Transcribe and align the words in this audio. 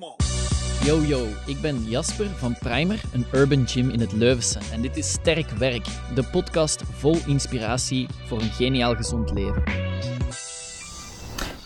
Come 0.00 0.12
on. 0.12 0.86
Yo 0.86 1.02
yo, 1.02 1.26
ik 1.46 1.60
ben 1.60 1.84
Jasper 1.84 2.26
van 2.26 2.56
Primer, 2.58 3.00
een 3.12 3.26
urban 3.32 3.68
gym 3.68 3.90
in 3.90 4.00
het 4.00 4.12
Leuvense. 4.12 4.58
En 4.72 4.82
dit 4.82 4.96
is 4.96 5.10
Sterk 5.10 5.50
Werk, 5.50 5.86
de 6.14 6.24
podcast 6.24 6.82
vol 6.92 7.16
inspiratie 7.26 8.06
voor 8.26 8.40
een 8.40 8.50
geniaal 8.50 8.94
gezond 8.94 9.30
leven. 9.30 9.62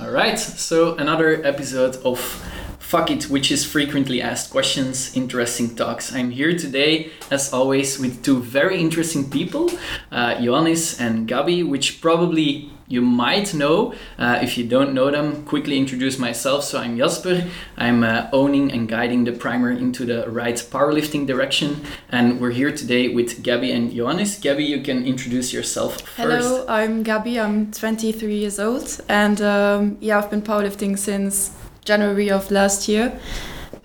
Alright, 0.01 0.41
so 0.57 0.95
another 0.97 1.45
episode 1.45 2.03
of 2.03 2.43
Fuck 2.79 3.09
It, 3.09 3.29
which 3.29 3.51
is 3.51 3.67
frequently 3.67 4.23
asked 4.23 4.51
questions, 4.51 5.13
interesting 5.13 5.77
talks. 5.77 6.13
I'm 6.13 6.31
here 6.31 6.55
today, 6.55 7.11
as 7.31 7.53
always, 7.53 7.99
with 7.99 8.23
two 8.23 8.43
very 8.43 8.77
interesting 8.77 9.29
people, 9.29 9.71
uh, 10.13 10.41
Ioannis 10.41 11.01
and 11.01 11.29
Gabi, 11.31 11.69
which 11.69 12.01
probably 12.01 12.71
you 12.89 13.01
might 13.01 13.55
know. 13.55 13.95
Uh, 14.19 14.39
if 14.43 14.59
you 14.59 14.65
don't 14.65 14.93
know 14.93 15.11
them, 15.11 15.45
quickly 15.45 15.79
introduce 15.79 16.19
myself. 16.19 16.65
So 16.65 16.79
I'm 16.79 16.97
Jasper. 16.97 17.45
I'm 17.77 18.05
uh, 18.05 18.29
owning 18.33 18.71
and 18.73 18.89
guiding 18.89 19.25
the 19.25 19.33
primer 19.33 19.71
into 19.71 20.05
the 20.05 20.29
right 20.31 20.57
powerlifting 20.57 21.27
direction. 21.27 21.85
And 22.11 22.41
we're 22.41 22.51
here 22.51 22.73
today 22.73 23.09
with 23.09 23.43
Gabi 23.43 23.75
and 23.75 23.91
Ioannis. 23.91 24.41
Gabi, 24.41 24.67
you 24.67 24.83
can 24.83 25.05
introduce 25.07 25.53
yourself 25.53 26.01
first. 26.01 26.17
Hello, 26.17 26.67
I'm 26.69 27.05
Gabi. 27.05 27.43
I'm 27.43 27.71
23 27.73 28.35
years 28.35 28.59
old, 28.59 29.01
and 29.09 29.41
um, 29.41 29.97
yeah, 30.01 30.19
I've 30.19 30.31
been 30.31 30.43
powerlifting 30.43 30.99
since 30.99 31.57
January 31.85 32.31
of 32.31 32.51
last 32.51 32.89
year. 32.89 33.19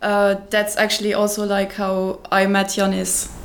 Uh, 0.01 0.35
that's 0.49 0.77
actually 0.77 1.13
also 1.13 1.45
like 1.45 1.73
how 1.73 2.19
I 2.31 2.45
met 2.47 2.67
Ioannis 2.67 3.38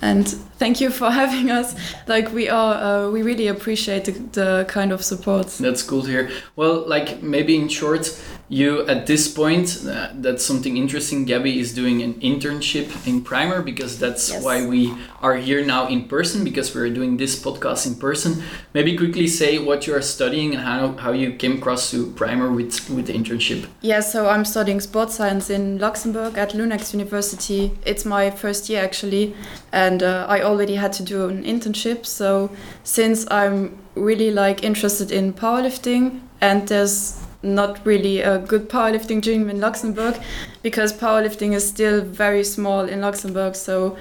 and 0.00 0.28
thank 0.58 0.80
you 0.80 0.90
for 0.90 1.10
having 1.22 1.50
us. 1.50 1.74
Like 2.06 2.32
we 2.32 2.48
are 2.48 2.74
uh, 2.74 3.10
we 3.10 3.22
really 3.22 3.48
appreciate 3.48 4.04
the, 4.04 4.12
the, 4.12 4.64
kind 4.68 4.92
of 4.92 5.02
support. 5.02 5.48
That's 5.58 5.82
cool 5.82 6.02
to 6.02 6.08
hear. 6.08 6.30
Well 6.56 6.86
like 6.86 7.22
maybe 7.22 7.56
in 7.56 7.68
short 7.68 8.20
you 8.48 8.86
at 8.86 9.06
this 9.06 9.26
point 9.32 9.84
uh, 9.86 10.10
that's 10.14 10.44
something 10.44 10.76
interesting. 10.76 11.26
Gabi 11.26 11.56
is 11.56 11.74
doing 11.74 12.02
an 12.02 12.14
internship 12.14 13.06
in 13.06 13.22
primer 13.22 13.60
because 13.60 13.98
that's 13.98 14.30
yes. 14.30 14.42
why 14.42 14.64
we 14.64 14.94
are 15.20 15.36
here 15.36 15.64
now 15.64 15.88
in 15.88 16.04
person 16.04 16.44
because 16.44 16.74
we're 16.74 16.90
doing 16.90 17.16
this 17.16 17.42
podcast 17.42 17.86
in 17.86 17.96
person. 17.96 18.42
Maybe 18.72 18.96
quickly 18.96 19.26
say 19.26 19.58
what 19.58 19.86
you 19.86 19.94
are 19.94 20.02
studying 20.02 20.54
and 20.54 20.62
how, 20.62 20.92
how 20.96 21.12
you 21.12 21.32
came 21.32 21.58
across 21.58 21.90
to 21.90 22.12
primer 22.12 22.52
with 22.52 22.88
with 22.90 23.06
the 23.08 23.14
internship. 23.14 23.66
Yeah 23.80 24.00
so 24.00 24.28
i'm 24.28 24.44
studying 24.44 24.80
sports 24.80 25.14
science 25.16 25.50
in 25.50 25.78
luxembourg 25.78 26.38
at 26.38 26.50
lunex 26.50 26.92
university. 26.92 27.72
It's 27.84 28.04
my 28.04 28.30
first 28.30 28.68
year 28.68 28.82
actually 28.84 29.34
and 29.72 30.02
uh, 30.02 30.26
i 30.28 30.42
already 30.42 30.76
had 30.76 30.92
to 30.94 31.02
do 31.02 31.28
an 31.28 31.42
internship. 31.42 32.06
So 32.06 32.50
since 32.84 33.26
i'm 33.30 33.76
really 33.96 34.30
like 34.30 34.62
interested 34.62 35.10
in 35.10 35.32
powerlifting 35.32 36.20
and 36.40 36.68
there's 36.68 37.25
not 37.42 37.84
really 37.84 38.20
a 38.20 38.38
good 38.38 38.68
powerlifting 38.68 39.22
gym 39.22 39.48
in 39.48 39.60
Luxembourg 39.60 40.16
because 40.62 40.92
powerlifting 40.92 41.52
is 41.52 41.66
still 41.66 42.00
very 42.00 42.44
small 42.44 42.80
in 42.80 43.00
Luxembourg. 43.00 43.54
So 43.54 43.96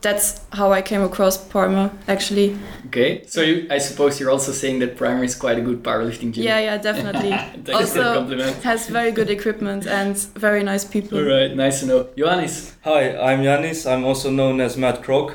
that's 0.00 0.40
how 0.52 0.72
I 0.72 0.82
came 0.82 1.02
across 1.02 1.36
Primer 1.36 1.90
actually. 2.08 2.56
Okay, 2.86 3.24
so 3.26 3.40
you, 3.40 3.66
I 3.70 3.78
suppose 3.78 4.20
you're 4.20 4.30
also 4.30 4.52
saying 4.52 4.78
that 4.80 4.96
Primer 4.96 5.24
is 5.24 5.34
quite 5.34 5.58
a 5.58 5.62
good 5.62 5.82
powerlifting 5.82 6.32
gym. 6.32 6.44
Yeah, 6.44 6.60
yeah, 6.60 6.78
definitely. 6.78 7.32
also 7.74 8.26
has 8.62 8.88
very 8.88 9.12
good 9.12 9.30
equipment 9.30 9.86
and 9.86 10.16
very 10.34 10.62
nice 10.62 10.84
people. 10.84 11.18
All 11.18 11.24
right, 11.24 11.54
nice 11.54 11.80
to 11.80 11.86
know. 11.86 12.04
Ioannis. 12.16 12.72
Hi, 12.84 13.16
I'm 13.16 13.40
Yanis. 13.40 13.90
I'm 13.90 14.04
also 14.04 14.30
known 14.30 14.60
as 14.60 14.76
Mad 14.76 15.02
Croc. 15.02 15.34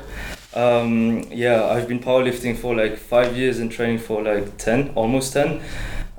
Um, 0.52 1.24
yeah, 1.30 1.64
I've 1.64 1.86
been 1.86 2.00
powerlifting 2.00 2.56
for 2.56 2.74
like 2.74 2.96
five 2.96 3.36
years 3.36 3.60
and 3.60 3.70
training 3.70 3.98
for 3.98 4.20
like 4.22 4.56
10, 4.58 4.90
almost 4.96 5.32
10 5.32 5.60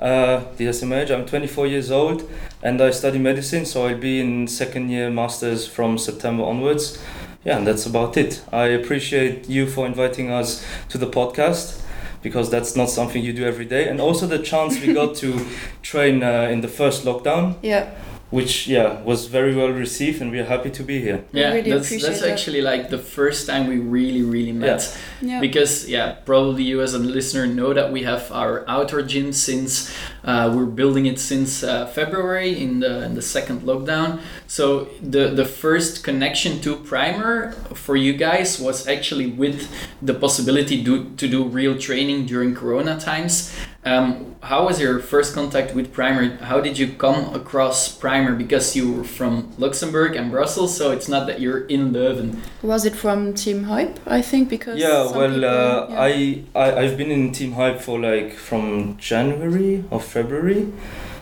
uh, 0.01 0.43
DSMH. 0.57 1.11
I'm 1.11 1.25
24 1.25 1.67
years 1.67 1.91
old 1.91 2.29
and 2.63 2.81
I 2.81 2.91
study 2.91 3.19
medicine, 3.19 3.65
so 3.65 3.87
I'll 3.87 3.97
be 3.97 4.19
in 4.19 4.47
second 4.47 4.89
year 4.89 5.09
masters 5.09 5.67
from 5.67 5.97
September 5.97 6.43
onwards. 6.43 7.01
Yeah, 7.45 7.57
and 7.57 7.65
that's 7.65 7.85
about 7.85 8.17
it. 8.17 8.43
I 8.51 8.65
appreciate 8.67 9.49
you 9.49 9.67
for 9.67 9.85
inviting 9.85 10.29
us 10.29 10.65
to 10.89 10.97
the 10.97 11.07
podcast 11.07 11.81
because 12.21 12.51
that's 12.51 12.75
not 12.75 12.89
something 12.89 13.23
you 13.23 13.33
do 13.33 13.43
every 13.45 13.65
day, 13.65 13.89
and 13.89 13.99
also 13.99 14.27
the 14.27 14.37
chance 14.37 14.79
we 14.79 14.93
got 14.93 15.15
to 15.23 15.43
train 15.81 16.21
uh, 16.21 16.49
in 16.51 16.61
the 16.61 16.67
first 16.67 17.03
lockdown. 17.03 17.55
Yeah 17.63 17.89
which 18.31 18.67
yeah 18.67 19.01
was 19.03 19.27
very 19.27 19.53
well 19.53 19.69
received 19.69 20.21
and 20.21 20.31
we're 20.31 20.45
happy 20.45 20.71
to 20.71 20.83
be 20.83 20.99
here 20.99 21.23
yeah 21.31 21.53
really 21.53 21.69
that's, 21.69 21.89
that's 21.89 22.21
that. 22.21 22.29
actually 22.29 22.61
like 22.61 22.89
the 22.89 22.97
first 22.97 23.45
time 23.45 23.67
we 23.67 23.77
really 23.77 24.23
really 24.23 24.53
met 24.53 24.97
yeah. 25.21 25.33
yeah. 25.33 25.39
because 25.39 25.87
yeah 25.87 26.13
probably 26.25 26.63
you 26.63 26.81
as 26.81 26.93
a 26.93 26.99
listener 26.99 27.45
know 27.45 27.73
that 27.73 27.91
we 27.91 28.03
have 28.03 28.31
our 28.31 28.67
outdoor 28.67 29.01
gym 29.01 29.33
since 29.33 29.93
uh, 30.23 30.51
we're 30.53 30.65
building 30.65 31.05
it 31.05 31.19
since 31.19 31.63
uh, 31.63 31.85
february 31.87 32.61
in 32.61 32.79
the 32.79 33.03
in 33.03 33.15
the 33.15 33.21
second 33.21 33.61
lockdown 33.61 34.19
so 34.47 34.85
the 35.01 35.29
the 35.29 35.45
first 35.45 36.03
connection 36.03 36.59
to 36.61 36.75
primer 36.75 37.51
for 37.73 37.95
you 37.95 38.13
guys 38.13 38.59
was 38.59 38.87
actually 38.87 39.27
with 39.27 39.69
the 40.01 40.13
possibility 40.13 40.83
do, 40.83 41.09
to 41.15 41.27
do 41.27 41.43
real 41.43 41.77
training 41.77 42.25
during 42.25 42.53
corona 42.53 42.99
times 42.99 43.53
um, 43.83 44.35
how 44.43 44.65
was 44.65 44.79
your 44.79 44.99
first 44.99 45.33
contact 45.33 45.73
with 45.73 45.91
Primer? 45.91 46.37
How 46.37 46.61
did 46.61 46.77
you 46.77 46.93
come 46.93 47.33
across 47.33 47.91
Primer? 47.91 48.35
Because 48.35 48.75
you 48.75 48.93
were 48.93 49.03
from 49.03 49.51
Luxembourg 49.57 50.15
and 50.15 50.29
Brussels, 50.29 50.77
so 50.77 50.91
it's 50.91 51.07
not 51.07 51.25
that 51.25 51.39
you're 51.39 51.65
in 51.65 51.91
Leuven. 51.91 52.39
Was 52.61 52.85
it 52.85 52.95
from 52.95 53.33
Team 53.33 53.63
Hype? 53.63 53.99
I 54.05 54.21
think 54.21 54.49
because 54.49 54.79
yeah, 54.79 55.09
well, 55.11 55.29
people, 55.29 55.45
uh, 55.45 55.87
yeah. 55.89 55.99
I, 55.99 56.43
I 56.53 56.79
I've 56.81 56.97
been 56.97 57.09
in 57.09 57.31
Team 57.31 57.53
Hype 57.53 57.81
for 57.81 57.99
like 57.99 58.33
from 58.33 58.97
January 58.97 59.83
or 59.89 59.99
February, 60.11 60.71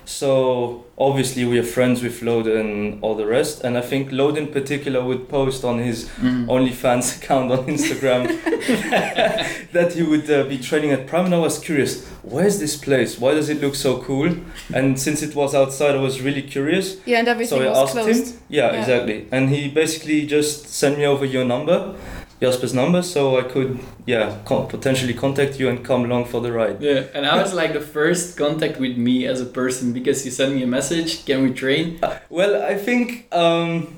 so 0.10 0.86
obviously 0.98 1.46
we 1.46 1.60
are 1.60 1.64
friends 1.64 2.02
with 2.02 2.24
Lode 2.24 2.48
and 2.48 3.02
all 3.04 3.14
the 3.14 3.28
rest. 3.28 3.64
And 3.64 3.78
I 3.78 3.82
think 3.82 4.12
Lode 4.12 4.38
in 4.40 4.48
particular 4.48 5.04
would 5.04 5.30
post 5.30 5.64
on 5.64 5.78
his 5.78 6.10
mm. 6.18 6.48
OnlyFans 6.48 7.18
account 7.22 7.52
on 7.52 7.60
Instagram 7.68 8.28
that 9.72 9.94
he 9.94 10.02
would 10.02 10.30
uh, 10.30 10.46
be 10.46 10.58
training 10.58 10.92
at 10.92 11.06
Prime. 11.06 11.26
And 11.26 11.36
I 11.36 11.38
was 11.38 11.60
curious, 11.60 12.08
where's 12.24 12.60
this 12.60 12.76
place? 12.76 13.20
Why 13.20 13.36
does 13.36 13.50
it 13.50 13.62
look 13.62 13.76
so 13.76 14.02
cool? 14.02 14.36
And 14.74 15.00
since 15.00 15.22
it 15.22 15.36
was 15.36 15.54
outside, 15.54 15.94
I 15.96 16.02
was 16.02 16.22
really 16.22 16.42
curious. 16.42 16.98
Yeah, 17.06 17.20
and 17.20 17.28
everything 17.28 17.60
so 17.60 17.64
I 17.64 17.70
was 17.70 17.78
asked 17.78 17.92
closed. 17.94 18.34
him. 18.34 18.42
Yeah, 18.50 18.72
yeah, 18.72 18.80
exactly. 18.80 19.28
And 19.32 19.50
he 19.50 19.70
basically 19.70 20.26
just 20.26 20.70
sent 20.70 20.98
me 20.98 21.06
over 21.06 21.24
your 21.24 21.46
number. 21.46 21.96
Jasper's 22.42 22.74
number 22.74 23.02
so 23.02 23.38
I 23.38 23.44
could 23.44 23.80
yeah 24.06 24.38
potentially 24.46 25.14
contact 25.14 25.60
you 25.60 25.68
and 25.70 25.84
come 25.84 26.06
along 26.06 26.26
for 26.26 26.40
the 26.42 26.52
ride. 26.52 26.82
Yeah, 26.82 27.04
and 27.14 27.26
I 27.26 27.42
was 27.42 27.54
like 27.54 27.74
the 27.74 27.82
first 27.82 28.38
contact 28.38 28.80
with 28.80 28.98
me 28.98 29.26
as 29.26 29.42
a 29.42 29.46
person 29.46 29.92
because 29.92 30.26
you 30.26 30.32
sent 30.32 30.56
me 30.56 30.64
a 30.64 30.68
message. 30.68 31.26
Can 31.26 31.44
we 31.44 31.54
train? 31.54 32.00
Uh, 32.02 32.18
well, 32.30 32.62
I 32.64 32.76
think 32.76 33.28
um, 33.34 33.96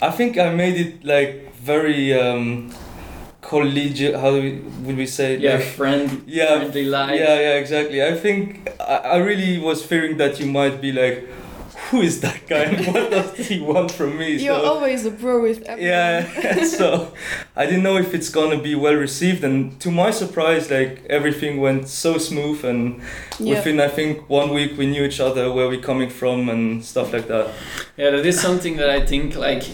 I 0.00 0.10
think 0.10 0.36
I 0.38 0.52
made 0.54 0.76
it 0.76 1.04
like 1.04 1.54
very 1.54 2.12
um, 2.12 2.72
collegiate. 3.40 4.16
How 4.16 4.32
would 4.32 4.96
we 4.96 5.06
say? 5.06 5.38
Yeah, 5.38 5.54
like, 5.54 5.64
friend. 5.64 6.22
Yeah, 6.26 6.58
friendly 6.58 6.84
life. 6.84 7.18
Yeah, 7.18 7.40
yeah, 7.40 7.54
exactly. 7.54 8.04
I 8.04 8.14
think 8.14 8.68
I, 8.78 8.96
I 8.96 9.16
really 9.18 9.58
was 9.58 9.82
fearing 9.84 10.18
that 10.18 10.38
you 10.38 10.46
might 10.46 10.80
be 10.82 10.92
like 10.92 11.26
who 11.90 12.02
is 12.02 12.20
that 12.20 12.46
guy 12.46 12.62
and 12.62 12.86
what 12.94 13.10
does 13.10 13.48
he 13.48 13.60
want 13.60 13.90
from 13.90 14.16
me? 14.16 14.36
You're 14.36 14.58
so, 14.58 14.64
always 14.64 15.04
a 15.04 15.10
bro 15.10 15.42
with 15.42 15.62
everyone. 15.62 15.84
Yeah, 15.84 16.64
so 16.78 17.12
I 17.56 17.66
didn't 17.66 17.82
know 17.82 17.96
if 17.96 18.14
it's 18.14 18.28
gonna 18.28 18.58
be 18.58 18.74
well 18.74 18.94
received, 18.94 19.42
and 19.44 19.78
to 19.80 19.90
my 19.90 20.10
surprise, 20.10 20.70
like 20.70 21.04
everything 21.10 21.60
went 21.60 21.88
so 21.88 22.18
smooth, 22.18 22.64
and 22.64 23.02
yeah. 23.38 23.56
within 23.56 23.80
I 23.80 23.88
think 23.88 24.28
one 24.28 24.54
week 24.54 24.78
we 24.78 24.86
knew 24.86 25.04
each 25.04 25.20
other, 25.20 25.52
where 25.52 25.68
we're 25.68 25.80
coming 25.80 26.10
from, 26.10 26.48
and 26.48 26.84
stuff 26.84 27.12
like 27.12 27.26
that. 27.26 27.50
Yeah, 27.96 28.10
that 28.10 28.24
is 28.24 28.40
something 28.40 28.76
that 28.76 28.90
I 28.90 29.04
think 29.04 29.34
like 29.36 29.64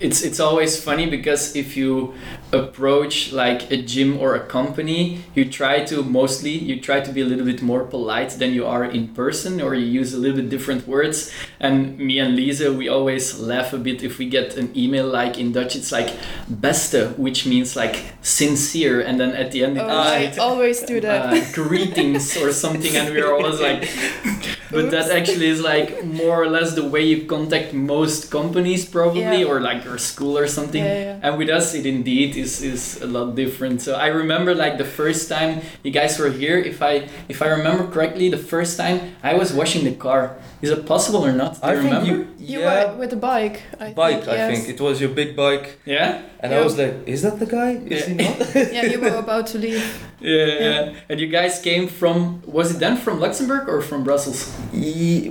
it's 0.00 0.22
it's 0.22 0.40
always 0.40 0.82
funny 0.82 1.06
because 1.06 1.56
if 1.56 1.76
you 1.76 2.14
approach 2.54 3.32
like 3.32 3.70
a 3.70 3.76
gym 3.76 4.18
or 4.18 4.34
a 4.34 4.46
company 4.46 5.20
you 5.34 5.44
try 5.50 5.84
to 5.84 6.02
mostly 6.02 6.50
you 6.50 6.80
try 6.80 7.00
to 7.00 7.12
be 7.12 7.20
a 7.20 7.24
little 7.24 7.44
bit 7.44 7.62
more 7.62 7.84
polite 7.84 8.30
than 8.30 8.52
you 8.52 8.64
are 8.66 8.84
in 8.84 9.08
person 9.08 9.60
or 9.60 9.74
you 9.74 9.86
use 9.86 10.14
a 10.14 10.18
little 10.18 10.36
bit 10.36 10.48
different 10.48 10.86
words. 10.86 11.32
And 11.60 11.98
me 11.98 12.18
and 12.18 12.36
lisa 12.36 12.72
we 12.72 12.88
always 12.88 13.38
laugh 13.40 13.72
a 13.72 13.78
bit 13.78 14.02
if 14.02 14.18
we 14.18 14.28
get 14.28 14.56
an 14.56 14.76
email 14.76 15.06
like 15.06 15.38
in 15.38 15.52
dutch 15.52 15.74
it's 15.76 15.92
like 15.92 16.14
beste 16.48 17.18
which 17.18 17.46
means 17.46 17.76
like 17.76 17.96
sincere 18.22 19.00
and 19.00 19.18
then 19.20 19.30
at 19.30 19.52
the 19.52 19.64
end 19.64 19.78
oh, 19.78 19.86
I 19.88 20.34
always 20.38 20.82
do 20.82 21.00
that. 21.00 21.32
uh, 21.32 21.52
greetings 21.52 22.36
or 22.36 22.52
something 22.52 22.94
and 22.96 23.14
we're 23.14 23.32
always 23.32 23.60
like 23.60 23.88
but 24.74 24.90
that 24.90 25.10
actually 25.10 25.46
is 25.46 25.60
like 25.60 26.04
more 26.04 26.42
or 26.42 26.48
less 26.48 26.74
the 26.74 26.84
way 26.84 27.02
you 27.02 27.26
contact 27.26 27.72
most 27.72 28.30
companies 28.30 28.84
probably 28.84 29.40
yeah. 29.40 29.50
or 29.50 29.60
like 29.60 29.84
your 29.84 29.98
school 29.98 30.36
or 30.36 30.46
something 30.46 30.84
yeah, 30.84 31.16
yeah. 31.16 31.20
and 31.22 31.38
with 31.38 31.48
us 31.48 31.74
it 31.74 31.86
indeed 31.86 32.36
is 32.36 32.62
is 32.62 33.00
a 33.00 33.06
lot 33.06 33.34
different 33.34 33.80
so 33.80 33.94
i 33.94 34.06
remember 34.06 34.54
like 34.54 34.78
the 34.78 34.84
first 34.84 35.28
time 35.28 35.62
you 35.82 35.90
guys 35.90 36.18
were 36.18 36.30
here 36.30 36.58
if 36.58 36.82
i 36.82 37.08
if 37.28 37.40
i 37.42 37.46
remember 37.46 37.86
correctly 37.86 38.28
the 38.28 38.44
first 38.52 38.76
time 38.76 39.14
i 39.22 39.32
was 39.34 39.52
washing 39.52 39.84
the 39.84 39.94
car 39.94 40.36
is 40.64 40.70
it 40.70 40.82
possible 40.94 41.22
or 41.28 41.32
not 41.32 41.52
do 41.54 41.60
I 41.62 41.72
you 41.72 41.78
remember 41.78 42.06
you, 42.06 42.16
you 42.38 42.60
yeah. 42.60 42.68
were 42.70 42.98
with 43.00 43.12
a 43.12 43.20
bike 43.30 43.58
I 43.80 43.92
bike 43.92 44.22
think, 44.24 44.26
yes. 44.26 44.50
i 44.50 44.54
think 44.54 44.68
it 44.74 44.80
was 44.80 45.00
your 45.02 45.12
big 45.20 45.30
bike 45.36 45.66
yeah 45.84 46.22
and 46.40 46.48
i 46.54 46.60
was 46.66 46.74
like 46.80 46.94
is 47.14 47.20
that 47.26 47.36
the 47.42 47.46
guy 47.58 47.70
is 47.94 48.00
yeah. 48.00 48.06
he 48.08 48.14
not 48.14 48.54
yeah 48.76 48.84
you 48.92 49.00
were 49.00 49.18
about 49.26 49.46
to 49.52 49.58
leave 49.58 49.84
yeah, 50.20 50.46
yeah 50.66 50.94
and 51.08 51.16
you 51.20 51.28
guys 51.38 51.60
came 51.68 51.86
from 52.00 52.16
was 52.56 52.66
it 52.72 52.78
then 52.84 52.96
from 53.04 53.14
luxembourg 53.20 53.68
or 53.68 53.80
from 53.80 54.00
brussels 54.08 54.40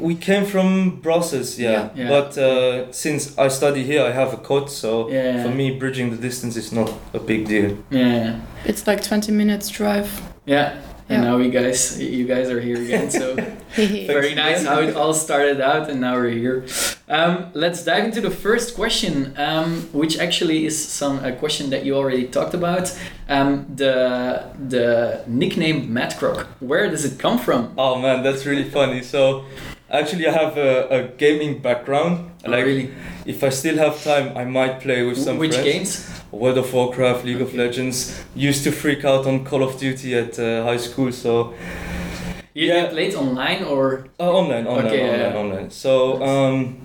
We 0.04 0.16
came 0.16 0.46
from 0.46 1.00
Brussels, 1.02 1.58
yeah. 1.60 1.72
Yeah. 1.72 1.90
Yeah. 1.96 2.10
But 2.10 2.38
uh, 2.38 2.92
since 2.92 3.38
I 3.38 3.48
study 3.48 3.84
here, 3.84 4.04
I 4.04 4.12
have 4.12 4.34
a 4.34 4.38
coach, 4.38 4.70
so 4.70 5.10
Yeah. 5.10 5.44
for 5.44 5.50
me, 5.50 5.78
bridging 5.80 6.12
the 6.12 6.18
distance 6.18 6.56
is 6.58 6.72
not 6.72 6.92
a 7.14 7.20
big 7.20 7.48
deal. 7.48 7.78
Yeah. 7.90 8.40
It's 8.66 8.88
like 8.88 9.02
20 9.04 9.32
minutes 9.32 9.70
drive. 9.70 10.10
Yeah. 10.46 10.76
And 11.10 11.24
Yeah. 11.24 11.30
now 11.30 11.38
you 11.38 11.52
guys, 11.52 12.00
you 12.02 12.26
guys 12.26 12.50
are 12.50 12.62
here 12.62 12.78
again. 12.82 13.12
So 13.12 13.36
very 13.76 14.34
nice 14.36 14.66
how 14.66 14.80
it 14.80 14.96
all 14.96 15.14
started 15.14 15.60
out, 15.62 15.90
and 15.90 16.00
now 16.02 16.16
we're 16.16 16.30
here. 16.30 16.64
Um, 17.10 17.48
let's 17.54 17.84
dive 17.84 18.06
into 18.06 18.22
the 18.22 18.32
first 18.32 18.76
question, 18.76 19.34
um, 19.38 19.90
which 19.92 20.18
actually 20.18 20.66
is 20.66 20.76
some 21.02 21.24
a 21.26 21.32
question 21.34 21.70
that 21.72 21.84
you 21.86 21.96
already 21.96 22.26
talked 22.28 22.54
about. 22.54 22.86
Um, 23.28 23.66
the 23.76 24.44
the 24.70 25.24
nickname 25.28 25.92
Mad 25.94 26.16
Croc. 26.18 26.48
Where 26.60 26.90
does 26.90 27.04
it 27.06 27.20
come 27.20 27.38
from? 27.38 27.74
Oh 27.78 27.96
man, 28.00 28.24
that's 28.24 28.46
really 28.46 28.70
funny. 28.70 29.02
So, 29.02 29.44
actually, 29.92 30.26
I 30.28 30.32
have 30.32 30.58
a, 30.58 30.88
a 30.90 31.00
gaming 31.18 31.60
background. 31.62 32.32
Oh, 32.46 32.52
Like, 32.52 32.66
really? 32.66 32.90
if 33.26 33.44
I 33.44 33.50
still 33.50 33.78
have 33.78 34.02
time, 34.04 34.38
I 34.38 34.46
might 34.46 34.80
play 34.82 35.04
with 35.04 35.18
some 35.18 35.38
Which 35.38 35.54
friends. 35.56 35.72
games? 35.74 36.23
World 36.34 36.58
of 36.58 36.74
Warcraft, 36.74 37.26
League 37.26 37.42
of 37.42 37.54
Legends. 37.54 38.20
Used 38.36 38.64
to 38.64 38.72
freak 38.72 39.06
out 39.06 39.26
on 39.28 39.46
Call 39.46 39.64
of 39.64 39.78
Duty 39.80 40.16
at 40.16 40.40
uh, 40.40 40.64
high 40.64 40.78
school, 40.78 41.12
so 41.12 41.54
You, 42.56 42.68
Yeah. 42.68 42.90
played 42.90 43.16
online 43.16 43.64
or? 43.64 44.06
uh, 44.20 44.32
online, 44.32 44.68
online, 44.68 44.86
Okay, 44.88 45.04
online, 45.04 45.20
yeah. 45.20 45.38
online. 45.40 45.70
So 45.72 46.22
um, 46.24 46.78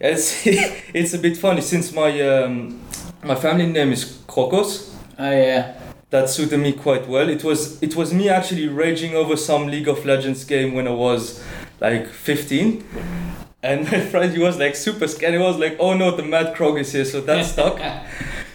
it's 0.00 0.46
it's 0.94 1.14
a 1.14 1.18
bit 1.18 1.36
funny 1.36 1.60
since 1.62 1.92
my 1.94 2.10
um, 2.20 2.80
my 3.24 3.34
family 3.34 3.66
name 3.66 3.92
is 3.92 4.04
Krokos. 4.26 4.90
Oh 5.18 5.30
yeah. 5.30 5.74
That 6.10 6.30
suited 6.30 6.58
me 6.60 6.72
quite 6.72 7.06
well. 7.08 7.28
It 7.28 7.44
was 7.44 7.82
it 7.82 7.94
was 7.96 8.12
me 8.12 8.28
actually 8.30 8.68
raging 8.68 9.14
over 9.14 9.36
some 9.36 9.66
League 9.66 9.88
of 9.88 10.04
Legends 10.06 10.44
game 10.44 10.72
when 10.74 10.86
I 10.88 10.92
was 10.94 11.42
like 11.80 12.06
15. 12.08 12.82
And 13.62 13.84
my 13.92 14.00
friend, 14.00 14.32
he 14.32 14.38
was 14.42 14.56
like 14.58 14.76
super 14.76 15.08
scared. 15.08 15.34
He 15.34 15.38
was 15.40 15.58
like, 15.58 15.76
"Oh 15.80 15.94
no, 15.94 16.16
the 16.16 16.22
Mad 16.22 16.54
Croc 16.54 16.78
is 16.78 16.92
here," 16.92 17.04
so 17.04 17.20
that 17.22 17.44
stuck. 17.52 17.78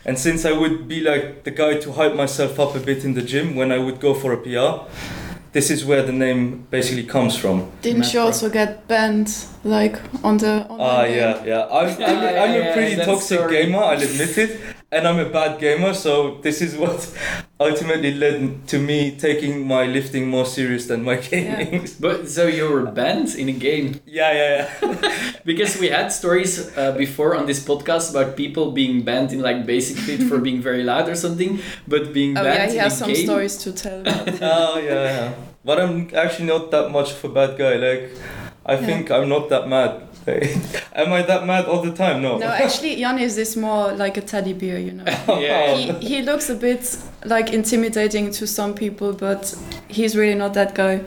And 0.06 0.20
since 0.20 0.46
I 0.46 0.52
would 0.52 0.88
be 0.88 1.00
like 1.02 1.44
the 1.44 1.52
guy 1.52 1.76
to 1.80 1.92
hype 1.94 2.16
myself 2.16 2.60
up 2.60 2.76
a 2.76 2.80
bit 2.80 3.06
in 3.06 3.14
the 3.14 3.22
gym 3.22 3.56
when 3.56 3.72
I 3.72 3.78
would 3.78 4.00
go 4.02 4.14
for 4.14 4.34
a 4.34 4.38
PR, 4.38 4.86
this 5.54 5.70
is 5.70 5.86
where 5.86 6.02
the 6.04 6.12
name 6.12 6.68
basically 6.72 7.04
comes 7.06 7.38
from. 7.38 7.72
Didn't 7.82 8.00
Matt 8.00 8.14
you 8.14 8.20
Croc. 8.20 8.26
also 8.26 8.50
get 8.50 8.88
banned 8.88 9.34
like 9.64 9.98
on 10.24 10.38
the 10.40 10.66
online 10.68 10.80
Ah, 10.82 11.04
game? 11.06 11.18
yeah, 11.18 11.44
yeah. 11.46 11.68
I'm, 11.72 11.88
I'm, 11.90 12.00
Yeah, 12.00 12.08
a, 12.10 12.44
I'm 12.44 12.52
yeah, 12.54 12.70
a 12.70 12.74
pretty 12.74 12.96
that 12.96 13.06
toxic 13.06 13.40
story. 13.40 13.64
gamer, 13.64 13.80
I'll 13.80 14.02
admit 14.02 14.38
it. 14.38 14.60
And 14.94 15.08
I'm 15.08 15.18
a 15.18 15.30
bad 15.30 15.60
gamer, 15.60 15.94
so 15.94 16.38
this 16.44 16.62
is 16.62 16.76
what 16.78 17.00
ultimately 17.60 18.14
led 18.14 18.68
to 18.68 18.78
me 18.78 19.18
taking 19.18 19.66
my 19.68 19.86
lifting 19.86 20.28
more 20.28 20.46
serious 20.46 20.86
than 20.86 21.04
my 21.04 21.16
gaming. 21.32 21.74
Yeah. 21.82 21.88
But 22.00 22.30
so 22.30 22.46
you 22.48 22.70
were 22.70 22.86
banned 22.86 23.34
in 23.36 23.50
a 23.50 23.54
game 23.54 24.00
Yeah, 24.06 24.32
yeah, 24.34 24.70
yeah. 24.82 25.32
because 25.46 25.80
we 25.80 25.88
had 25.90 26.12
stories 26.12 26.54
uh, 26.78 26.92
before 26.92 27.36
on 27.36 27.46
this 27.48 27.60
podcast 27.66 28.12
about 28.12 28.38
people 28.38 28.72
being 28.72 29.02
banned 29.04 29.32
in 29.34 29.42
like 29.42 29.66
Basic 29.66 29.98
Fit 29.98 30.22
for 30.30 30.38
being 30.38 30.62
very 30.62 30.84
loud 30.84 31.10
or 31.10 31.16
something, 31.16 31.60
but 31.88 32.14
being 32.14 32.38
Oh 32.38 32.44
banned 32.44 32.60
yeah, 32.60 32.70
he 32.72 32.78
in 32.78 32.84
has 32.84 32.94
a 32.94 32.98
some 32.98 33.14
game. 33.14 33.26
stories 33.26 33.58
to 33.64 33.72
tell. 33.74 34.02
about. 34.02 34.28
oh, 34.42 34.78
yeah, 34.78 35.04
yeah. 35.10 35.34
But 35.66 35.80
I'm 35.82 36.10
actually 36.14 36.48
not 36.48 36.70
that 36.72 36.92
much 36.92 37.12
of 37.14 37.24
a 37.26 37.30
bad 37.30 37.58
guy. 37.58 37.76
Like, 37.88 38.12
I 38.66 38.74
Yeah. 38.76 38.86
think 38.86 39.10
I'm 39.12 39.28
not 39.30 39.50
that 39.50 39.68
mad. 39.68 39.92
Am 40.96 41.12
I 41.12 41.22
that 41.24 41.46
mad 41.46 41.66
all 41.66 41.82
the 41.82 41.92
time? 41.92 42.22
No. 42.22 42.38
no, 42.38 42.48
actually, 42.48 42.96
Janis 42.96 43.38
is 43.38 43.56
more 43.58 43.92
like 43.94 44.18
a 44.18 44.22
teddy 44.22 44.54
bear, 44.54 44.78
you 44.80 44.92
know. 44.92 45.06
Yeah. 45.40 45.76
he, 45.76 45.92
he 46.08 46.22
looks 46.22 46.50
a 46.50 46.56
bit 46.56 46.98
like 47.26 47.52
intimidating 47.54 48.32
to 48.32 48.48
some 48.48 48.74
people, 48.74 49.14
but 49.14 49.54
he's 49.88 50.16
really 50.16 50.36
not 50.36 50.54
that 50.54 50.76
guy. 50.76 51.02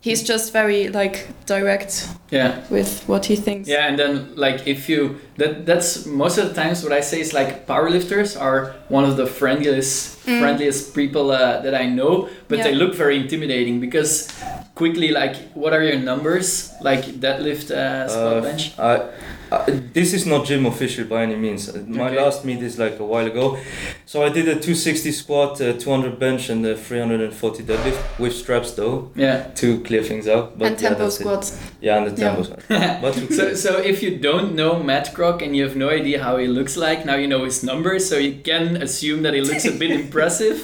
He's 0.00 0.22
just 0.24 0.52
very 0.52 0.88
like 0.88 1.28
direct 1.46 2.08
Yeah. 2.30 2.60
with 2.70 3.04
what 3.06 3.26
he 3.26 3.36
thinks. 3.36 3.68
Yeah, 3.68 3.86
and 3.88 3.96
then 3.98 4.34
like 4.36 4.66
if 4.66 4.88
you 4.88 5.16
that 5.36 5.64
that's 5.66 6.06
most 6.06 6.38
of 6.38 6.48
the 6.48 6.54
times 6.54 6.82
what 6.82 6.92
I 6.92 7.00
say 7.02 7.20
is 7.20 7.32
like 7.32 7.66
powerlifters 7.66 8.40
are 8.40 8.74
one 8.88 9.04
of 9.04 9.16
the 9.16 9.26
friendliest 9.26 10.12
Mm. 10.22 10.38
friendliest 10.38 10.94
people 10.94 11.32
uh, 11.32 11.60
that 11.62 11.74
I 11.74 11.86
know, 11.88 12.28
but 12.46 12.62
they 12.62 12.74
look 12.76 12.94
very 12.94 13.16
intimidating 13.16 13.80
because 13.80 14.28
quickly 14.74 15.10
like 15.10 15.36
what 15.54 15.72
are 15.72 15.82
your 15.82 15.98
numbers 15.98 16.72
like 16.80 17.04
deadlift 17.20 17.70
uh, 17.70 18.08
squat 18.08 18.36
Uh, 18.38 18.40
bench? 18.40 18.78
I, 18.78 19.08
I, 19.52 19.70
this 19.92 20.12
is 20.14 20.24
not 20.26 20.46
gym 20.46 20.66
official 20.66 21.04
by 21.04 21.22
any 21.22 21.36
means. 21.36 21.68
Uh, 21.68 21.82
My 21.86 22.06
Okay. 22.08 22.16
last 22.22 22.44
meet 22.44 22.62
is 22.62 22.78
like 22.78 22.98
a 23.00 23.04
while 23.04 23.26
ago. 23.26 23.58
So 24.06 24.22
I 24.26 24.28
did 24.28 24.46
a 24.48 24.54
260 24.54 25.12
squat, 25.12 25.60
uh, 25.60 25.72
200 25.74 26.18
bench, 26.18 26.48
and 26.50 26.64
a 26.66 26.74
340 26.76 27.62
deadlift 27.62 28.00
with 28.18 28.32
straps 28.34 28.70
though 28.72 29.10
Yeah. 29.16 29.44
to 29.56 29.66
clear 29.80 30.02
things 30.02 30.26
out. 30.28 30.58
But 30.58 30.66
and 30.68 30.80
yeah, 30.80 30.88
tempo 30.88 31.02
that's 31.04 31.16
it. 31.16 31.22
squats. 31.22 31.58
Yeah, 31.80 31.96
and 31.98 32.06
the 32.06 32.20
Yeah. 32.20 32.28
tempo 32.28 32.42
squat. 32.42 32.60
But 33.02 33.16
we- 33.16 33.34
So, 33.36 33.54
so 33.54 33.70
if 33.78 34.02
you 34.02 34.10
don't 34.18 34.54
know 34.54 34.72
Mad 34.82 35.06
Croc 35.14 35.42
and 35.42 35.54
you 35.56 35.62
have 35.64 35.76
no 35.76 35.88
idea 35.90 36.22
how 36.22 36.36
he 36.38 36.46
looks 36.46 36.76
like, 36.76 37.04
now 37.04 37.16
you 37.16 37.26
know 37.26 37.44
his 37.44 37.62
numbers, 37.62 38.08
so 38.08 38.16
you 38.16 38.34
can 38.44 38.64
assume 38.82 39.22
that 39.24 39.34
he 39.34 39.40
looks 39.40 39.64
a 39.64 39.72
bit 39.72 39.90
impressive. 40.02 40.56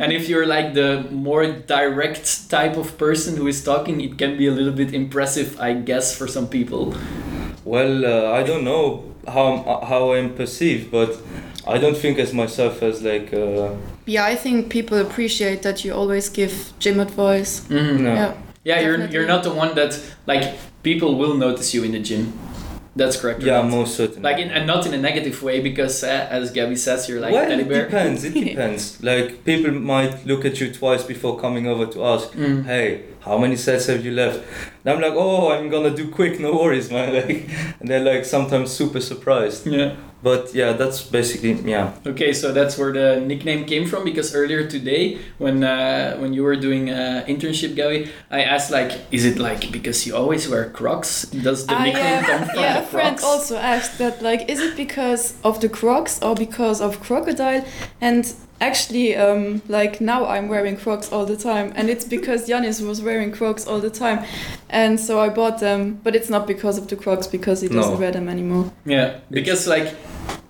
And 0.00 0.12
if 0.12 0.28
you're 0.28 0.46
like 0.46 0.74
the 0.74 1.04
more 1.10 1.44
direct 1.46 2.50
type 2.50 2.76
of 2.76 2.96
person 2.98 3.36
who 3.36 3.46
is 3.46 3.62
talking, 3.62 4.00
it 4.00 4.18
can 4.18 4.36
be 4.36 4.46
a 4.46 4.54
little 4.58 4.72
bit 4.82 4.92
impressive, 4.94 5.48
I 5.60 5.72
guess, 5.90 6.16
for 6.18 6.26
some 6.28 6.46
people. 6.48 6.94
Well, 7.64 8.04
uh, 8.04 8.32
I 8.40 8.42
don't 8.42 8.64
know 8.64 9.04
how 9.26 9.44
I'm, 9.52 9.88
how 9.88 10.12
I'm 10.12 10.34
perceived, 10.34 10.90
but 10.90 11.16
I 11.66 11.78
don't 11.78 11.96
think 11.96 12.18
as 12.18 12.32
myself 12.32 12.82
as 12.82 13.02
like 13.02 13.32
uh, 13.32 13.70
Yeah, 14.06 14.24
I 14.32 14.36
think 14.36 14.68
people 14.70 14.98
appreciate 14.98 15.62
that 15.62 15.84
you 15.84 15.94
always 15.94 16.28
give 16.28 16.52
gym 16.78 17.00
advice. 17.00 17.60
Mhm. 17.68 18.00
no. 18.00 18.14
Yeah. 18.14 18.32
Yeah, 18.64 18.80
you're 18.80 19.06
you're 19.12 19.26
not 19.26 19.42
the 19.42 19.50
one 19.52 19.74
that 19.74 19.98
like 20.26 20.54
people 20.82 21.16
will 21.18 21.34
notice 21.36 21.74
you 21.74 21.84
in 21.84 21.92
the 21.92 21.98
gym. 22.00 22.32
That's 22.96 23.16
correct. 23.20 23.42
Yeah, 23.42 23.60
right? 23.60 23.70
most 23.70 23.96
certainly. 23.96 24.22
Like 24.22 24.38
in, 24.38 24.50
and 24.50 24.66
not 24.66 24.86
in 24.86 24.94
a 24.94 24.98
negative 24.98 25.42
way 25.42 25.60
because 25.60 26.04
uh, 26.04 26.28
as 26.30 26.50
Gabby 26.52 26.76
says, 26.76 27.08
you're 27.08 27.20
like 27.20 27.32
well, 27.34 27.46
teddy 27.48 27.62
it 27.62 27.68
bear. 27.68 27.84
depends. 27.86 28.24
It 28.24 28.34
depends. 28.50 29.02
like 29.02 29.44
people 29.44 29.72
might 29.72 30.24
look 30.26 30.44
at 30.44 30.60
you 30.60 30.72
twice 30.72 31.02
before 31.02 31.38
coming 31.40 31.66
over 31.66 31.86
to 31.86 32.04
ask, 32.04 32.28
Mm. 32.32 32.64
hey, 32.64 33.00
how 33.24 33.38
many 33.38 33.56
sets 33.56 33.86
have 33.86 34.04
you 34.04 34.12
left? 34.12 34.44
And 34.84 34.94
I'm 34.94 35.00
like, 35.00 35.14
oh, 35.14 35.50
I'm 35.52 35.70
gonna 35.70 35.94
do 35.94 36.10
quick, 36.10 36.38
no 36.40 36.54
worries, 36.54 36.90
man. 36.90 37.12
Like, 37.14 37.48
and 37.80 37.88
they're 37.88 38.00
like 38.04 38.24
sometimes 38.24 38.70
super 38.70 39.00
surprised. 39.00 39.66
Yeah. 39.66 39.94
But 40.22 40.54
yeah, 40.54 40.72
that's 40.72 41.02
basically 41.02 41.52
yeah. 41.70 41.92
Okay, 42.06 42.32
so 42.32 42.50
that's 42.50 42.78
where 42.78 42.92
the 42.92 43.20
nickname 43.20 43.66
came 43.66 43.86
from 43.86 44.04
because 44.04 44.34
earlier 44.34 44.66
today, 44.66 45.18
when 45.36 45.62
uh, 45.62 46.16
when 46.16 46.32
you 46.32 46.42
were 46.42 46.56
doing 46.56 46.88
uh, 46.88 47.24
internship, 47.28 47.76
Gabby, 47.76 48.10
I 48.30 48.42
asked 48.42 48.70
like, 48.70 48.92
is 49.10 49.26
it 49.26 49.38
like 49.38 49.70
because 49.70 50.06
you 50.06 50.16
always 50.16 50.48
wear 50.48 50.70
Crocs? 50.70 51.24
Does 51.24 51.66
the 51.66 51.74
I, 51.74 51.84
nickname 51.84 52.24
uh, 52.24 52.26
come 52.26 52.44
from 52.48 52.58
yeah, 52.58 52.80
the 52.80 52.86
a 52.86 52.86
friend 52.86 53.18
Crocs? 53.18 53.24
also 53.24 53.56
asked 53.58 53.98
that, 53.98 54.22
like, 54.22 54.48
is 54.48 54.60
it 54.60 54.76
because 54.78 55.34
of 55.44 55.60
the 55.60 55.68
Crocs 55.68 56.18
or 56.22 56.34
because 56.34 56.80
of 56.80 57.00
crocodile? 57.00 57.62
And 58.00 58.24
actually, 58.60 59.16
um, 59.16 59.62
like 59.68 60.00
now 60.00 60.26
I'm 60.26 60.48
wearing 60.48 60.76
Crocs 60.76 61.12
all 61.12 61.26
the 61.26 61.36
time, 61.36 61.72
and 61.76 61.88
it's 61.90 62.04
because 62.04 62.46
Janis 62.46 62.80
was 62.80 63.00
wearing 63.02 63.32
Crocs 63.32 63.66
all 63.66 63.80
the 63.80 63.90
time, 63.90 64.24
and 64.70 64.98
so 64.98 65.20
I 65.20 65.28
bought 65.28 65.58
them. 65.60 66.00
But 66.02 66.14
it's 66.16 66.28
not 66.30 66.46
because 66.46 66.78
of 66.78 66.88
the 66.88 66.96
Crocs 66.96 67.26
because 67.26 67.60
he 67.60 67.68
doesn't 67.68 67.94
No. 67.94 67.98
wear 67.98 68.10
them 68.12 68.28
anymore. 68.28 68.72
Yeah, 68.86 69.18
because 69.30 69.66
like 69.66 69.94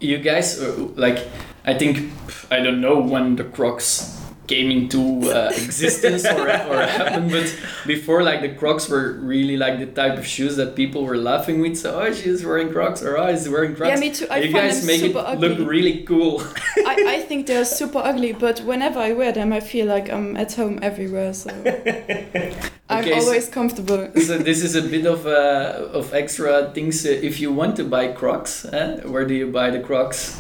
you 0.00 0.18
guys, 0.18 0.60
uh, 0.60 0.88
like 0.96 1.18
I 1.64 1.74
think 1.74 2.10
I 2.50 2.60
don't 2.60 2.80
know 2.80 2.98
when 3.00 3.36
the 3.36 3.44
Crocs 3.44 4.13
came 4.46 4.70
into 4.70 5.30
uh, 5.30 5.50
existence 5.56 6.24
or, 6.26 6.42
or 6.42 6.46
happened, 6.86 7.30
but 7.30 7.54
before 7.86 8.22
like 8.22 8.40
the 8.42 8.50
Crocs 8.50 8.88
were 8.88 9.12
really 9.20 9.56
like 9.56 9.78
the 9.78 9.86
type 9.86 10.18
of 10.18 10.26
shoes 10.26 10.56
that 10.56 10.74
people 10.76 11.04
were 11.04 11.16
laughing 11.16 11.60
with. 11.60 11.76
So 11.78 12.00
oh, 12.00 12.12
she's 12.12 12.44
wearing 12.44 12.70
Crocs 12.72 13.02
or 13.02 13.16
oh, 13.16 13.30
he's 13.30 13.48
wearing 13.48 13.74
Crocs. 13.74 13.90
Yeah, 13.94 14.00
me 14.00 14.10
too. 14.12 14.26
I 14.30 14.38
you 14.40 14.52
guys 14.52 14.78
them 14.78 14.86
make 14.86 15.02
it 15.02 15.16
ugly. 15.16 15.48
look 15.48 15.68
really 15.68 16.02
cool. 16.02 16.42
I, 16.86 17.04
I 17.16 17.20
think 17.22 17.46
they're 17.46 17.64
super 17.64 17.98
ugly, 17.98 18.32
but 18.32 18.60
whenever 18.60 18.98
I 18.98 19.12
wear 19.12 19.32
them, 19.32 19.52
I 19.52 19.60
feel 19.60 19.86
like 19.86 20.10
I'm 20.10 20.36
at 20.36 20.52
home 20.52 20.78
everywhere. 20.82 21.32
So 21.32 21.50
I'm 21.50 23.00
Okay, 23.00 23.18
so- 23.18 23.26
always 23.26 23.48
comfortable. 23.48 24.10
so 24.20 24.38
this 24.38 24.62
is 24.62 24.74
a 24.76 24.82
bit 24.82 25.06
of 25.06 25.26
uh, 25.26 25.88
of 25.98 26.12
extra 26.12 26.70
things. 26.74 27.06
Uh, 27.06 27.10
if 27.10 27.40
you 27.40 27.50
want 27.52 27.76
to 27.76 27.84
buy 27.84 28.08
Crocs, 28.12 28.66
eh, 28.66 29.00
where 29.06 29.24
do 29.24 29.34
you 29.34 29.46
buy 29.46 29.70
the 29.70 29.80
Crocs? 29.80 30.36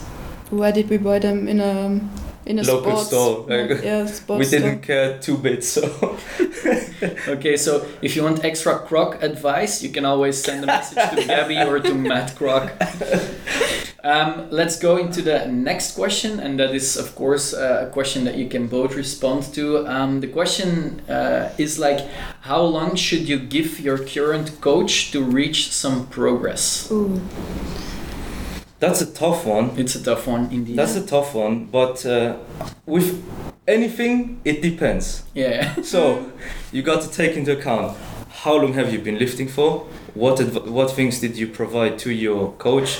Where 0.50 0.70
did 0.72 0.90
we 0.90 0.98
buy 0.98 1.18
them 1.20 1.48
in 1.48 1.60
a 1.60 1.98
in 2.46 2.58
a 2.58 2.62
Local 2.62 2.96
sports 2.96 3.06
store, 3.08 3.46
like, 3.48 3.82
yeah, 3.84 4.06
sports 4.06 4.38
we 4.38 4.58
didn't 4.58 4.80
care 4.80 5.18
two 5.18 5.38
bits, 5.38 5.68
so 5.68 6.18
Okay, 7.28 7.56
so 7.56 7.86
if 8.02 8.16
you 8.16 8.22
want 8.22 8.44
extra 8.44 8.78
Croc 8.78 9.22
advice, 9.22 9.82
you 9.82 9.90
can 9.90 10.04
always 10.04 10.42
send 10.42 10.64
a 10.64 10.66
message 10.66 10.98
to 11.10 11.24
Gabby 11.26 11.58
or 11.62 11.80
to 11.80 11.94
Mad 11.94 12.34
Croc. 12.36 12.72
Um, 14.04 14.48
let's 14.50 14.78
go 14.78 14.98
into 14.98 15.22
the 15.22 15.46
next 15.46 15.94
question, 15.94 16.38
and 16.38 16.60
that 16.60 16.74
is, 16.74 16.98
of 16.98 17.14
course, 17.14 17.54
uh, 17.54 17.86
a 17.88 17.90
question 17.90 18.24
that 18.24 18.36
you 18.36 18.48
can 18.48 18.66
both 18.66 18.96
respond 18.96 19.44
to. 19.54 19.86
Um, 19.86 20.20
the 20.20 20.28
question 20.28 21.00
uh, 21.08 21.52
is 21.56 21.78
like, 21.78 22.06
how 22.42 22.60
long 22.60 22.96
should 22.96 23.26
you 23.26 23.38
give 23.38 23.80
your 23.80 23.96
current 23.96 24.60
coach 24.60 25.10
to 25.12 25.22
reach 25.22 25.72
some 25.72 26.06
progress? 26.08 26.90
Ooh. 26.90 27.18
That's 28.80 29.00
a 29.00 29.06
tough 29.12 29.46
one. 29.46 29.70
It's 29.78 29.94
a 29.94 30.02
tough 30.02 30.26
one, 30.26 30.50
indeed. 30.52 30.76
That's 30.76 30.96
a 30.96 31.06
tough 31.06 31.34
one, 31.34 31.66
but 31.66 32.04
uh, 32.06 32.36
with 32.86 33.22
anything, 33.66 34.40
it 34.44 34.62
depends. 34.62 35.24
yeah. 35.34 35.74
So 35.82 36.30
you 36.72 36.82
got 36.82 37.02
to 37.02 37.10
take 37.10 37.36
into 37.36 37.52
account 37.58 37.96
how 38.42 38.56
long 38.56 38.74
have 38.74 38.92
you 38.92 38.98
been 38.98 39.18
lifting 39.18 39.48
for? 39.48 39.86
What 40.14 40.40
adv- 40.40 40.68
what 40.70 40.90
things 40.90 41.20
did 41.20 41.36
you 41.38 41.46
provide 41.48 41.98
to 42.00 42.10
your 42.10 42.52
coach? 42.58 42.98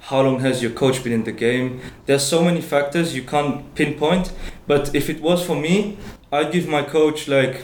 How 0.00 0.22
long 0.22 0.40
has 0.40 0.62
your 0.62 0.72
coach 0.72 1.04
been 1.04 1.12
in 1.12 1.24
the 1.24 1.32
game? 1.32 1.80
There's 2.06 2.24
so 2.26 2.42
many 2.42 2.60
factors 2.60 3.14
you 3.14 3.22
can't 3.22 3.72
pinpoint. 3.74 4.32
But 4.66 4.94
if 4.94 5.08
it 5.10 5.20
was 5.20 5.44
for 5.44 5.54
me, 5.54 5.98
I'd 6.32 6.50
give 6.52 6.66
my 6.66 6.82
coach 6.82 7.28
like 7.28 7.60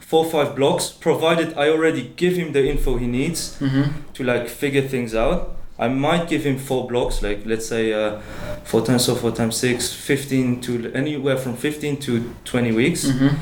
four 0.00 0.24
or 0.24 0.30
five 0.30 0.56
blocks, 0.56 0.90
provided 0.90 1.52
I 1.56 1.68
already 1.68 2.12
give 2.16 2.34
him 2.36 2.52
the 2.52 2.66
info 2.68 2.96
he 2.96 3.06
needs 3.06 3.58
Mm-hmm. 3.60 4.12
to 4.14 4.24
like 4.24 4.48
figure 4.48 4.88
things 4.88 5.14
out. 5.14 5.54
I 5.78 5.88
might 5.88 6.28
give 6.28 6.44
him 6.44 6.58
four 6.58 6.88
blocks, 6.88 7.22
like 7.22 7.46
let's 7.46 7.66
say 7.66 7.92
uh, 7.92 8.20
four 8.64 8.84
times 8.84 9.04
so 9.04 9.14
four 9.14 9.30
times 9.30 9.56
six, 9.56 9.92
15 9.92 10.60
to 10.62 10.92
anywhere 10.92 11.36
from 11.36 11.56
15 11.56 11.98
to 11.98 12.34
20 12.44 12.72
weeks. 12.72 13.04
Mm-hmm. 13.04 13.36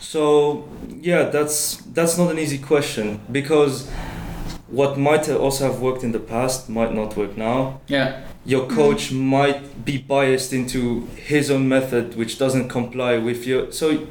So 0.00 0.68
yeah, 1.00 1.24
that's 1.24 1.76
that's 1.94 2.18
not 2.18 2.30
an 2.30 2.38
easy 2.38 2.58
question 2.58 3.20
because 3.32 3.90
what 4.68 4.98
might 4.98 5.28
also 5.28 5.64
have 5.70 5.80
worked 5.80 6.02
in 6.02 6.12
the 6.12 6.18
past 6.18 6.68
might 6.68 6.92
not 6.92 7.16
work 7.16 7.36
now. 7.36 7.80
Yeah. 7.86 8.24
Your 8.44 8.68
coach 8.68 9.12
might 9.12 9.84
be 9.84 9.98
biased 9.98 10.52
into 10.52 11.06
his 11.16 11.50
own 11.50 11.68
method, 11.68 12.16
which 12.16 12.38
doesn't 12.38 12.68
comply 12.68 13.18
with 13.18 13.46
your. 13.46 13.72
So, 13.72 14.06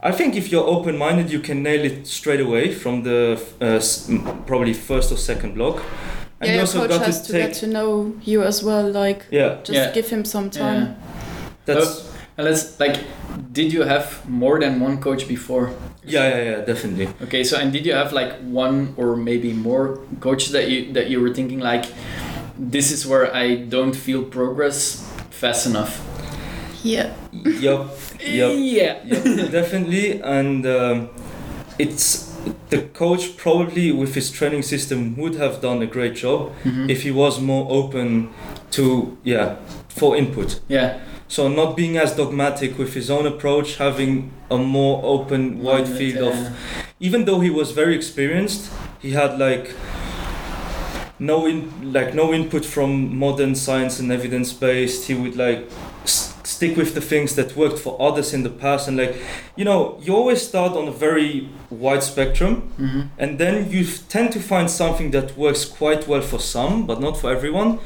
I 0.00 0.12
think 0.12 0.36
if 0.36 0.52
you're 0.52 0.64
open-minded, 0.64 1.32
you 1.32 1.40
can 1.40 1.62
nail 1.62 1.84
it 1.84 2.06
straight 2.06 2.40
away 2.40 2.72
from 2.72 3.02
the 3.02 3.40
uh, 3.60 3.80
probably 4.46 4.72
first 4.72 5.10
or 5.10 5.16
second 5.16 5.54
block. 5.54 5.82
Yeah, 6.42 6.56
your 6.56 6.66
coach 6.66 6.92
has 6.98 7.22
to, 7.26 7.32
get 7.32 7.54
to 7.54 7.66
know 7.66 8.12
you 8.24 8.42
as 8.42 8.62
well. 8.62 8.90
Like, 8.90 9.24
Yeah, 9.30 9.56
just 9.64 9.72
Yeah. 9.76 9.92
give 9.92 10.08
him 10.08 10.24
some 10.24 10.50
Yeah. 10.52 10.60
time. 10.60 10.96
that's 11.64 12.04
And 12.38 12.44
let's 12.46 12.78
like, 12.78 12.98
did 13.52 13.72
you 13.72 13.82
have 13.84 14.20
more 14.28 14.60
than 14.60 14.78
one 14.80 14.98
coach 14.98 15.26
before? 15.26 15.70
yeah, 16.04 16.28
yeah, 16.28 16.42
yeah, 16.50 16.60
definitely. 16.64 17.08
Okay, 17.22 17.42
so 17.44 17.56
and 17.56 17.72
did 17.72 17.86
you 17.86 17.94
have 17.94 18.12
like 18.12 18.32
one 18.52 18.92
or 18.96 19.16
maybe 19.16 19.52
more 19.54 19.98
coaches 20.20 20.52
that 20.52 20.68
you 20.68 20.92
that 20.92 21.08
you 21.10 21.18
were 21.22 21.32
thinking 21.34 21.60
like, 21.60 21.86
this 22.70 22.92
is 22.92 23.06
where 23.06 23.34
I 23.34 23.56
don't 23.68 23.94
feel 23.96 24.22
progress 24.22 25.02
fast 25.30 25.66
enough? 25.66 26.00
Yeah. 26.84 27.10
yep. 27.32 27.88
Yep. 28.20 28.50
Yeah. 28.76 28.94
yeah, 29.04 29.48
definitely. 29.50 30.20
And 30.22 30.66
um, 30.66 31.08
it's 31.78 32.25
the 32.70 32.82
coach 32.94 33.36
probably 33.36 33.92
with 33.92 34.14
his 34.14 34.30
training 34.30 34.62
system 34.62 35.16
would 35.16 35.34
have 35.36 35.60
done 35.60 35.82
a 35.82 35.86
great 35.86 36.14
job 36.14 36.52
Mhm. 36.64 36.90
if 36.90 37.02
he 37.02 37.10
was 37.10 37.40
more 37.40 37.66
open 37.70 38.28
to 38.72 39.16
yeah 39.24 39.56
for 39.88 40.16
input. 40.16 40.60
yeah. 40.68 40.98
So 41.28 41.48
not 41.48 41.76
being 41.76 41.96
as 41.96 42.12
dogmatic 42.16 42.78
with 42.78 42.94
his 42.94 43.10
own 43.10 43.26
approach, 43.26 43.76
having 43.78 44.30
a 44.48 44.56
more 44.58 45.00
open, 45.02 45.60
wide 45.60 45.88
field 45.88 46.18
of. 46.28 46.34
yeah. 46.34 46.50
Even 47.00 47.24
though 47.24 47.40
he 47.40 47.50
was 47.50 47.72
very 47.72 47.96
experienced, 47.96 48.70
he 49.02 49.10
had 49.10 49.36
like 49.38 49.74
no 51.18 51.46
in 51.46 51.70
like 51.92 52.14
no 52.14 52.32
input 52.32 52.64
from 52.64 53.16
modern 53.18 53.54
science 53.54 53.98
and 54.00 54.12
evidence 54.12 54.52
based. 54.52 55.06
He 55.08 55.14
would 55.14 55.36
like 55.36 55.68
stick 56.56 56.76
with 56.76 56.94
the 56.94 57.00
things 57.12 57.34
that 57.34 57.48
worked 57.56 57.78
for 57.78 57.92
others 58.00 58.32
in 58.32 58.42
the 58.42 58.54
past 58.64 58.88
and 58.88 58.96
like 58.96 59.14
you 59.58 59.64
know 59.64 59.80
you 60.04 60.10
always 60.20 60.40
start 60.50 60.72
on 60.80 60.88
a 60.88 60.96
very 61.06 61.30
wide 61.84 62.02
spectrum 62.02 62.52
Mhm. 62.78 63.02
and 63.22 63.38
then 63.38 63.54
you 63.70 63.84
tend 64.08 64.28
to 64.32 64.40
find 64.52 64.66
something 64.70 65.08
that 65.16 65.36
works 65.36 65.62
quite 65.80 66.02
well 66.10 66.22
for 66.22 66.40
some 66.40 66.86
but 66.86 66.98
not 67.00 67.14
for 67.20 67.28
everyone 67.36 67.78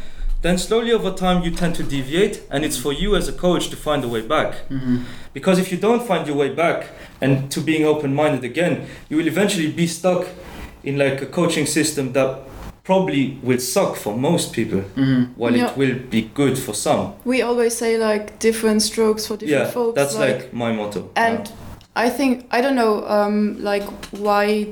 then 0.42 0.56
slowly 0.58 0.92
over 0.98 1.10
time 1.24 1.38
you 1.44 1.50
tend 1.62 1.74
to 1.80 1.82
deviate 1.82 2.36
and 2.52 2.64
it's 2.64 2.78
for 2.84 2.92
you 3.02 3.16
as 3.16 3.28
a 3.28 3.32
coach 3.46 3.64
to 3.72 3.76
find 3.76 4.04
a 4.04 4.08
way 4.14 4.22
back 4.34 4.50
Mhm. 4.70 4.98
because 5.34 5.56
if 5.64 5.68
you 5.72 5.78
don't 5.86 6.02
find 6.10 6.22
your 6.28 6.36
way 6.42 6.50
back 6.64 6.80
and 7.24 7.32
to 7.54 7.60
being 7.60 7.84
open-minded 7.92 8.44
again 8.52 8.74
you 9.08 9.16
will 9.18 9.28
eventually 9.34 9.68
be 9.82 9.86
stuck 9.86 10.22
in 10.88 10.94
like 11.04 11.16
a 11.22 11.26
coaching 11.26 11.66
system 11.66 12.12
that 12.12 12.30
probably 12.84 13.38
will 13.42 13.58
suck 13.60 13.96
for 13.96 14.16
most 14.16 14.52
people 14.52 14.82
Mhm. 14.96 15.28
while 15.36 15.56
Yeah. 15.56 15.70
it 15.70 15.76
will 15.76 15.94
be 16.10 16.30
good 16.34 16.58
for 16.58 16.74
some 16.74 17.12
We 17.24 17.42
always 17.42 17.76
say 17.76 17.96
like 17.98 18.38
different 18.38 18.82
strokes 18.82 19.26
for 19.26 19.36
different 19.36 19.66
yeah 19.66 19.70
folks. 19.72 19.94
that's 19.96 20.16
like, 20.16 20.52
my 20.52 20.72
motto 20.72 21.10
and 21.16 21.50
I 21.96 22.08
think 22.08 22.44
I 22.50 22.60
don't 22.62 22.76
know 22.76 23.04
um, 23.08 23.56
like 23.60 23.82
why 24.12 24.68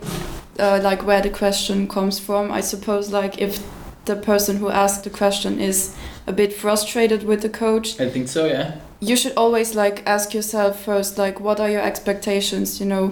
uh, 0.59 0.81
like 0.83 1.05
where 1.07 1.21
the 1.21 1.31
question 1.31 1.87
comes 1.89 2.19
from. 2.19 2.51
I 2.59 2.63
suppose 2.63 3.11
like 3.23 3.39
if 3.43 3.59
the 4.05 4.17
person 4.17 4.57
who 4.57 4.69
asked 4.71 5.03
the 5.05 5.11
question 5.11 5.61
is 5.61 5.91
a 6.27 6.33
bit 6.33 6.53
frustrated 6.53 7.23
with 7.25 7.41
the 7.43 7.49
coach, 7.49 8.01
I 8.01 8.09
think 8.11 8.29
so. 8.29 8.47
Yeah. 8.47 8.73
you 9.01 9.17
should 9.17 9.33
always 9.37 9.75
like 9.75 10.03
ask 10.07 10.33
yourself 10.35 10.85
first 10.85 11.19
like 11.19 11.41
what 11.41 11.61
are 11.61 11.69
your 11.71 11.83
expectations? 11.83 12.81
You 12.81 12.87
know, 12.87 13.11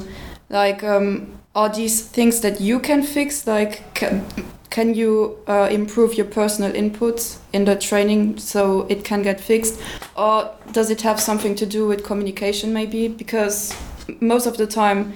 like 0.48 0.82
um, 0.84 1.26
are 1.54 1.68
these 1.68 2.00
things 2.02 2.40
that 2.40 2.60
you 2.60 2.80
can 2.80 3.02
fix? 3.02 3.46
Like 3.46 3.82
can, 3.94 4.24
can 4.70 4.94
you 4.94 5.38
uh, 5.46 5.68
improve 5.70 6.14
your 6.14 6.26
personal 6.26 6.72
inputs 6.72 7.38
in 7.52 7.64
the 7.64 7.76
training 7.76 8.38
so 8.38 8.86
it 8.88 9.04
can 9.04 9.22
get 9.22 9.40
fixed? 9.40 9.80
Or 10.16 10.50
does 10.72 10.90
it 10.90 11.02
have 11.02 11.20
something 11.20 11.54
to 11.56 11.66
do 11.66 11.86
with 11.86 12.04
communication 12.04 12.72
maybe? 12.72 13.08
Because 13.08 13.74
most 14.20 14.46
of 14.46 14.56
the 14.56 14.66
time 14.66 15.12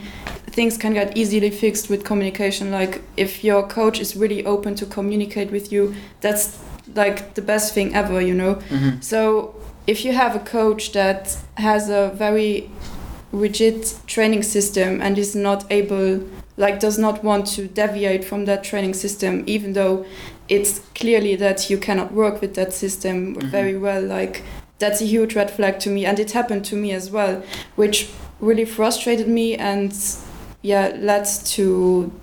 things 0.50 0.76
can 0.76 0.94
get 0.94 1.16
easily 1.16 1.50
fixed 1.50 1.90
with 1.90 2.04
communication. 2.04 2.70
Like 2.70 3.02
if 3.16 3.44
your 3.44 3.66
coach 3.66 4.00
is 4.00 4.16
really 4.16 4.44
open 4.44 4.74
to 4.76 4.86
communicate 4.86 5.50
with 5.50 5.70
you 5.72 5.94
that's 6.20 6.58
like 6.94 7.34
the 7.34 7.42
best 7.42 7.72
thing 7.74 7.94
ever 7.94 8.20
you 8.20 8.34
know? 8.34 8.56
Mhm. 8.70 9.02
so 9.02 9.54
if 9.86 10.04
you 10.04 10.12
have 10.12 10.34
a 10.36 10.40
coach 10.40 10.92
that 10.92 11.36
has 11.54 11.88
a 11.88 12.10
very 12.14 12.68
rigid 13.32 13.86
training 14.06 14.42
system 14.42 15.00
and 15.00 15.18
is 15.18 15.34
not 15.34 15.64
able 15.70 16.20
like 16.64 16.76
does 16.86 16.98
not 16.98 17.16
want 17.24 17.44
to 17.56 17.60
deviate 17.82 18.24
from 18.30 18.40
that 18.44 18.60
training 18.70 18.94
system 19.04 19.32
even 19.54 19.72
though 19.78 20.04
it's 20.48 20.72
clearly 21.00 21.34
that 21.36 21.58
you 21.70 21.78
cannot 21.86 22.08
work 22.22 22.36
with 22.42 22.52
that 22.54 22.72
system 22.72 23.16
Mhm. 23.34 23.50
very 23.58 23.76
well 23.86 24.02
like 24.18 24.34
that's 24.82 25.00
a 25.00 25.08
huge 25.14 25.32
red 25.40 25.50
flag 25.56 25.74
to 25.84 25.88
me 25.96 26.00
and 26.08 26.18
it 26.24 26.30
happened 26.32 26.64
to 26.70 26.76
me 26.76 26.90
as 27.00 27.06
well 27.16 27.34
which 27.76 27.98
really 28.48 28.64
frustrated 28.66 29.28
me 29.28 29.46
and 29.70 29.92
yeah 30.62 30.86
led 31.10 31.24
to 31.56 31.64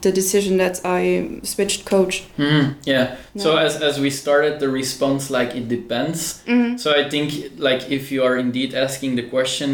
the 0.02 0.12
decision 0.12 0.58
that 0.64 0.76
i 0.86 1.02
switched 1.44 1.82
coach 1.94 2.16
Mhm. 2.38 2.66
Yeah. 2.86 3.06
So 3.44 3.50
as 3.66 3.74
as 3.90 3.96
we 4.00 4.10
started 4.24 4.54
the 4.60 4.70
response, 4.82 5.24
like 5.40 5.52
it 5.60 5.66
depends. 5.78 6.20
Mhm. 6.48 6.78
So 6.84 6.88
I 7.02 7.04
think 7.14 7.28
like 7.70 7.82
if 7.98 8.04
you 8.14 8.22
are 8.28 8.38
indeed 8.46 8.72
asking 8.86 9.16
the 9.20 9.26
question, 9.36 9.70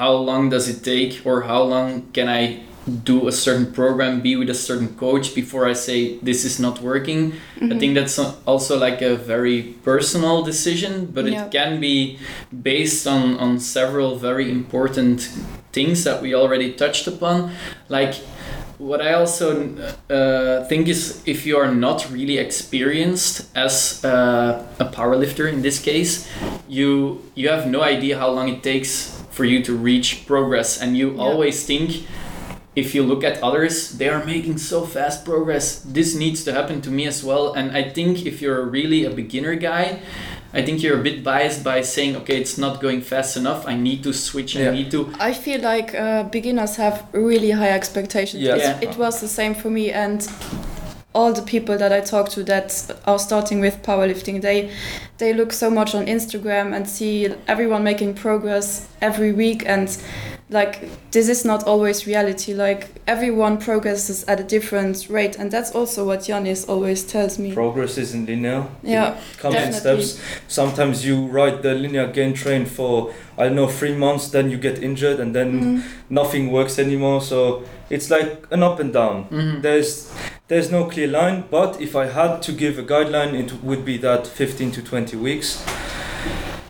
how 0.00 0.12
long 0.30 0.50
does 0.50 0.66
it 0.68 0.80
take, 0.92 1.12
or 1.28 1.36
how 1.50 1.62
long 1.74 1.88
can 2.16 2.28
I 2.28 2.44
do 2.86 3.28
a 3.28 3.32
certain 3.32 3.72
program, 3.72 4.20
be 4.20 4.36
with 4.36 4.50
a 4.50 4.54
certain 4.54 4.88
coach 4.96 5.34
before 5.34 5.66
I 5.66 5.72
say 5.72 6.18
this 6.22 6.44
is 6.44 6.58
not 6.60 6.80
working? 6.82 7.32
I 7.60 7.64
Mhm. 7.64 7.80
think 7.80 7.94
that's 7.94 8.18
also 8.46 8.78
like 8.78 9.00
a 9.02 9.14
very 9.16 9.62
personal 9.84 10.42
decision, 10.42 11.08
but 11.14 11.24
Yeah. 11.24 11.44
it 11.46 11.50
can 11.50 11.80
be 11.80 12.18
based 12.62 13.06
on 13.06 13.36
on 13.38 13.58
several 13.58 14.16
very 14.16 14.50
important 14.50 15.28
things 15.72 16.04
that 16.04 16.20
we 16.22 16.34
already 16.34 16.72
touched 16.72 17.06
upon, 17.06 17.50
like. 17.88 18.14
What 18.78 19.00
I 19.00 19.14
also 19.14 19.68
uh, 20.10 20.64
think 20.68 20.88
is 20.88 21.22
if 21.26 21.46
you 21.46 21.56
are 21.56 21.72
not 21.72 22.10
really 22.12 22.38
experienced 22.38 23.44
as 23.54 24.04
uh, 24.04 24.62
a 24.80 24.84
powerlifter 24.84 25.46
in 25.50 25.62
this 25.62 25.78
case, 25.78 26.26
you 26.68 27.20
you 27.36 27.48
have 27.48 27.66
no 27.70 27.82
idea 27.82 28.18
how 28.18 28.30
long 28.34 28.48
it 28.48 28.62
takes 28.62 29.12
for 29.30 29.44
you 29.44 29.62
to 29.64 29.72
reach 29.84 30.26
progress, 30.26 30.82
and 30.82 30.96
you 30.96 31.12
Yeah. 31.14 31.22
always 31.22 31.64
think 31.64 31.90
if 32.76 32.94
you 32.94 33.02
look 33.04 33.22
at 33.24 33.42
others, 33.42 33.90
they 33.98 34.08
are 34.08 34.24
making 34.24 34.58
so 34.58 34.84
fast 34.84 35.24
progress. 35.24 35.78
This 35.80 36.14
needs 36.14 36.44
to 36.44 36.52
happen 36.52 36.80
to 36.82 36.90
me 36.90 37.06
as 37.06 37.22
well. 37.22 37.52
And 37.54 37.70
I 37.76 37.82
think 37.90 38.26
if 38.26 38.42
you're 38.42 38.64
really 38.64 39.04
a 39.04 39.10
beginner 39.10 39.54
guy, 39.54 40.00
I 40.52 40.62
think 40.62 40.82
you're 40.82 40.98
a 41.00 41.02
bit 41.02 41.22
biased 41.24 41.64
by 41.64 41.82
saying, 41.82 42.16
okay, 42.16 42.40
it's 42.40 42.56
not 42.58 42.80
going 42.80 43.00
fast 43.02 43.36
enough. 43.36 43.66
I 43.66 43.76
need 43.76 44.02
to 44.04 44.12
switch. 44.12 44.54
Yeah. 44.54 44.70
I 44.70 44.72
need 44.74 44.90
to. 44.92 45.12
I 45.18 45.32
feel 45.32 45.60
like 45.60 45.94
uh, 45.94 46.24
beginners 46.24 46.76
have 46.76 47.06
really 47.12 47.50
high 47.50 47.70
expectations. 47.70 48.42
Yeah. 48.42 48.56
It's- 48.56 48.82
Yeah. 48.82 48.90
It 48.90 48.96
was 48.96 49.20
the 49.20 49.28
same 49.28 49.54
for 49.54 49.70
me 49.70 49.90
and 49.90 50.26
all 51.14 51.32
the 51.32 51.42
people 51.42 51.78
that 51.78 51.92
I 51.92 52.00
talk 52.00 52.28
to 52.30 52.42
that 52.44 52.90
are 53.06 53.18
starting 53.20 53.60
with 53.60 53.82
powerlifting, 53.82 54.40
they 54.42 54.70
they 55.18 55.32
look 55.32 55.52
so 55.52 55.70
much 55.70 55.94
on 55.94 56.06
Instagram 56.06 56.74
and 56.74 56.88
see 56.88 57.28
everyone 57.46 57.84
making 57.84 58.14
progress 58.14 58.88
every 59.00 59.32
week 59.32 59.62
and 59.64 59.96
like 60.54 60.88
this 61.10 61.28
is 61.28 61.44
not 61.44 61.64
always 61.64 62.06
reality. 62.06 62.54
Like 62.54 62.82
everyone 63.06 63.58
progresses 63.58 64.24
at 64.24 64.40
a 64.40 64.44
different 64.44 65.06
rate 65.10 65.36
and 65.38 65.50
that's 65.50 65.72
also 65.72 66.06
what 66.06 66.22
Janis 66.24 66.64
always 66.68 67.04
tells 67.04 67.38
me. 67.38 67.52
progress 67.52 67.98
isn't 67.98 68.26
linear 68.26 68.64
Yeah, 68.82 69.16
it 69.32 69.38
comes 69.38 69.56
in 69.56 69.72
steps 69.72 70.20
sometimes 70.48 71.04
you 71.04 71.26
ride 71.26 71.62
the 71.62 71.74
linear 71.74 72.06
gain 72.06 72.32
train 72.34 72.64
for 72.66 73.12
i 73.38 73.44
don't 73.44 73.56
know 73.56 73.68
three 73.68 73.94
months 73.94 74.28
then 74.30 74.50
you 74.50 74.56
get 74.68 74.76
injured 74.82 75.20
and 75.20 75.34
then 75.34 75.50
Mhm. 75.60 75.82
nothing 76.08 76.50
works 76.52 76.78
anymore 76.78 77.20
so 77.20 77.62
it's 77.90 78.08
like 78.16 78.30
an 78.50 78.62
up 78.62 78.80
and 78.80 78.92
down 78.92 79.26
Mhm. 79.30 79.62
there's 79.62 79.90
there's 80.48 80.70
no 80.70 80.84
clear 80.84 81.08
line 81.08 81.44
but 81.50 81.80
if 81.80 81.94
i 81.96 82.06
had 82.06 82.40
to 82.46 82.52
give 82.52 82.78
a 82.78 82.82
guideline 82.92 83.32
it 83.42 83.52
would 83.62 83.84
be 83.84 83.96
that 83.98 84.26
15 84.26 84.70
to 84.72 84.80
20 84.82 85.16
weeks 85.16 85.62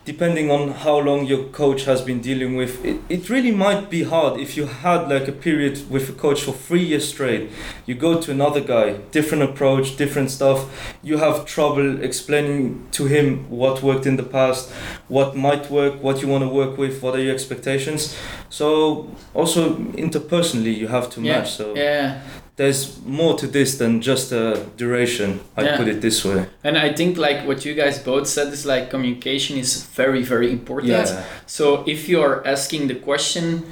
depending 0.05 0.51
on 0.51 0.69
how 0.69 0.97
long 0.99 1.25
your 1.25 1.45
coach 1.45 1.85
has 1.85 2.01
been 2.01 2.21
dealing 2.21 2.55
with, 2.55 2.83
it, 2.85 2.97
it 3.09 3.27
really 3.29 3.51
might 3.51 3.89
be 3.89 4.03
hard 4.03 4.39
if 4.39 4.55
you 4.55 4.67
had 4.67 5.09
like 5.09 5.27
a 5.27 5.31
period 5.31 5.89
with 5.89 6.07
a 6.09 6.13
coach 6.13 6.43
for 6.43 6.51
three 6.51 6.83
years 6.83 7.09
straight. 7.09 7.49
You 7.87 7.95
go 7.95 8.21
to 8.21 8.31
another 8.31 8.61
guy, 8.61 8.93
different 9.11 9.43
approach, 9.43 9.97
different 9.97 10.29
stuff. 10.29 10.95
You 11.01 11.17
have 11.17 11.45
trouble 11.45 12.01
explaining 12.03 12.87
to 12.91 13.05
him 13.05 13.49
what 13.49 13.81
worked 13.81 14.05
in 14.05 14.15
the 14.15 14.23
past, 14.23 14.69
what 15.07 15.35
might 15.35 15.71
work, 15.71 16.01
what 16.03 16.21
you 16.21 16.27
want 16.27 16.43
to 16.43 16.49
work 16.49 16.77
with, 16.77 17.01
what 17.01 17.15
are 17.15 17.19
your 17.21 17.33
expectations. 17.33 18.15
So 18.49 19.09
also 19.33 19.75
interpersonally, 19.97 20.75
you 20.77 20.87
have 20.87 21.09
to 21.15 21.21
Yeah. 21.21 21.39
match. 21.39 21.51
So 21.51 21.73
Yeah. 21.75 22.21
There's 22.57 22.97
more 23.05 23.37
to 23.37 23.47
this 23.47 23.77
than 23.77 24.01
just 24.01 24.31
a 24.31 24.65
duration. 24.77 25.39
I 25.57 25.63
Yeah. 25.63 25.77
put 25.77 25.87
it 25.87 26.01
this 26.01 26.23
way. 26.23 26.45
And 26.63 26.77
I 26.77 26.93
think 26.93 27.17
like 27.17 27.45
what 27.47 27.65
you 27.65 27.73
guys 27.73 27.99
both 27.99 28.27
said 28.27 28.53
is 28.53 28.65
like 28.65 28.89
communication 28.89 29.57
is 29.57 29.83
very 29.95 30.23
very 30.23 30.49
important. 30.51 30.91
Yeah. 30.91 31.23
So 31.45 31.83
if 31.85 32.07
you 32.09 32.21
are 32.21 32.45
asking 32.47 32.87
the 32.87 32.95
question, 32.95 33.63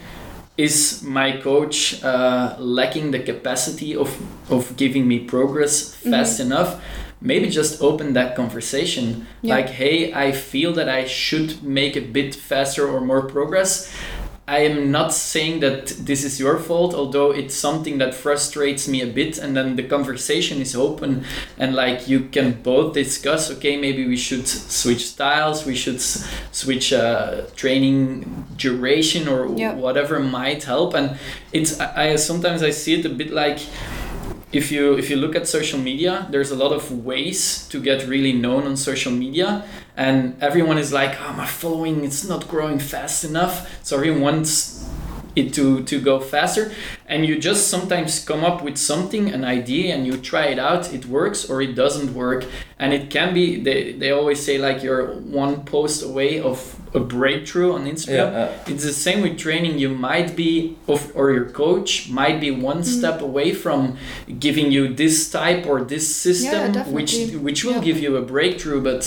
is 0.58 1.02
my 1.02 1.32
coach 1.42 2.04
uh, 2.04 2.56
lacking 2.60 3.12
the 3.12 3.20
capacity 3.20 3.96
of 3.96 4.10
of 4.50 4.76
giving 4.78 5.08
me 5.08 5.20
progress 5.20 5.96
fast 5.96 6.40
enough? 6.40 6.76
Maybe 7.22 7.48
just 7.50 7.82
open 7.82 8.14
that 8.14 8.36
conversation. 8.36 9.26
Yeah. 9.42 9.56
Like, 9.56 9.70
hey, 9.70 10.12
I 10.14 10.34
feel 10.34 10.74
that 10.74 10.90
I 10.90 11.06
should 11.08 11.64
make 11.64 11.96
a 11.96 12.02
bit 12.02 12.36
faster 12.36 12.86
or 12.86 13.00
more 13.00 13.22
progress. 13.22 13.88
I 14.46 14.60
am 14.66 14.92
not 14.92 15.14
saying 15.14 15.62
that 15.62 15.88
this 16.06 16.26
is 16.26 16.38
your 16.38 16.58
fault, 16.60 16.94
although 16.94 17.32
it's 17.32 17.56
something 17.56 17.98
that 18.00 18.14
frustrates 18.14 18.90
me 18.90 19.02
a 19.02 19.08
bit. 19.08 19.38
And 19.38 19.56
then 19.56 19.78
the 19.78 19.84
conversation 19.84 20.60
is 20.62 20.76
open, 20.76 21.24
and 21.58 21.74
like 21.74 22.10
you 22.10 22.26
can 22.30 22.62
both 22.62 22.94
discuss. 22.94 23.50
Okay, 23.52 23.78
maybe 23.78 24.06
we 24.06 24.18
should 24.18 24.46
switch 24.48 25.06
styles. 25.08 25.66
We 25.66 25.76
should 25.76 25.96
s- 25.96 26.30
switch 26.52 26.92
uh, 26.92 27.44
training 27.56 28.46
duration 28.58 29.30
or 29.30 29.48
Yeah. 29.58 29.76
whatever 29.76 30.20
might 30.20 30.64
help. 30.66 30.94
And 30.94 31.18
it's 31.54 31.80
I, 31.80 32.12
I 32.12 32.16
sometimes 32.18 32.64
I 32.64 32.72
see 32.72 33.00
it 33.00 33.06
a 33.06 33.10
bit 33.10 33.32
like 33.32 33.60
if 34.54 34.72
you 34.72 34.98
if 34.98 35.10
you 35.10 35.18
look 35.18 35.36
at 35.36 35.48
social 35.48 35.80
media 35.80 36.28
there's 36.30 36.52
a 36.52 36.56
lot 36.56 36.72
of 36.72 37.04
ways 37.04 37.68
to 37.70 37.82
get 37.82 38.08
really 38.08 38.34
known 38.34 38.64
on 38.64 38.78
social 38.78 39.12
media. 39.12 39.66
And 39.98 40.42
everyone 40.42 40.78
is 40.78 40.94
like 40.94 41.20
oh 41.22 41.34
my 41.34 41.46
following 41.46 42.04
it's 42.04 42.24
not 42.24 42.48
growing 42.48 42.80
fast 42.80 43.24
enough. 43.24 43.56
So 43.84 43.98
everyone 43.98 44.22
wants 44.22 44.88
it 45.36 45.54
to 45.56 45.84
to 45.84 46.00
go 46.00 46.20
faster. 46.20 46.72
And 47.08 47.26
you 47.26 47.40
just 47.40 47.68
sometimes 47.68 48.24
come 48.24 48.44
up 48.44 48.64
with 48.64 48.78
something 48.78 49.30
an 49.32 49.44
idea 49.44 49.94
and 49.96 50.06
you 50.06 50.18
try 50.18 50.46
it 50.48 50.60
out. 50.60 50.94
It 50.94 51.06
works 51.06 51.50
or 51.50 51.62
it 51.62 51.76
doesn't 51.76 52.14
work. 52.14 52.46
And 52.80 52.94
it 52.94 53.10
can 53.10 53.34
be 53.34 53.62
they, 53.62 53.94
they 53.94 54.12
always 54.12 54.44
say 54.44 54.58
like 54.58 54.84
you're 54.84 55.14
one 55.16 55.64
post 55.66 56.04
away 56.04 56.40
of 56.40 56.76
a 56.96 57.00
breakthrough 57.00 57.74
on 57.74 57.86
instagram. 57.86 58.32
Yeah. 58.32 58.40
uh, 58.44 58.52
it's 58.68 58.84
the 58.84 58.94
same 58.94 59.22
with 59.24 59.38
training. 59.40 59.80
You 59.80 59.90
might 59.90 60.36
be 60.36 60.78
of, 60.88 61.12
or 61.16 61.32
your 61.32 61.50
coach 61.50 62.10
might 62.10 62.40
be 62.40 62.52
one 62.52 62.84
step 62.84 63.22
away 63.22 63.54
from 63.54 63.98
giving 64.40 64.72
you 64.72 64.94
this 64.94 65.32
type 65.32 65.66
or 65.66 65.84
this 65.84 66.16
system 66.16 66.74
which 66.94 67.14
which 67.46 67.64
will 67.66 67.74
Yeah. 67.74 67.80
give 67.90 68.00
you 68.00 68.16
a 68.18 68.22
breakthrough 68.22 68.82
but 68.82 69.02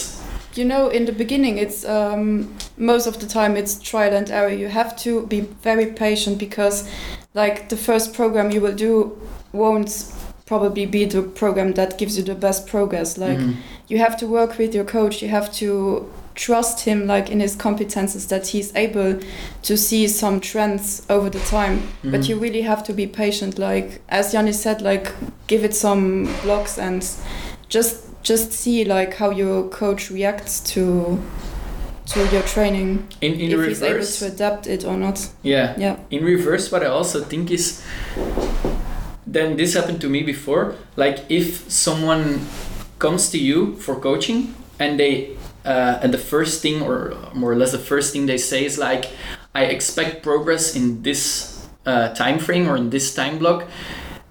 you 0.57 0.65
know 0.65 0.89
in 0.89 1.05
the 1.05 1.13
beginning 1.13 1.59
it's 1.59 1.85
um, 1.85 2.55
most 2.77 3.07
of 3.07 3.19
the 3.21 3.27
time 3.27 3.57
it's 3.57 3.79
trial 3.79 4.15
and 4.15 4.31
error. 4.31 4.49
You 4.49 4.69
have 4.69 4.97
to 5.05 5.27
be 5.27 5.41
very 5.63 5.87
patient 5.87 6.39
because 6.39 6.89
like 7.35 7.69
the 7.69 7.77
first 7.77 8.15
program 8.15 8.51
you 8.51 8.61
will 8.61 8.75
do 8.75 9.19
won't 9.53 10.13
probably 10.47 10.87
be 10.87 11.05
the 11.05 11.23
program 11.23 11.73
that 11.75 11.99
gives 11.99 12.17
you 12.17 12.23
the 12.25 12.35
best 12.35 12.67
progress. 12.67 13.19
Like 13.19 13.39
Mhm. 13.39 13.57
you 13.89 13.99
have 13.99 14.17
to 14.19 14.27
work 14.27 14.59
with 14.59 14.75
your 14.75 14.85
coach. 14.85 15.23
You 15.23 15.29
have 15.29 15.53
to 15.55 16.09
trust 16.35 16.81
him 16.85 17.07
like 17.07 17.31
in 17.31 17.41
his 17.41 17.57
competences 17.57 18.29
that 18.29 18.47
he's 18.49 18.71
able 18.77 19.19
to 19.63 19.77
see 19.77 20.07
some 20.07 20.39
trends 20.39 21.03
over 21.09 21.31
the 21.31 21.41
time. 21.41 21.81
But 22.05 22.21
Mhm. 22.21 22.29
you 22.29 22.37
really 22.39 22.63
have 22.63 22.83
to 22.85 22.93
be 22.93 23.07
patient. 23.07 23.59
Like 23.59 24.01
as 24.09 24.33
Yanni 24.35 24.53
said 24.53 24.81
like 24.83 25.11
give 25.47 25.65
it 25.65 25.75
some 25.75 26.29
blocks 26.45 26.79
and 26.79 27.05
just 27.69 27.97
just 28.27 28.53
see 28.53 28.85
like 28.85 29.15
how 29.15 29.31
your 29.31 29.69
coach 29.69 30.11
reacts 30.11 30.59
to 30.75 31.23
to 32.07 32.21
your 32.33 32.43
training. 32.43 33.07
In, 33.21 33.35
in 33.35 33.53
if 33.53 33.69
he's 33.69 33.83
able 33.83 33.95
reverse? 33.95 34.19
to 34.19 34.27
adapt 34.27 34.67
it 34.67 34.85
or 34.85 34.97
not. 34.97 35.29
Yeah. 35.43 35.75
Yeah. 35.79 35.97
In 36.11 36.25
reverse 36.25 36.73
what 36.73 36.83
i 36.83 36.87
also 36.87 37.23
think 37.23 37.51
is 37.51 37.85
then 39.27 39.57
this 39.57 39.75
happened 39.75 40.01
to 40.01 40.09
me 40.09 40.23
before 40.23 40.75
like 40.97 41.19
if 41.29 41.71
someone 41.71 42.41
comes 42.99 43.31
to 43.31 43.39
you 43.39 43.77
for 43.77 43.97
coaching 43.97 44.55
and 44.79 44.99
they 44.99 45.37
uh, 45.65 45.99
and 46.03 46.15
the 46.15 46.19
first 46.19 46.63
thing 46.63 46.81
or 46.81 47.15
more 47.35 47.53
or 47.53 47.57
less 47.57 47.73
the 47.73 47.79
first 47.79 48.13
thing 48.13 48.27
they 48.27 48.39
say 48.39 48.65
is 48.65 48.79
like 48.79 49.11
i 49.55 49.65
expect 49.65 50.23
progress 50.23 50.77
in 50.77 51.03
this 51.03 51.69
uh, 51.85 52.09
time 52.15 52.39
frame 52.39 52.69
or 52.69 52.77
in 52.77 52.91
this 52.91 53.15
time 53.15 53.39
block 53.39 53.65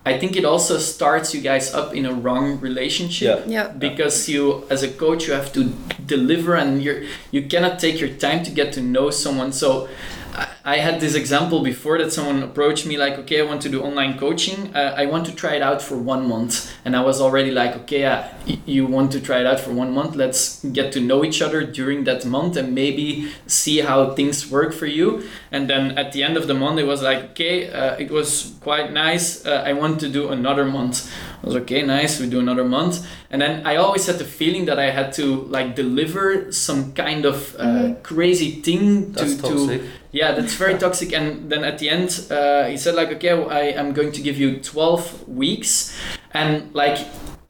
i 0.06 0.18
think 0.20 0.36
it 0.36 0.46
also 0.46 0.78
starts 0.78 1.34
you 1.34 1.42
guys 1.42 1.74
up 1.74 1.94
in 1.96 2.06
a 2.06 2.14
wrong 2.14 2.60
relationship 2.60 3.44
Yeah. 3.48 3.54
yeah 3.56 3.68
because 3.70 4.30
you 4.30 4.64
as 4.70 4.84
a 4.84 4.90
coach 4.90 5.28
you 5.28 5.34
have 5.34 5.52
to 5.54 5.64
deliver 6.06 6.56
and 6.56 6.84
you're 6.84 7.04
you 7.32 7.42
cannot 7.48 7.80
take 7.80 8.00
your 8.00 8.10
time 8.26 8.44
to 8.44 8.52
get 8.52 8.74
to 8.74 8.82
know 8.82 9.10
someone 9.10 9.52
so 9.52 9.88
I- 10.36 10.48
I 10.68 10.78
had 10.78 11.00
this 11.00 11.14
example 11.14 11.62
before 11.62 12.00
that 12.00 12.12
someone 12.12 12.42
approached 12.42 12.86
me 12.88 12.98
like, 12.98 13.20
okay, 13.20 13.40
I 13.40 13.46
want 13.46 13.62
to 13.62 13.70
do 13.70 13.84
online 13.84 14.18
coaching. 14.18 14.72
Uh, 14.76 14.96
I 14.98 15.06
want 15.06 15.26
to 15.28 15.34
try 15.36 15.54
it 15.56 15.62
out 15.62 15.80
for 15.80 15.96
one 15.96 16.28
month, 16.28 16.74
and 16.84 16.96
I 16.96 17.02
was 17.04 17.22
already 17.22 17.52
like, 17.52 17.76
okay, 17.82 18.04
uh, 18.06 18.24
you 18.66 18.88
want 18.88 19.12
to 19.12 19.20
try 19.22 19.40
it 19.42 19.46
out 19.46 19.60
for 19.60 19.72
one 19.72 19.92
month? 19.94 20.16
Let's 20.16 20.64
get 20.66 20.92
to 20.94 21.00
know 21.00 21.24
each 21.24 21.40
other 21.42 21.64
during 21.64 22.04
that 22.06 22.26
month 22.26 22.58
and 22.58 22.74
maybe 22.74 23.28
see 23.46 23.78
how 23.82 24.14
things 24.16 24.50
work 24.50 24.74
for 24.74 24.88
you. 24.88 25.24
And 25.52 25.70
then 25.70 25.98
at 26.00 26.12
the 26.14 26.24
end 26.24 26.36
of 26.36 26.48
the 26.48 26.56
month, 26.56 26.80
it 26.80 26.88
was 26.88 27.02
like, 27.04 27.20
okay, 27.32 27.70
uh, 27.72 27.96
it 28.00 28.10
was 28.10 28.54
quite 28.62 28.92
nice. 28.92 29.46
Uh, 29.46 29.62
I 29.70 29.74
want 29.74 30.00
to 30.00 30.10
do 30.10 30.30
another 30.30 30.66
month. 30.66 31.12
I 31.44 31.46
was 31.48 31.56
okay, 31.58 31.84
nice. 31.84 32.20
We 32.20 32.28
do 32.28 32.40
another 32.40 32.66
month, 32.66 33.06
and 33.30 33.40
then 33.40 33.62
I 33.68 33.76
always 33.76 34.08
had 34.08 34.18
the 34.18 34.26
feeling 34.26 34.66
that 34.66 34.80
I 34.80 34.90
had 34.90 35.14
to 35.14 35.26
like 35.58 35.76
deliver 35.76 36.52
some 36.52 36.94
kind 36.94 37.24
of 37.26 37.56
uh, 37.60 37.94
crazy 38.02 38.50
thing 38.64 39.14
to 39.14 39.20
That's 39.20 39.36
to 39.36 39.42
toxic. 39.42 39.82
Yeah, 40.16 40.32
that's 40.32 40.56
very 40.56 40.78
toxic. 40.78 41.12
And 41.12 41.52
then 41.52 41.66
at 41.66 41.78
the 41.80 41.90
end, 41.90 42.28
uh, 42.32 42.66
he 42.66 42.78
said 42.78 42.96
like, 42.96 43.10
okay, 43.16 43.32
I 43.32 43.78
am 43.80 43.92
going 43.94 44.14
to 44.14 44.22
give 44.22 44.38
you 44.38 44.60
twelve 44.60 45.28
weeks, 45.28 45.96
and 46.34 46.74
like. 46.74 46.98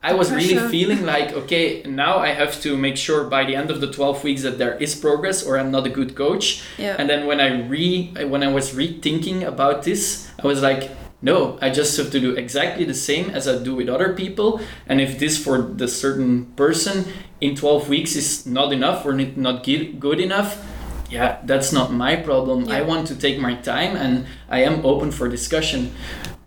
I 0.05 0.13
was 0.13 0.31
really 0.31 0.59
feeling 0.69 1.03
like, 1.03 1.33
okay, 1.33 1.81
now 1.81 2.19
I 2.19 2.27
have 2.27 2.61
to 2.61 2.77
make 2.77 2.95
sure 2.95 3.23
by 3.23 3.43
the 3.43 3.55
end 3.55 3.71
of 3.71 3.81
the 3.81 3.91
12 3.91 4.23
weeks 4.23 4.43
that 4.43 4.59
there 4.59 4.75
is 4.77 4.93
progress 4.93 5.41
or 5.41 5.57
I'm 5.57 5.71
not 5.71 5.87
a 5.87 5.89
good 5.89 6.13
coach. 6.15 6.61
yeah 6.77 6.95
And 6.99 7.09
then 7.09 7.25
when 7.25 7.39
I 7.41 7.65
re 7.65 8.13
when 8.29 8.43
I 8.43 8.53
was 8.53 8.75
rethinking 8.75 9.41
about 9.41 9.81
this, 9.81 10.29
I 10.37 10.45
was 10.45 10.61
like, 10.61 10.91
no, 11.23 11.57
I 11.59 11.71
just 11.71 11.97
have 11.97 12.11
to 12.11 12.19
do 12.19 12.35
exactly 12.35 12.85
the 12.85 12.93
same 12.93 13.31
as 13.31 13.47
I 13.47 13.57
do 13.57 13.73
with 13.73 13.89
other 13.89 14.13
people. 14.13 14.61
And 14.85 15.01
if 15.01 15.17
this 15.17 15.43
for 15.43 15.57
the 15.57 15.87
certain 15.87 16.53
person 16.53 17.05
in 17.41 17.55
12 17.55 17.89
weeks 17.89 18.15
is 18.15 18.45
not 18.45 18.71
enough 18.73 19.07
or 19.07 19.13
not 19.13 19.63
good 19.63 20.19
enough, 20.19 20.63
yeah, 21.09 21.39
that's 21.43 21.71
not 21.71 21.91
my 21.93 22.15
problem. 22.15 22.67
I 22.69 22.81
want 22.81 23.07
to 23.07 23.15
take 23.15 23.39
my 23.39 23.55
time 23.55 23.95
and 23.95 24.25
I 24.49 24.63
am 24.63 24.85
open 24.85 25.11
for 25.11 25.27
discussion. 25.29 25.91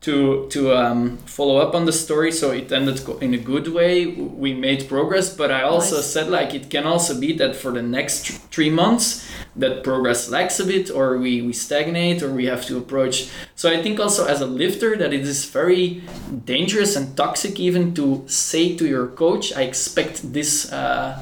To, 0.03 0.47
to 0.51 0.73
um, 0.75 1.17
follow 1.27 1.57
up 1.59 1.75
on 1.75 1.85
the 1.85 1.93
story, 1.93 2.31
so 2.31 2.53
it 2.53 2.71
ended 2.73 3.01
in 3.21 3.35
a 3.35 3.37
good 3.37 3.67
way. 3.75 4.07
We 4.07 4.55
made 4.55 4.89
progress, 4.89 5.29
but 5.37 5.51
I 5.51 5.63
also 5.63 5.97
Nice. 5.97 6.07
said 6.07 6.29
like 6.31 6.55
it 6.55 6.71
can 6.71 6.87
also 6.87 7.19
be 7.19 7.33
that 7.35 7.57
for 7.57 7.73
the 7.73 7.83
next 7.83 8.29
three 8.53 8.71
months 8.71 9.29
that 9.57 9.83
progress 9.83 10.31
lacks 10.31 10.61
a 10.61 10.65
bit 10.65 10.89
or 10.91 11.19
we, 11.19 11.43
we 11.43 11.53
stagnate 11.53 12.23
or 12.23 12.31
we 12.33 12.47
have 12.47 12.65
to 12.67 12.79
approach 12.79 13.29
so 13.57 13.69
i 13.71 13.83
think 13.83 13.99
also 13.99 14.25
as 14.27 14.41
a 14.41 14.47
lifter 14.47 14.97
that 14.97 15.13
it 15.13 15.23
is 15.23 15.45
very 15.47 16.01
dangerous 16.45 16.95
and 16.95 17.17
toxic 17.17 17.59
even 17.59 17.93
to 17.93 18.23
say 18.29 18.77
to 18.77 18.87
your 18.87 19.09
coach 19.09 19.53
i 19.57 19.63
expect 19.63 20.33
this 20.33 20.71
uh, 20.73 21.19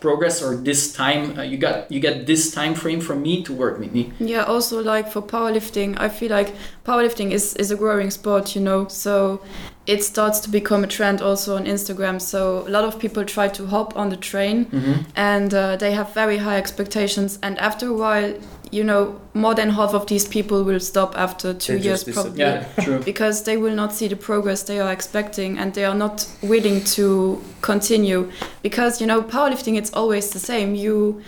progress 0.00 0.42
or 0.42 0.56
this 0.56 0.92
time 0.92 1.38
uh, 1.38 1.42
you 1.42 1.56
got 1.56 1.90
you 1.90 2.00
get 2.00 2.26
this 2.26 2.50
time 2.52 2.74
frame 2.74 3.00
from 3.00 3.22
me 3.22 3.42
to 3.42 3.52
work 3.52 3.78
with 3.78 3.92
me 3.92 4.12
Yeah, 4.18 4.42
also 4.44 4.82
like 4.82 5.10
for 5.10 5.22
powerlifting, 5.22 5.98
I 5.98 6.08
feel 6.08 6.30
like 6.30 6.54
powerlifting 6.84 7.30
is, 7.32 7.54
is 7.56 7.70
a 7.70 7.76
growing 7.76 8.10
sport, 8.10 8.54
you 8.54 8.62
know, 8.62 8.88
so 8.88 9.40
it 9.86 10.02
starts 10.02 10.40
to 10.40 10.50
become 10.50 10.82
a 10.84 10.86
trend 10.86 11.22
also 11.22 11.56
on 11.56 11.64
Instagram. 11.64 12.20
So 12.20 12.66
a 12.66 12.70
lot 12.70 12.84
of 12.84 12.98
people 12.98 13.24
try 13.24 13.48
to 13.48 13.66
hop 13.66 13.96
on 13.96 14.08
the 14.08 14.16
train 14.16 14.66
and 15.14 15.54
uh, 15.54 15.76
they 15.76 15.92
have 15.92 16.12
very 16.12 16.38
high 16.38 16.56
expectations. 16.56 17.38
And 17.42 17.56
after 17.58 17.86
a 17.88 17.92
while, 17.92 18.34
you 18.76 18.84
know, 18.84 19.02
more 19.34 19.54
than 19.54 19.70
half 19.70 19.94
of 19.94 20.06
these 20.06 20.28
people 20.28 20.58
will 20.64 20.80
stop 20.80 21.14
after 21.16 21.54
two 21.54 21.78
They 21.78 21.84
years 21.84 22.04
probably. 22.04 22.40
yeah 22.40 22.64
true 22.84 22.98
Because 23.04 23.42
they 23.44 23.56
will 23.56 23.74
not 23.74 23.92
see 23.92 24.08
the 24.08 24.16
progress 24.16 24.62
they 24.64 24.78
are 24.80 24.92
expecting 24.92 25.58
and 25.58 25.72
they 25.74 25.84
are 25.84 25.94
not 25.94 26.28
willing 26.42 26.84
to 26.96 27.40
continue. 27.62 28.20
Because, 28.62 29.00
you 29.00 29.06
know, 29.06 29.22
powerlifting, 29.22 29.76
it's 29.78 29.92
always 29.92 30.30
the 30.30 30.38
same. 30.38 30.74
You 30.74 31.22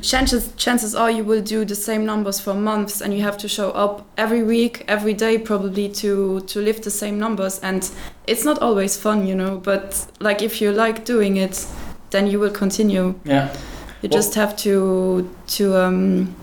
chances 0.00 0.52
chances 0.56 0.94
are 0.94 1.10
you 1.10 1.22
will 1.24 1.42
do 1.42 1.64
the 1.66 1.74
same 1.74 2.06
numbers 2.06 2.40
for 2.40 2.54
months 2.54 3.02
and 3.02 3.12
you 3.12 3.22
have 3.22 3.36
to 3.36 3.46
show 3.48 3.70
up 3.72 4.06
every 4.16 4.42
week 4.42 4.84
every 4.88 5.12
day 5.14 5.36
probably 5.38 5.86
to 5.88 6.40
to 6.46 6.60
lift 6.60 6.82
the 6.84 6.90
same 6.90 7.18
numbers 7.18 7.58
and 7.62 7.90
it's 8.26 8.42
not 8.44 8.58
always 8.62 8.96
fun 8.96 9.26
you 9.26 9.34
know 9.34 9.58
but 9.58 10.06
like 10.18 10.40
if 10.42 10.62
you 10.62 10.72
like 10.72 11.04
doing 11.04 11.36
it 11.36 11.66
then 12.10 12.26
you 12.26 12.40
will 12.40 12.50
continue 12.50 13.14
Yeah. 13.24 13.48
You 14.02 14.08
Well- 14.08 14.18
just 14.18 14.34
have 14.34 14.56
to 14.64 15.28
to 15.58 15.64
um, 15.76 16.34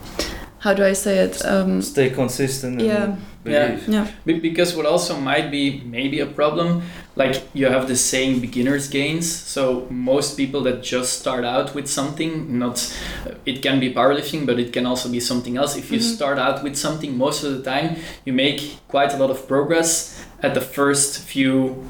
how 0.59 0.73
do 0.73 0.83
I 0.83 0.93
say 0.93 1.19
it? 1.19 1.43
Um, 1.45 1.81
Stay 1.81 2.09
consistent. 2.09 2.81
And 2.81 3.17
yeah, 3.45 3.79
yeah. 3.87 4.07
Be- 4.25 4.39
Because 4.39 4.75
what 4.75 4.85
also 4.85 5.17
might 5.19 5.49
be 5.49 5.81
maybe 5.85 6.19
a 6.19 6.25
problem, 6.25 6.81
like 7.15 7.41
you 7.53 7.67
have 7.67 7.87
the 7.87 7.95
saying 7.95 8.39
beginners 8.41 8.89
gains. 8.89 9.29
So 9.31 9.87
most 9.89 10.35
people 10.37 10.61
that 10.63 10.83
just 10.83 11.19
start 11.19 11.45
out 11.45 11.73
with 11.75 11.87
something, 11.87 12.59
not 12.59 12.93
it 13.45 13.61
can 13.61 13.79
be 13.79 13.93
powerlifting, 13.93 14.45
but 14.45 14.59
it 14.59 14.73
can 14.73 14.85
also 14.85 15.09
be 15.09 15.19
something 15.19 15.57
else. 15.57 15.77
If 15.77 15.91
you 15.91 15.99
Mhm. 15.99 16.15
start 16.15 16.37
out 16.37 16.63
with 16.63 16.75
something, 16.75 17.17
most 17.17 17.43
of 17.43 17.51
the 17.57 17.63
time 17.63 17.95
you 18.25 18.33
make 18.33 18.77
quite 18.87 19.13
a 19.13 19.17
lot 19.17 19.29
of 19.31 19.47
progress 19.47 20.15
at 20.43 20.53
the 20.53 20.61
first 20.61 21.19
few 21.19 21.83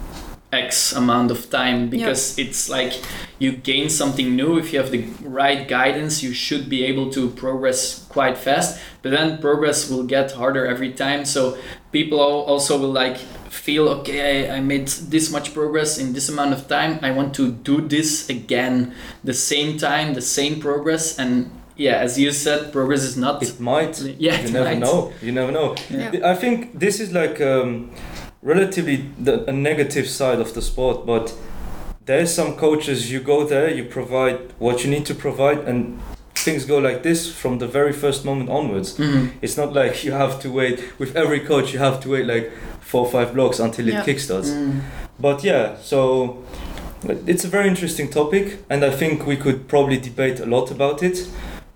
X 0.52 0.94
amount 0.94 1.30
of 1.32 1.50
time 1.50 1.90
because 1.90 2.38
it's 2.40 2.70
like 2.70 2.94
you 3.38 3.52
gain 3.52 3.88
something 3.90 4.36
new. 4.36 4.58
If 4.58 4.74
you 4.74 4.80
have 4.80 4.92
the 4.92 5.06
right 5.22 5.68
guidance, 5.68 6.24
you 6.24 6.34
should 6.34 6.70
be 6.70 6.84
able 6.86 7.12
to 7.12 7.30
progress 7.30 8.06
quite 8.10 8.38
fast. 8.38 8.80
But 9.04 9.12
then 9.12 9.38
progress 9.40 9.90
will 9.90 10.04
get 10.04 10.32
harder 10.32 10.66
every 10.66 10.92
time. 10.94 11.26
So 11.26 11.58
people 11.92 12.20
also 12.20 12.80
will 12.80 12.92
like 12.92 13.18
feel 13.50 13.88
okay, 13.90 14.50
I, 14.50 14.58
I 14.58 14.60
made 14.60 14.88
this 14.88 15.32
much 15.32 15.54
progress 15.54 15.98
in 16.00 16.14
this 16.14 16.30
amount 16.30 16.54
of 16.54 16.68
time. 16.68 17.00
I 17.04 17.12
want 17.12 17.36
to 17.36 17.52
do 17.52 17.82
this 17.88 18.30
again, 18.30 18.94
the 19.24 19.34
same 19.34 19.78
time, 19.78 20.14
the 20.16 20.22
same 20.22 20.60
progress. 20.60 21.18
And 21.20 21.52
yeah, 21.76 21.98
as 21.98 22.18
you 22.20 22.32
said, 22.32 22.72
progress 22.74 23.04
is 23.04 23.16
not. 23.18 23.42
It 23.44 23.60
might. 23.60 24.00
yeah, 24.02 24.40
You 24.42 24.48
it 24.48 24.52
never 24.52 24.66
might. 24.70 24.80
know. 24.80 25.14
You 25.22 25.32
never 25.32 25.52
know. 25.52 25.76
Yeah. 25.90 26.12
I 26.24 26.36
think 26.36 26.78
this 26.80 27.00
is 27.00 27.12
like 27.14 27.40
um, 27.40 27.92
relatively 28.42 29.06
the, 29.18 29.44
a 29.50 29.52
negative 29.52 30.08
side 30.08 30.40
of 30.40 30.54
the 30.54 30.62
sport, 30.62 31.06
but 31.06 31.34
there's 32.06 32.34
some 32.34 32.56
coaches 32.56 33.12
you 33.12 33.20
go 33.20 33.46
there, 33.46 33.70
you 33.70 33.84
provide 33.84 34.38
what 34.60 34.84
you 34.84 34.90
need 34.90 35.06
to 35.06 35.14
provide, 35.16 35.60
and 35.60 36.00
things 36.36 36.66
go 36.66 36.78
like 36.78 37.04
this 37.04 37.32
from 37.32 37.60
the 37.60 37.68
very 37.68 37.92
first 37.94 38.24
moment 38.26 38.50
onwards. 38.50 38.98
Mhm. 38.98 39.32
It's 39.42 39.58
not 39.58 39.74
like 39.74 40.04
you 40.06 40.14
have 40.14 40.40
to 40.42 40.50
wait 40.52 40.80
with 40.98 41.16
every 41.16 41.42
coach. 41.42 41.74
You 41.74 41.80
have 41.80 42.00
to 42.02 42.10
wait 42.10 42.26
like 42.26 42.52
four 42.80 43.06
or 43.06 43.12
five 43.12 43.34
blocks 43.34 43.60
until 43.60 43.88
it 43.88 43.94
Yeah. 43.94 44.06
kickstarts. 44.06 44.50
Mm. 44.50 44.82
But 45.20 45.44
yeah, 45.44 45.76
so 45.84 46.38
it's 47.28 47.44
a 47.44 47.50
very 47.50 47.68
interesting 47.68 48.10
topic, 48.10 48.60
and 48.70 48.84
I 48.86 48.90
think 48.90 49.28
we 49.28 49.36
could 49.36 49.68
probably 49.68 49.98
debate 49.98 50.40
a 50.40 50.46
lot 50.46 50.72
about 50.72 51.04
it. 51.04 51.28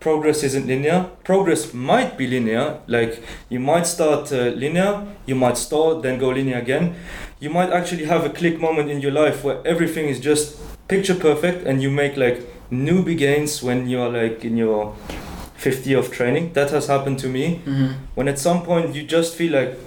Progress 0.04 0.44
isn't 0.44 0.68
linear. 0.68 1.06
Progress 1.24 1.74
might 1.74 2.18
be 2.18 2.28
linear, 2.28 2.78
like 2.88 3.24
you 3.50 3.60
might 3.62 3.88
start 3.88 4.32
uh, 4.34 4.52
linear, 4.64 5.02
you 5.26 5.34
might 5.36 5.58
stall, 5.58 6.02
then 6.02 6.20
go 6.20 6.28
linear 6.30 6.58
again. 6.58 6.96
You 7.40 7.50
might 7.50 7.70
actually 7.72 8.04
have 8.06 8.26
a 8.26 8.30
click 8.30 8.60
moment 8.60 8.90
in 8.92 9.00
your 9.00 9.14
life 9.14 9.46
where 9.46 9.66
everything 9.66 10.10
is 10.10 10.20
just 10.20 10.58
picture 10.90 11.16
perfect, 11.16 11.66
and 11.66 11.82
you 11.82 11.90
make 11.90 12.18
like 12.18 12.42
newbie 12.70 13.18
gains 13.18 13.64
when 13.64 13.88
you're 13.88 14.10
like 14.10 14.44
in 14.44 14.58
your 14.58 14.94
50 15.56 15.94
of 15.94 16.12
training. 16.12 16.52
That 16.54 16.72
has 16.72 16.88
happened 16.88 17.20
to 17.20 17.30
me 17.30 17.62
Mhm. 17.66 17.94
when 18.16 18.28
at 18.28 18.40
some 18.40 18.64
point 18.64 18.94
you 18.96 19.04
just 19.04 19.36
feel 19.36 19.54
like 19.54 19.78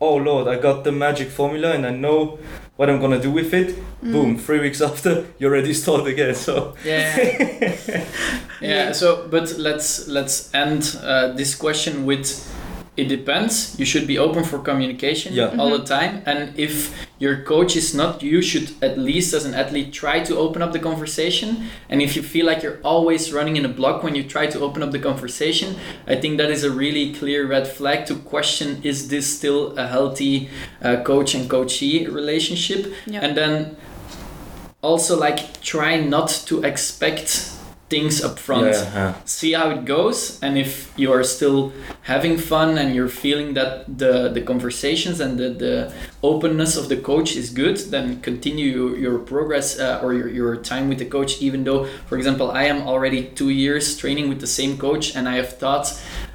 oh 0.00 0.16
lord 0.16 0.48
i 0.48 0.56
got 0.60 0.82
the 0.84 0.90
magic 0.92 1.28
formula 1.30 1.70
and 1.72 1.86
i 1.86 1.90
know 1.90 2.38
what 2.76 2.90
i'm 2.90 3.00
gonna 3.00 3.20
do 3.20 3.30
with 3.30 3.52
it 3.54 3.74
Mm. 4.04 4.12
boom 4.12 4.36
three 4.38 4.60
weeks 4.60 4.80
after 4.82 5.24
you're 5.38 5.50
already 5.52 5.72
stalled 5.72 6.06
again 6.06 6.34
so 6.34 6.74
Yeah. 6.84 7.16
yeah. 8.60 8.92
So, 8.92 9.26
but 9.30 9.56
let's 9.58 10.06
let's 10.08 10.52
end 10.54 10.96
uh, 11.02 11.32
this 11.36 11.54
question 11.54 12.04
with. 12.06 12.28
It 12.96 13.08
depends. 13.08 13.74
You 13.76 13.84
should 13.84 14.06
be 14.06 14.18
open 14.18 14.44
for 14.44 14.58
communication 14.60 15.34
Yeah. 15.34 15.56
all 15.58 15.70
the 15.76 15.84
time, 15.84 16.22
and 16.26 16.56
if 16.56 16.94
your 17.18 17.42
coach 17.42 17.74
is 17.76 17.92
not, 17.92 18.22
you 18.22 18.40
should 18.40 18.70
at 18.80 18.96
least 18.98 19.34
as 19.34 19.44
an 19.44 19.52
athlete 19.54 19.92
try 19.92 20.20
to 20.20 20.36
open 20.36 20.62
up 20.62 20.72
the 20.72 20.78
conversation. 20.78 21.64
And 21.90 22.00
if 22.00 22.14
you 22.14 22.22
feel 22.22 22.46
like 22.46 22.62
you're 22.62 22.78
always 22.84 23.32
running 23.32 23.56
in 23.56 23.64
a 23.64 23.68
block 23.68 24.04
when 24.04 24.14
you 24.14 24.22
try 24.22 24.46
to 24.46 24.60
open 24.60 24.80
up 24.82 24.92
the 24.92 25.00
conversation, 25.00 25.74
I 26.06 26.14
think 26.14 26.38
that 26.38 26.50
is 26.50 26.62
a 26.62 26.70
really 26.70 27.12
clear 27.12 27.44
red 27.48 27.66
flag 27.66 28.06
to 28.06 28.14
question: 28.14 28.78
Is 28.84 29.08
this 29.08 29.26
still 29.26 29.76
a 29.76 29.86
healthy 29.88 30.48
uh, 30.80 31.02
coach 31.02 31.34
and 31.34 31.50
coachee 31.50 32.06
relationship? 32.06 32.94
Yeah. 33.06 33.24
and 33.24 33.36
then 33.36 33.76
also 34.82 35.18
like 35.18 35.60
try 35.62 35.98
not 35.98 36.28
to 36.46 36.62
expect 36.62 37.50
things 37.94 38.24
up 38.26 38.36
front. 38.38 38.74
Yeah, 38.74 39.14
see 39.24 39.52
how 39.52 39.70
it 39.70 39.84
goes 39.84 40.42
and 40.42 40.58
if 40.64 40.92
you 40.96 41.12
are 41.12 41.24
still 41.36 41.72
having 42.02 42.36
fun 42.38 42.78
and 42.80 42.88
you're 42.94 43.14
feeling 43.24 43.54
that 43.54 43.70
the 44.02 44.12
the 44.36 44.42
conversations 44.52 45.20
and 45.24 45.32
the, 45.40 45.48
the 45.64 45.74
openness 46.22 46.72
of 46.80 46.88
the 46.92 46.98
coach 47.10 47.30
is 47.36 47.46
good 47.62 47.76
then 47.94 48.06
continue 48.20 48.68
your, 48.76 48.90
your 49.04 49.18
progress 49.32 49.66
uh, 49.78 50.02
or 50.02 50.10
your, 50.18 50.28
your 50.28 50.52
time 50.72 50.88
with 50.90 50.98
the 50.98 51.10
coach 51.16 51.32
even 51.40 51.60
though 51.64 51.82
for 52.08 52.16
example 52.20 52.46
i 52.62 52.64
am 52.72 52.78
already 52.92 53.20
two 53.40 53.50
years 53.64 53.84
training 54.02 54.26
with 54.28 54.40
the 54.40 54.52
same 54.60 54.72
coach 54.86 55.04
and 55.16 55.28
i 55.32 55.36
have 55.40 55.50
thought 55.62 55.86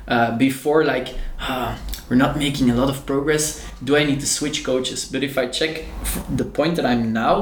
uh, 0.07 0.37
before 0.37 0.83
like 0.93 1.07
ah, 1.39 1.77
we're 2.09 2.21
not 2.25 2.37
making 2.37 2.71
a 2.71 2.75
lot 2.81 2.89
of 2.89 3.05
progress. 3.05 3.63
Do 3.83 3.95
i 3.95 4.03
need 4.03 4.19
to 4.25 4.25
switch 4.37 4.63
coaches? 4.63 4.99
But 5.13 5.21
if 5.29 5.37
i 5.37 5.45
check 5.59 5.73
the 6.41 6.47
point 6.57 6.73
that 6.77 6.85
i'm 6.91 7.13
now 7.13 7.35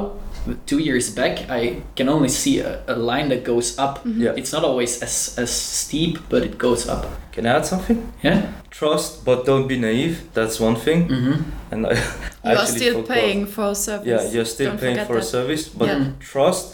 two 0.66 0.80
years 0.80 1.10
back 1.10 1.50
i 1.50 1.82
can 1.96 2.10
only 2.10 2.30
see 2.30 2.60
a, 2.60 2.80
a 2.88 2.96
line 2.96 3.30
that 3.30 3.44
goes 3.44 3.78
up 3.80 4.00
yeah 4.06 4.34
it's 4.38 4.52
not 4.54 4.64
always 4.64 5.02
as, 5.04 5.36
as 5.38 5.52
steep, 5.52 6.18
but 6.30 6.44
it 6.44 6.58
goes 6.58 6.88
up. 6.88 7.06
can 7.32 7.46
i 7.46 7.50
add 7.58 7.66
something 7.66 8.12
Yeah. 8.24 8.42
trust 8.70 9.26
but 9.26 9.46
don't 9.46 9.68
be 9.68 9.78
naive 9.78 10.18
that's 10.34 10.60
one 10.60 10.76
thing 10.76 11.08
Mm-hmm. 11.10 11.42
and 11.72 11.86
i 11.88 11.94
You 12.52 12.58
are 12.58 12.66
still 12.66 12.94
forgot. 13.02 13.16
paying 13.18 13.46
for 13.46 13.66
a 13.72 13.76
service. 13.76 14.08
yeah 14.08 14.32
you're 14.32 14.46
still 14.46 14.70
Don't 14.72 14.80
paying 14.80 14.96
forget 14.96 15.08
for 15.08 15.18
a 15.18 15.24
service 15.24 15.68
but 15.70 15.88
Yeah. 15.88 16.06
trust 16.20 16.66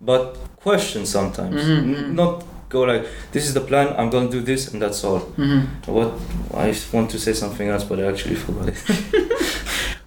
but 0.00 0.36
question 0.56 1.06
sometimes 1.06 1.62
N- 1.62 1.94
mhm. 1.94 2.12
not 2.14 2.44
go 2.68 2.80
like 2.92 3.04
this 3.32 3.44
is 3.48 3.52
the 3.54 3.60
plan 3.60 3.88
i'm 3.98 4.08
gonna 4.10 4.30
do 4.30 4.40
this 4.40 4.72
and 4.72 4.80
that's 4.82 5.04
all 5.04 5.20
Mm-hmm. 5.36 5.92
what 5.92 6.10
i 6.54 6.74
want 6.92 7.10
to 7.10 7.18
say 7.18 7.32
something 7.34 7.68
else 7.68 7.84
but 7.84 7.98
i 7.98 8.04
actually 8.12 8.34
forgot 8.36 8.68
it 8.68 8.78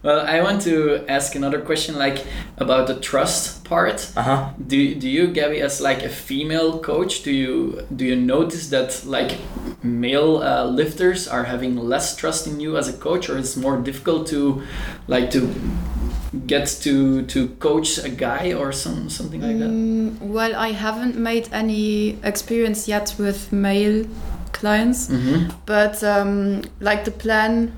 Well, 0.06 0.22
I 0.36 0.39
want 0.41 0.62
to 0.63 1.04
ask 1.10 1.36
another 1.36 1.60
question, 1.62 1.98
like 1.98 2.20
about 2.58 2.86
the 2.88 2.96
trust 3.10 3.63
part. 3.63 4.12
uh-huh 4.15 4.54
Do, 4.68 4.78
do 5.02 5.08
you, 5.10 5.28
Gabby, 5.34 5.62
as 5.62 5.82
like 5.82 6.06
a 6.06 6.10
female 6.10 6.80
coach, 6.80 7.24
do 7.24 7.32
you 7.32 7.82
do 7.96 8.06
you 8.06 8.15
notice 8.15 8.70
that 8.70 9.04
like 9.06 9.32
male 9.84 10.38
uh, 10.44 10.63
lifters 10.80 11.28
are 11.28 11.44
having 11.46 11.76
less 11.89 12.15
trust 12.15 12.48
in 12.48 12.60
you 12.60 12.78
as 12.78 12.88
a 12.88 12.94
coach, 12.94 13.30
or 13.30 13.38
it's 13.39 13.56
more 13.58 13.78
difficult 13.82 14.28
to 14.28 14.62
like 15.08 15.32
to 15.32 15.39
get 16.48 16.68
to 16.84 17.24
to 17.24 17.48
coach 17.60 17.98
a 17.98 18.10
guy 18.10 18.54
or 18.54 18.72
some 18.72 19.10
something 19.10 19.41
like 19.41 19.58
that? 19.60 19.70
Mm, 19.70 20.20
well, 20.20 20.54
I 20.56 20.72
haven't 20.74 21.15
made 21.18 21.50
any 21.52 22.18
experience 22.24 22.88
yet 22.88 23.15
with 23.18 23.52
male 23.52 24.06
clients, 24.52 25.10
Mm-hmm. 25.10 25.50
but 25.65 26.04
um, 26.04 26.62
like 26.80 27.04
the 27.06 27.12
plan 27.12 27.72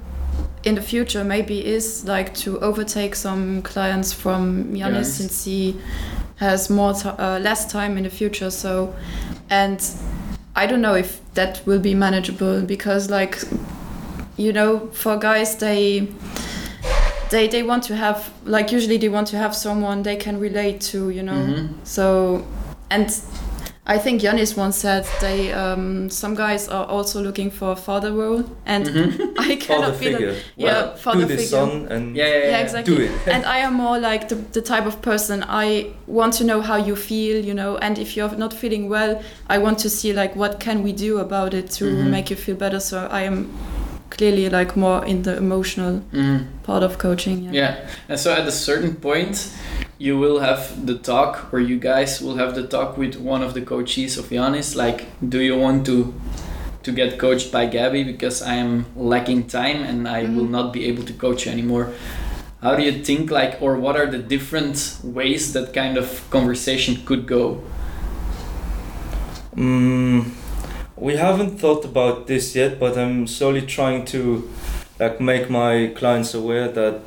in 0.67 0.75
the 0.75 0.81
future 0.81 1.23
maybe 1.23 1.65
is 1.65 2.03
like 2.05 2.33
to 2.33 2.59
overtake 2.59 3.15
some 3.15 3.61
clients 3.61 4.11
from 4.13 4.73
Yanis 4.73 4.95
Yes. 4.95 5.13
since 5.13 5.45
he 5.45 5.75
has 6.35 6.69
more 6.69 6.93
uh, 7.05 7.39
less 7.41 7.71
time 7.71 7.97
in 7.97 8.03
the 8.03 8.09
future. 8.09 8.51
So, 8.51 8.93
and 9.49 9.79
I 10.55 10.67
don't 10.67 10.81
know 10.81 10.95
if 10.95 11.19
that 11.33 11.61
will 11.65 11.79
be 11.79 11.95
manageable 11.95 12.61
because 12.61 13.09
like 13.09 13.37
you 14.37 14.51
know 14.53 14.87
for 14.93 15.17
guys 15.17 15.55
they 15.57 16.07
they 17.31 17.47
they 17.47 17.63
want 17.63 17.83
to 17.83 17.95
have 17.95 18.17
like 18.45 18.71
usually 18.75 18.97
they 18.97 19.09
want 19.09 19.27
to 19.27 19.37
have 19.37 19.55
someone 19.55 20.03
they 20.03 20.15
can 20.15 20.39
relate 20.39 20.79
to 20.91 21.09
you 21.09 21.23
know 21.23 21.33
Mhm. 21.47 21.69
so 21.83 22.45
and 22.89 23.09
I 23.89 23.97
think 23.97 24.21
Yanis 24.21 24.57
once 24.57 24.75
said 24.77 25.05
they 25.21 25.53
um, 25.53 26.09
some 26.09 26.35
guys 26.35 26.67
are 26.67 26.85
also 26.85 27.21
looking 27.21 27.49
for 27.49 27.71
a 27.71 27.75
father 27.75 28.11
role 28.11 28.43
and 28.65 28.85
Mhm. 28.85 29.33
I 29.39 29.55
father 29.55 29.55
cannot 29.55 29.99
be 29.99 30.09
the, 30.13 30.35
yeah, 30.57 30.65
Well, 30.67 30.95
father 30.97 31.21
do 31.21 31.25
this 31.27 31.49
figure. 31.51 31.65
son 31.65 31.87
and 31.89 32.15
Yeah, 32.15 32.27
yeah, 32.27 32.37
yeah. 32.39 32.49
yeah 32.49 32.59
exactly 32.65 32.95
do 32.95 33.01
it 33.03 33.11
and 33.27 33.45
I 33.45 33.59
am 33.59 33.73
more 33.75 33.97
like 33.97 34.27
the, 34.27 34.35
the 34.35 34.61
type 34.61 34.85
of 34.85 35.01
person 35.01 35.43
I 35.47 35.91
want 36.05 36.33
to 36.39 36.43
know 36.43 36.59
how 36.61 36.75
you 36.75 36.95
feel, 36.97 37.43
you 37.45 37.53
know, 37.53 37.77
and 37.77 37.97
if 37.97 38.17
you're 38.17 38.35
not 38.37 38.53
feeling 38.53 38.89
well, 38.89 39.21
I 39.49 39.57
want 39.57 39.79
to 39.79 39.89
see 39.89 40.11
like 40.11 40.35
what 40.35 40.59
can 40.59 40.83
we 40.83 40.91
do 40.91 41.19
about 41.19 41.53
it 41.53 41.71
to 41.77 41.85
Mhm. 41.85 42.09
make 42.11 42.29
you 42.29 42.35
feel 42.35 42.57
better. 42.57 42.79
So 42.81 43.07
I 43.09 43.21
am 43.23 43.47
clearly 44.09 44.49
like 44.49 44.75
more 44.75 45.05
in 45.05 45.23
the 45.23 45.37
emotional 45.37 46.01
Mhm. 46.13 46.45
part 46.63 46.83
of 46.83 46.97
coaching. 46.97 47.43
Yeah. 47.43 47.51
Yeah, 47.53 47.75
and 48.09 48.19
so 48.19 48.31
at 48.31 48.47
a 48.47 48.51
certain 48.51 48.95
point, 48.95 49.49
you 49.99 50.17
will 50.19 50.39
have 50.39 50.85
the 50.85 50.93
talk, 50.95 51.49
or 51.51 51.59
you 51.59 51.77
guys 51.79 52.21
will 52.21 52.37
have 52.37 52.53
the 52.55 52.63
talk 52.67 52.97
with 52.97 53.15
one 53.15 53.45
of 53.45 53.53
the 53.53 53.61
coaches 53.61 54.17
of 54.17 54.29
Yanis. 54.29 54.75
Like, 54.75 55.05
do 55.29 55.39
you 55.39 55.57
want 55.59 55.85
to 55.85 56.13
to 56.83 56.91
get 56.93 57.17
coached 57.19 57.51
by 57.51 57.65
Gabby 57.65 58.03
because 58.03 58.41
I 58.41 58.55
am 58.55 58.85
lacking 58.95 59.47
time 59.47 59.83
and 59.89 60.07
I 60.07 60.21
will 60.23 60.45
Mhm. 60.47 60.51
not 60.51 60.71
be 60.73 60.85
able 60.89 61.03
to 61.03 61.13
coach 61.13 61.45
you 61.45 61.51
anymore? 61.51 61.87
How 62.63 62.75
do 62.75 62.83
you 62.83 63.03
think, 63.03 63.29
like, 63.29 63.57
or 63.61 63.75
what 63.75 63.95
are 63.97 64.09
the 64.09 64.17
different 64.35 64.77
ways 65.03 65.51
that 65.53 65.73
kind 65.73 65.97
of 65.97 66.07
conversation 66.29 66.97
could 67.05 67.27
go? 67.27 67.57
Mm, 69.55 70.25
we 70.97 71.15
haven't 71.15 71.59
thought 71.59 71.85
about 71.85 72.27
this 72.27 72.55
yet, 72.55 72.79
but 72.79 72.97
I'm 72.97 73.27
slowly 73.27 73.61
trying 73.61 74.05
to 74.05 74.49
like 74.99 75.21
make 75.21 75.49
my 75.49 75.91
clients 75.95 76.33
aware 76.33 76.67
that 76.69 77.01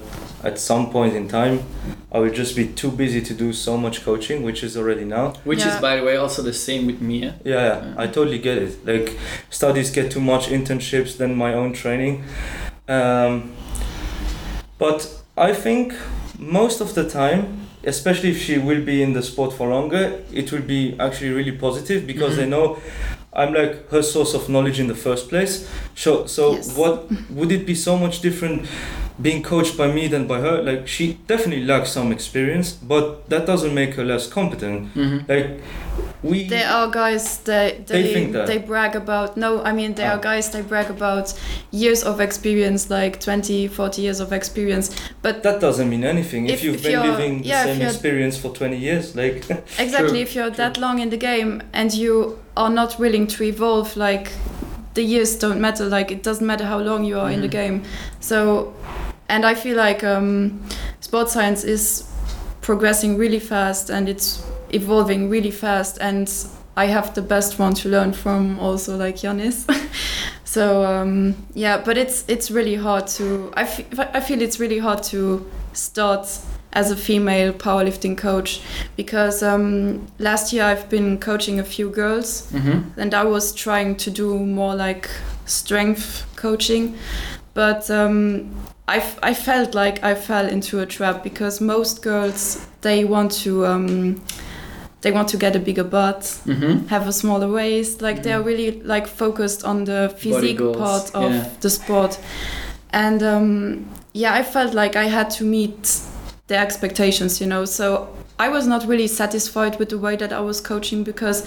at 0.45 0.59
some 0.59 0.91
point 0.91 1.15
in 1.15 1.29
time, 1.29 1.61
I 2.13 2.19
will 2.19 2.31
just 2.31 2.57
be 2.57 2.67
too 2.67 2.91
busy 2.91 3.21
to 3.21 3.35
do 3.35 3.53
so 3.53 3.77
much 3.77 4.05
coaching, 4.05 4.43
which 4.43 4.63
is 4.63 4.77
already 4.77 5.05
now. 5.05 5.35
Which 5.45 5.65
is, 5.65 5.77
by 5.81 5.97
the 5.97 6.05
way, 6.05 6.17
also 6.17 6.41
the 6.43 6.53
same 6.53 6.87
with 6.87 7.01
me. 7.01 7.25
Yeah, 7.25 7.35
yeah, 7.45 7.95
I 7.99 8.07
totally 8.07 8.39
get 8.39 8.59
it. 8.59 8.87
Like 8.87 9.19
studies 9.51 9.91
get 9.91 10.11
too 10.11 10.21
much 10.21 10.47
internships 10.49 11.17
than 11.19 11.35
my 11.35 11.53
own 11.53 11.73
training. 11.73 12.25
Um, 12.89 13.53
but 14.79 15.23
I 15.37 15.53
think 15.53 15.95
most 16.39 16.81
of 16.81 16.95
the 16.95 17.09
time, 17.09 17.67
especially 17.85 18.31
if 18.31 18.39
she 18.41 18.57
will 18.59 18.83
be 18.85 19.03
in 19.03 19.13
the 19.13 19.23
sport 19.23 19.53
for 19.53 19.69
longer, 19.69 20.23
it 20.33 20.53
will 20.53 20.63
be 20.63 20.97
actually 20.99 21.31
really 21.31 21.53
positive 21.53 22.07
because 22.07 22.37
they 22.37 22.45
Mhm. 22.47 22.51
know 22.51 22.79
I'm 23.33 23.55
like 23.55 23.89
her 23.91 24.03
source 24.03 24.35
of 24.35 24.49
knowledge 24.49 24.81
in 24.81 24.89
the 24.89 24.95
first 24.95 25.29
place. 25.29 25.69
So, 25.95 26.27
so 26.27 26.53
Yes. 26.55 26.77
what 26.77 27.09
would 27.31 27.53
it 27.53 27.65
be 27.67 27.75
so 27.75 27.97
much 27.97 28.21
different 28.21 28.67
being 29.23 29.43
coached 29.43 29.77
by 29.77 29.87
me 29.93 30.09
than 30.09 30.27
by 30.27 30.41
her? 30.41 30.63
Like 30.63 30.89
she 30.89 31.19
definitely 31.29 31.65
lacks 31.65 31.91
some 31.93 32.11
experience, 32.13 32.73
but 32.73 33.29
that 33.29 33.47
doesn't 33.47 33.73
make 33.75 33.95
her 33.95 34.05
less 34.05 34.27
competent. 34.27 34.93
Mhm. 34.95 35.29
Like 35.29 35.61
we 36.23 36.49
There 36.49 36.69
are 36.69 36.91
guys 36.91 37.39
they 37.45 37.81
They 37.87 38.03
they 38.03 38.13
think 38.15 38.33
that. 38.33 38.47
they 38.47 38.59
brag 38.59 38.95
about 38.97 39.37
no 39.37 39.63
I 39.63 39.73
mean 39.73 39.95
there 39.95 40.11
Ah. 40.11 40.15
are 40.17 40.21
guys 40.21 40.51
they 40.51 40.63
brag 40.63 40.91
about 40.91 41.33
years 41.71 42.03
of 42.03 42.21
experience 42.21 42.91
like 42.91 43.21
20 43.21 43.69
40 43.69 44.03
years 44.03 44.21
of 44.21 44.33
experience 44.33 44.91
but 45.23 45.43
That 45.43 45.61
doesn't 45.61 45.89
mean 45.89 46.05
anything 46.05 46.47
if, 46.47 46.55
If- 46.55 46.65
you've 46.65 46.77
if 46.77 46.83
been 46.83 47.03
living 47.11 47.43
the 47.43 47.49
yeah, 47.49 47.65
same 47.65 47.83
experience 47.83 48.37
for 48.39 48.51
20 48.53 48.77
years. 48.77 49.15
Like, 49.17 49.45
exactly 49.79 50.09
True, 50.11 50.19
if 50.23 50.35
you're 50.35 50.51
that 50.57 50.79
long 50.79 50.99
in 51.01 51.11
the 51.11 51.17
game 51.17 51.63
and 51.73 51.93
you 51.95 52.39
are 52.61 52.71
not 52.71 52.99
willing 52.99 53.27
to 53.27 53.43
evolve 53.45 53.97
like 53.97 54.31
the 54.95 55.03
years 55.03 55.37
don't 55.39 55.61
matter 55.61 55.87
like 55.87 56.11
it 56.15 56.23
doesn't 56.23 56.47
matter 56.47 56.65
how 56.67 56.79
long 56.79 57.05
you 57.05 57.19
are 57.19 57.31
in 57.33 57.41
the 57.41 57.49
Mhm. 57.49 57.53
game 57.61 57.83
so 58.21 58.73
and 59.29 59.45
i 59.45 59.55
feel 59.55 59.77
like 59.77 60.05
um, 60.05 60.61
sports 61.01 61.33
science 61.33 61.65
is 61.65 62.05
progressing 62.61 63.17
really 63.19 63.41
fast 63.41 63.91
and 63.91 64.09
it's 64.09 64.43
evolving 64.73 65.31
really 65.31 65.51
fast 65.51 65.99
and 66.01 66.29
i 66.77 66.87
have 66.87 67.15
the 67.15 67.23
best 67.23 67.59
one 67.59 67.73
to 67.75 67.89
learn 67.89 68.13
from 68.13 68.59
also 68.61 68.97
like 68.97 69.17
Janis 69.23 69.67
so 70.45 70.85
um, 70.85 71.35
yeah 71.55 71.79
but 71.85 71.97
it's 71.97 72.25
it's 72.29 72.51
really 72.51 72.77
hard 72.77 73.07
to 73.07 73.51
I 73.57 73.63
I 74.15 74.21
feel 74.21 74.43
it's 74.43 74.59
really 74.61 74.79
hard 74.79 75.03
to 75.05 75.47
start 75.73 76.27
as 76.73 76.91
a 76.91 76.97
female 76.97 77.53
powerlifting 77.53 78.17
coach 78.17 78.61
because 78.97 79.43
um, 79.43 80.07
last 80.19 80.53
year 80.53 80.65
I've 80.65 80.89
been 80.89 81.19
coaching 81.19 81.59
a 81.59 81.65
few 81.65 81.91
girls 81.91 82.49
Mhm. 82.53 82.85
and 82.97 83.13
I 83.15 83.25
was 83.25 83.53
trying 83.53 83.97
to 83.97 84.11
do 84.11 84.39
more 84.39 84.75
like 84.77 85.09
strength 85.47 86.25
coaching, 86.37 86.95
but 87.55 87.91
um, 87.91 88.51
I, 88.87 89.35
felt 89.35 89.75
like 89.75 90.03
I 90.05 90.15
fell 90.15 90.47
into 90.49 90.81
a 90.81 90.87
trap 90.87 91.23
because 91.23 91.61
most 91.61 92.03
girls 92.03 92.59
they 92.81 93.05
want 93.05 93.33
to 93.45 93.67
um, 93.67 94.21
they 95.03 95.11
want 95.13 95.29
to 95.29 95.37
get 95.39 95.57
a 95.57 95.59
bigger 95.59 95.85
butt, 95.85 96.23
Mhm. 96.47 96.87
have 96.89 97.09
a 97.09 97.13
smaller 97.13 97.49
waist, 97.49 98.03
like 98.03 98.23
they're 98.23 98.43
really 98.43 98.81
like 98.85 99.07
focused 99.07 99.65
on 99.65 99.85
the 99.85 100.13
physique 100.19 100.59
part 100.59 101.11
of 101.15 101.33
yeah. 101.33 101.45
the 101.61 101.71
sport, 101.71 102.19
and 102.93 103.23
um, 103.23 103.85
yeah, 104.13 104.35
I 104.35 104.43
felt 104.43 104.75
like 104.75 104.97
I 104.97 105.09
had 105.09 105.31
to 105.39 105.45
meet 105.45 106.01
their 106.51 106.61
expectations, 106.63 107.41
you 107.41 107.47
know, 107.47 107.65
so. 107.65 108.09
I 108.39 108.49
was 108.49 108.67
not 108.67 108.87
really 108.89 109.07
satisfied 109.07 109.79
with 109.79 109.91
the 109.91 109.99
way 109.99 110.17
that 110.17 110.33
I 110.33 110.41
was 110.41 110.63
coaching 110.63 111.05
because 111.05 111.47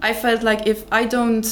I 0.00 0.14
felt 0.14 0.42
like 0.42 0.66
if 0.66 0.84
I 0.90 1.04
don't 1.04 1.46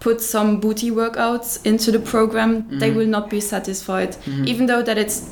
put 0.00 0.20
some 0.20 0.60
booty 0.60 0.90
workouts 0.90 1.64
into 1.64 1.90
the 1.90 1.98
program, 1.98 2.66
they 2.78 2.90
Mhm. 2.90 2.96
will 2.96 3.06
not 3.08 3.30
be 3.30 3.40
satisfied. 3.40 4.10
Mhm. 4.26 4.46
Even 4.46 4.66
though 4.66 4.82
that 4.82 4.98
it's 4.98 5.22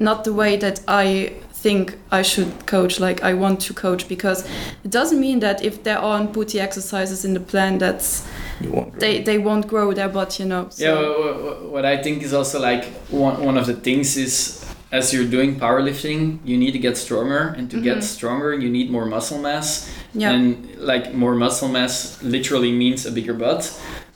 not 0.00 0.24
the 0.24 0.32
way 0.32 0.56
that 0.56 0.80
I 0.88 1.32
think 1.52 1.98
I 2.10 2.22
should 2.22 2.50
coach, 2.66 2.98
like 2.98 3.22
I 3.22 3.34
want 3.34 3.60
to 3.66 3.74
coach, 3.74 4.08
because 4.08 4.44
it 4.84 4.90
doesn't 4.90 5.20
mean 5.20 5.40
that 5.40 5.62
if 5.62 5.82
there 5.82 5.98
aren't 5.98 6.32
booty 6.32 6.58
exercises 6.60 7.24
in 7.26 7.34
the 7.34 7.40
plan, 7.40 7.78
that's 7.78 8.22
you 8.62 8.70
won't 8.72 8.98
they 9.00 9.22
they 9.22 9.36
won't 9.38 9.66
grow 9.68 9.92
their 9.92 10.08
butt, 10.08 10.38
you 10.40 10.46
know. 10.46 10.66
So, 10.70 10.84
Yeah, 10.84 10.94
wha- 10.94 11.36
wha- 11.44 11.70
what 11.74 11.84
I 11.84 12.02
think 12.02 12.22
is 12.22 12.32
also 12.32 12.58
like 12.58 12.84
one, 13.10 13.44
one 13.46 13.58
of 13.60 13.66
the 13.66 13.74
things 13.74 14.16
is 14.16 14.63
as 14.92 15.12
you're 15.12 15.26
doing 15.26 15.56
powerlifting, 15.58 16.38
you 16.44 16.56
need 16.56 16.72
to 16.72 16.78
get 16.78 16.96
stronger, 16.96 17.54
and 17.56 17.70
to 17.70 17.76
Mhm. 17.78 17.82
get 17.84 18.04
stronger, 18.04 18.52
you 18.54 18.70
need 18.70 18.90
more 18.90 19.06
muscle 19.06 19.38
mass. 19.38 19.88
yeah. 20.16 20.30
And 20.30 20.68
like 20.78 21.12
more 21.14 21.34
muscle 21.34 21.68
mass 21.68 22.18
literally 22.22 22.70
means 22.72 23.04
a 23.06 23.10
bigger 23.10 23.34
butt. 23.34 23.62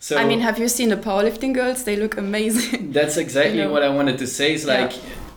So 0.00 0.16
I 0.16 0.24
mean, 0.24 0.40
have 0.40 0.58
you 0.60 0.68
seen 0.68 0.90
the 0.90 0.96
powerlifting 0.96 1.52
girls? 1.54 1.82
They 1.82 1.96
look 1.96 2.16
amazing. 2.16 2.92
that's 2.98 3.16
exactly 3.16 3.58
you 3.58 3.64
know. 3.64 3.72
what 3.72 3.82
I 3.82 3.88
wanted 3.88 4.16
to 4.18 4.26
say. 4.26 4.54
Is 4.54 4.64
Yeah. 4.64 4.82
like 4.82 4.92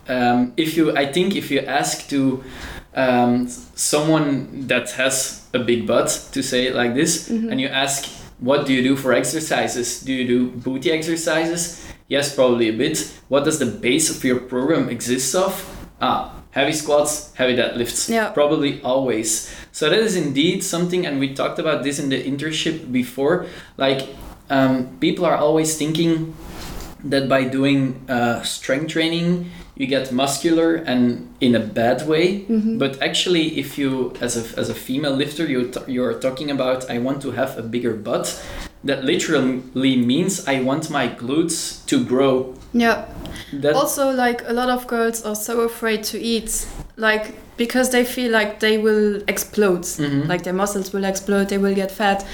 um, 0.08 0.52
if 0.56 0.76
you, 0.76 0.96
I 0.96 1.06
think 1.12 1.34
if 1.36 1.50
you 1.50 1.60
ask 1.60 2.08
to 2.10 2.42
um, 2.94 3.48
someone 3.74 4.66
that 4.68 4.90
has 4.92 5.40
a 5.54 5.58
big 5.58 5.86
butt 5.86 6.08
to 6.32 6.42
say 6.42 6.66
it 6.66 6.74
like 6.74 6.94
this, 6.94 7.28
Mhm. 7.28 7.50
and 7.50 7.60
you 7.60 7.68
ask, 7.68 8.04
what 8.38 8.66
do 8.66 8.72
you 8.72 8.82
do 8.82 8.96
for 8.96 9.12
exercises? 9.12 10.00
Do 10.00 10.12
you 10.12 10.26
do 10.26 10.38
booty 10.64 10.90
exercises? 10.92 11.80
Yes, 12.12 12.34
probably 12.34 12.68
a 12.68 12.76
bit. 12.76 13.08
What 13.28 13.44
does 13.44 13.58
the 13.58 13.64
base 13.64 14.10
of 14.10 14.22
your 14.22 14.38
program 14.38 14.90
exist 14.90 15.34
of? 15.34 15.56
Ah, 15.98 16.36
heavy 16.50 16.74
squats, 16.74 17.32
heavy 17.36 17.56
deadlifts. 17.56 18.10
Yeah. 18.10 18.28
Probably 18.28 18.82
always. 18.82 19.48
So 19.72 19.88
that 19.88 19.98
is 19.98 20.14
indeed 20.14 20.62
something, 20.62 21.06
and 21.06 21.18
we 21.18 21.32
talked 21.32 21.58
about 21.58 21.84
this 21.84 21.98
in 21.98 22.10
the 22.10 22.22
internship 22.22 22.92
before. 22.92 23.46
Like, 23.78 24.10
um, 24.50 24.98
people 25.00 25.24
are 25.24 25.38
always 25.38 25.78
thinking 25.78 26.36
that 27.02 27.30
by 27.30 27.44
doing 27.44 28.04
uh, 28.10 28.42
strength 28.42 28.92
training, 28.92 29.50
you 29.76 29.86
get 29.86 30.12
muscular 30.12 30.74
and 30.76 31.28
in 31.40 31.54
a 31.54 31.60
bad 31.60 32.06
way. 32.06 32.44
Mhm. 32.48 32.78
But 32.78 33.00
actually, 33.02 33.58
if 33.58 33.78
you, 33.78 34.12
as 34.20 34.36
a, 34.36 34.58
as 34.60 34.68
a 34.68 34.74
female 34.74 35.16
lifter, 35.16 35.46
you 35.46 35.68
t- 35.68 35.92
you're 35.92 36.14
talking 36.14 36.50
about, 36.50 36.90
I 36.90 36.98
want 36.98 37.22
to 37.22 37.30
have 37.32 37.58
a 37.58 37.62
bigger 37.62 37.94
butt. 37.94 38.38
That 38.84 39.04
literally 39.04 39.96
means 39.96 40.46
I 40.48 40.60
want 40.62 40.90
my 40.90 41.08
glutes 41.08 41.84
to 41.86 42.04
grow. 42.04 42.54
Yeah. 42.72 43.04
That 43.52 43.74
also 43.74 44.10
like 44.10 44.42
a 44.46 44.52
lot 44.52 44.68
of 44.68 44.86
girls 44.86 45.24
are 45.24 45.34
so 45.36 45.60
afraid 45.60 46.02
to 46.04 46.18
eat 46.18 46.66
like 46.96 47.34
because 47.56 47.90
they 47.90 48.04
feel 48.04 48.30
like 48.32 48.60
they 48.60 48.78
will 48.78 49.22
explode 49.28 49.82
Mhm. 49.84 50.26
like 50.28 50.42
their 50.42 50.54
muscles 50.54 50.92
will 50.92 51.04
explode 51.04 51.48
they 51.48 51.58
will 51.58 51.74
get 51.74 51.90
fat 51.90 52.24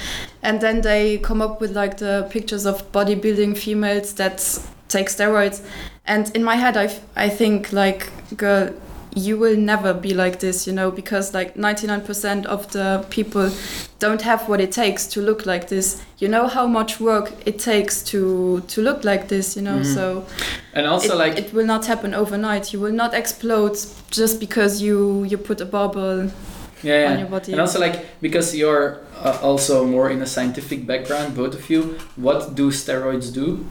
and 0.41 0.59
then 0.61 0.81
they 0.81 1.17
come 1.17 1.41
up 1.41 1.61
with 1.61 1.71
like 1.75 1.97
the 1.97 2.25
pictures 2.29 2.65
of 2.65 2.89
bodybuilding 2.91 3.57
females 3.57 4.13
that 4.13 4.39
take 4.89 5.07
steroids 5.07 5.61
and 6.05 6.35
in 6.35 6.43
my 6.43 6.55
head 6.55 6.75
i 6.75 6.89
i 7.15 7.29
think 7.29 7.71
like 7.71 8.11
girl 8.37 8.69
you 9.15 9.37
will 9.39 9.57
never 9.57 9.91
be 9.93 10.13
like 10.13 10.39
this 10.39 10.67
you 10.67 10.73
know 10.73 10.91
because 10.91 11.33
like 11.33 11.55
99% 11.55 12.45
of 12.45 12.71
the 12.73 13.03
people 13.09 13.49
don't 13.97 14.21
have 14.21 14.47
what 14.47 14.61
it 14.61 14.71
takes 14.71 15.07
to 15.07 15.19
look 15.19 15.47
like 15.47 15.67
this 15.67 15.99
you 16.19 16.27
know 16.27 16.47
how 16.47 16.67
much 16.67 16.99
work 16.99 17.31
it 17.45 17.57
takes 17.57 18.03
to 18.03 18.61
to 18.67 18.81
look 18.81 19.03
like 19.03 19.27
this 19.27 19.55
you 19.55 19.63
know 19.63 19.79
Mhm. 19.79 19.95
so 19.95 20.25
and 20.73 20.85
also 20.85 21.13
it, 21.15 21.17
like 21.17 21.37
it 21.39 21.53
will 21.53 21.65
not 21.65 21.85
happen 21.87 22.13
overnight. 22.13 22.71
You 22.73 22.79
will 22.79 22.93
not 22.93 23.13
explode 23.13 23.75
just 24.11 24.39
because 24.39 24.79
you 24.79 25.23
you 25.23 25.37
put 25.37 25.59
a 25.61 25.65
bubble 25.65 26.29
yeah, 26.83 27.01
yeah. 27.01 27.11
on 27.11 27.19
your 27.19 27.27
body. 27.27 27.51
And 27.51 27.61
also, 27.61 27.79
like, 27.79 28.05
because 28.21 28.55
you're 28.55 28.99
uh, 29.23 29.37
also 29.41 29.85
more 29.85 30.09
in 30.09 30.21
a 30.21 30.25
scientific 30.25 30.85
background, 30.87 31.35
both 31.35 31.53
of 31.55 31.69
you, 31.69 31.97
what 32.15 32.55
do 32.55 32.71
steroids 32.71 33.33
do? 33.33 33.65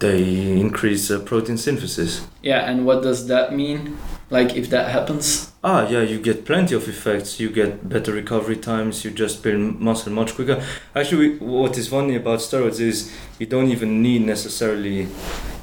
They 0.00 0.58
increase 0.60 1.10
uh, 1.10 1.20
protein 1.20 1.56
synthesis. 1.56 2.26
Yeah, 2.42 2.68
and 2.70 2.84
what 2.84 3.02
does 3.02 3.26
that 3.28 3.54
mean? 3.54 3.96
Like, 4.30 4.56
if 4.56 4.68
that 4.70 4.90
happens? 4.90 5.52
Ah, 5.62 5.88
yeah, 5.88 6.00
you 6.02 6.18
get 6.18 6.44
plenty 6.44 6.74
of 6.74 6.88
effects. 6.88 7.38
You 7.38 7.50
get 7.50 7.88
better 7.88 8.12
recovery 8.12 8.56
times. 8.56 9.04
You 9.04 9.10
just 9.10 9.42
build 9.42 9.80
muscle 9.80 10.12
much 10.12 10.34
quicker. 10.34 10.62
Actually, 10.94 11.38
what 11.38 11.78
is 11.78 11.88
funny 11.88 12.16
about 12.16 12.40
steroids 12.40 12.80
is 12.80 13.12
you 13.38 13.46
don't 13.46 13.70
even 13.70 14.02
need 14.02 14.22
necessarily 14.22 15.06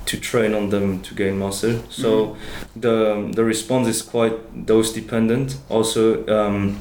to 0.06 0.20
train 0.20 0.54
on 0.54 0.70
them 0.70 1.02
to 1.02 1.13
gain 1.13 1.38
muscle. 1.38 1.84
So 1.89 2.36
the 2.76 3.30
the 3.36 3.44
response 3.44 3.88
is 3.88 4.02
quite 4.02 4.65
dose 4.65 4.91
dependent. 4.94 5.58
Also, 5.70 6.26
um, 6.28 6.80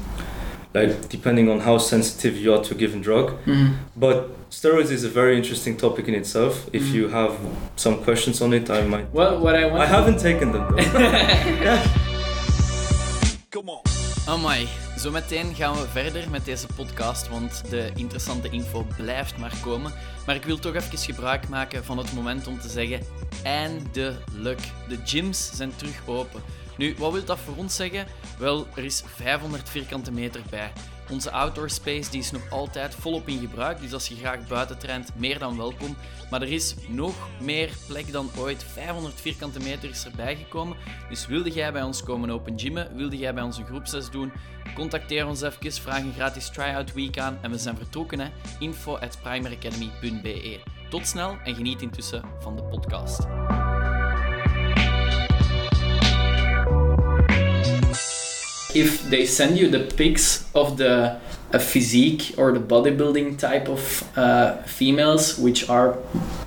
like 0.73 1.09
depending 1.09 1.49
on 1.49 1.59
how 1.59 1.77
sensitive 1.77 2.37
you 2.37 2.53
are 2.53 2.63
to 2.63 2.73
a 2.73 2.77
given 2.77 3.01
drug. 3.01 3.37
Mhm. 3.45 3.73
But 3.95 4.29
steroids 4.51 4.89
is 4.91 5.03
a 5.03 5.09
very 5.09 5.35
interesting 5.35 5.77
topic 5.77 6.07
in 6.07 6.13
itself. 6.13 6.67
If 6.71 6.81
Mhm. 6.81 6.93
you 6.95 7.09
have 7.11 7.33
some 7.75 7.97
questions 8.03 8.41
on 8.41 8.53
it, 8.53 8.69
I 8.69 8.81
might. 8.81 9.05
Well, 9.11 9.39
what 9.39 9.55
I 9.55 9.65
want. 9.69 9.83
I 9.83 9.85
haven't 9.87 10.19
taken 10.19 10.51
them 10.51 10.67
though. 10.67 10.79
Amai, 14.27 14.67
zometeen 14.95 15.55
gaan 15.55 15.73
we 15.75 15.87
verder 15.87 16.29
met 16.29 16.45
deze 16.45 16.67
podcast, 16.75 17.29
want 17.29 17.63
de 17.69 17.89
interessante 17.95 18.49
info 18.49 18.85
blijft 18.97 19.37
maar 19.37 19.53
komen. 19.61 19.91
Maar 20.25 20.35
ik 20.35 20.43
wil 20.43 20.59
toch 20.59 20.75
even 20.75 20.97
gebruik 20.97 21.49
maken 21.49 21.83
van 21.85 21.97
het 21.97 22.13
moment 22.13 22.47
om 22.47 22.59
te 22.59 22.69
zeggen, 22.69 22.99
eindelijk. 23.43 24.61
De 24.87 24.97
gyms 25.05 25.51
zijn 25.53 25.71
terug 25.75 26.01
open. 26.05 26.41
Nu, 26.77 26.95
wat 26.97 27.11
wil 27.11 27.23
dat 27.25 27.39
voor 27.45 27.55
ons 27.55 27.75
zeggen? 27.75 28.05
Wel, 28.37 28.67
er 28.75 28.83
is 28.83 29.03
500 29.15 29.69
vierkante 29.69 30.11
meter 30.11 30.41
bij. 30.49 30.71
Onze 31.11 31.31
outdoor 31.31 31.69
space 31.69 32.11
die 32.11 32.19
is 32.19 32.31
nog 32.31 32.49
altijd 32.49 32.95
volop 32.95 33.27
in 33.27 33.39
gebruik, 33.39 33.81
dus 33.81 33.93
als 33.93 34.07
je 34.07 34.15
graag 34.15 34.47
buiten 34.47 34.77
traint, 34.77 35.15
meer 35.15 35.39
dan 35.39 35.57
welkom. 35.57 35.95
Maar 36.29 36.41
er 36.41 36.51
is 36.51 36.75
nog 36.87 37.13
meer 37.41 37.69
plek 37.87 38.11
dan 38.11 38.29
ooit. 38.37 38.63
500 38.63 39.21
vierkante 39.21 39.59
meter 39.59 39.89
is 39.89 40.05
erbij 40.05 40.35
gekomen. 40.35 40.77
Dus 41.09 41.27
wilde 41.27 41.49
jij 41.49 41.71
bij 41.71 41.83
ons 41.83 42.03
komen 42.03 42.29
open 42.29 42.59
gymmen, 42.59 42.95
wilde 42.95 43.17
jij 43.17 43.33
bij 43.33 43.43
onze 43.43 43.63
groepsles 43.63 44.09
doen, 44.09 44.31
contacteer 44.75 45.27
ons 45.27 45.41
even, 45.41 45.71
vraag 45.71 46.01
een 46.01 46.13
gratis 46.13 46.49
try-out 46.49 46.93
week 46.93 47.17
aan 47.17 47.37
en 47.41 47.51
we 47.51 47.57
zijn 47.57 47.77
vertrokken. 47.77 48.19
Hè. 48.19 48.27
info 48.59 48.95
at 48.95 49.17
primeracademy.be. 49.21 50.59
Tot 50.89 51.07
snel 51.07 51.37
en 51.43 51.55
geniet 51.55 51.81
intussen 51.81 52.23
van 52.39 52.55
de 52.55 52.63
podcast. 52.63 53.19
If 58.75 59.03
they 59.09 59.25
send 59.25 59.57
you 59.57 59.69
the 59.69 59.79
pics 59.95 60.49
of 60.53 60.77
the 60.77 61.19
a 61.53 61.59
physique 61.59 62.33
or 62.37 62.53
the 62.53 62.59
bodybuilding 62.59 63.37
type 63.37 63.67
of 63.67 64.07
uh, 64.17 64.57
females, 64.63 65.37
which 65.37 65.69
are 65.69 65.97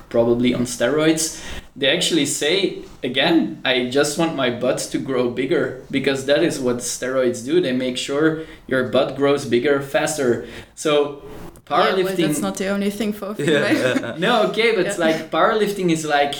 probably 0.09 0.53
on 0.53 0.63
steroids, 0.63 1.43
they 1.75 1.87
actually 1.87 2.25
say 2.25 2.83
again, 3.03 3.61
I 3.63 3.89
just 3.89 4.17
want 4.17 4.35
my 4.35 4.49
butt 4.49 4.79
to 4.91 4.97
grow 4.97 5.29
bigger 5.29 5.83
because 5.91 6.25
that 6.25 6.41
is 6.43 6.59
what 6.59 6.77
steroids 6.77 7.45
do. 7.45 7.61
They 7.61 7.71
make 7.71 7.97
sure 7.97 8.45
your 8.67 8.87
butt 8.89 9.15
grows 9.15 9.45
bigger 9.45 9.81
faster. 9.81 10.47
So 10.73 11.21
powerlifting. 11.65 11.97
Yeah, 11.97 12.03
well, 12.03 12.15
that's 12.15 12.41
not 12.41 12.57
the 12.57 12.69
only 12.69 12.89
thing 12.89 13.13
for 13.13 13.35
female. 13.35 14.17
no, 14.27 14.47
okay, 14.49 14.75
but 14.75 14.85
Yeah. 14.85 14.95
like 14.97 15.29
powerlifting 15.31 15.91
is 15.91 16.05
like 16.05 16.35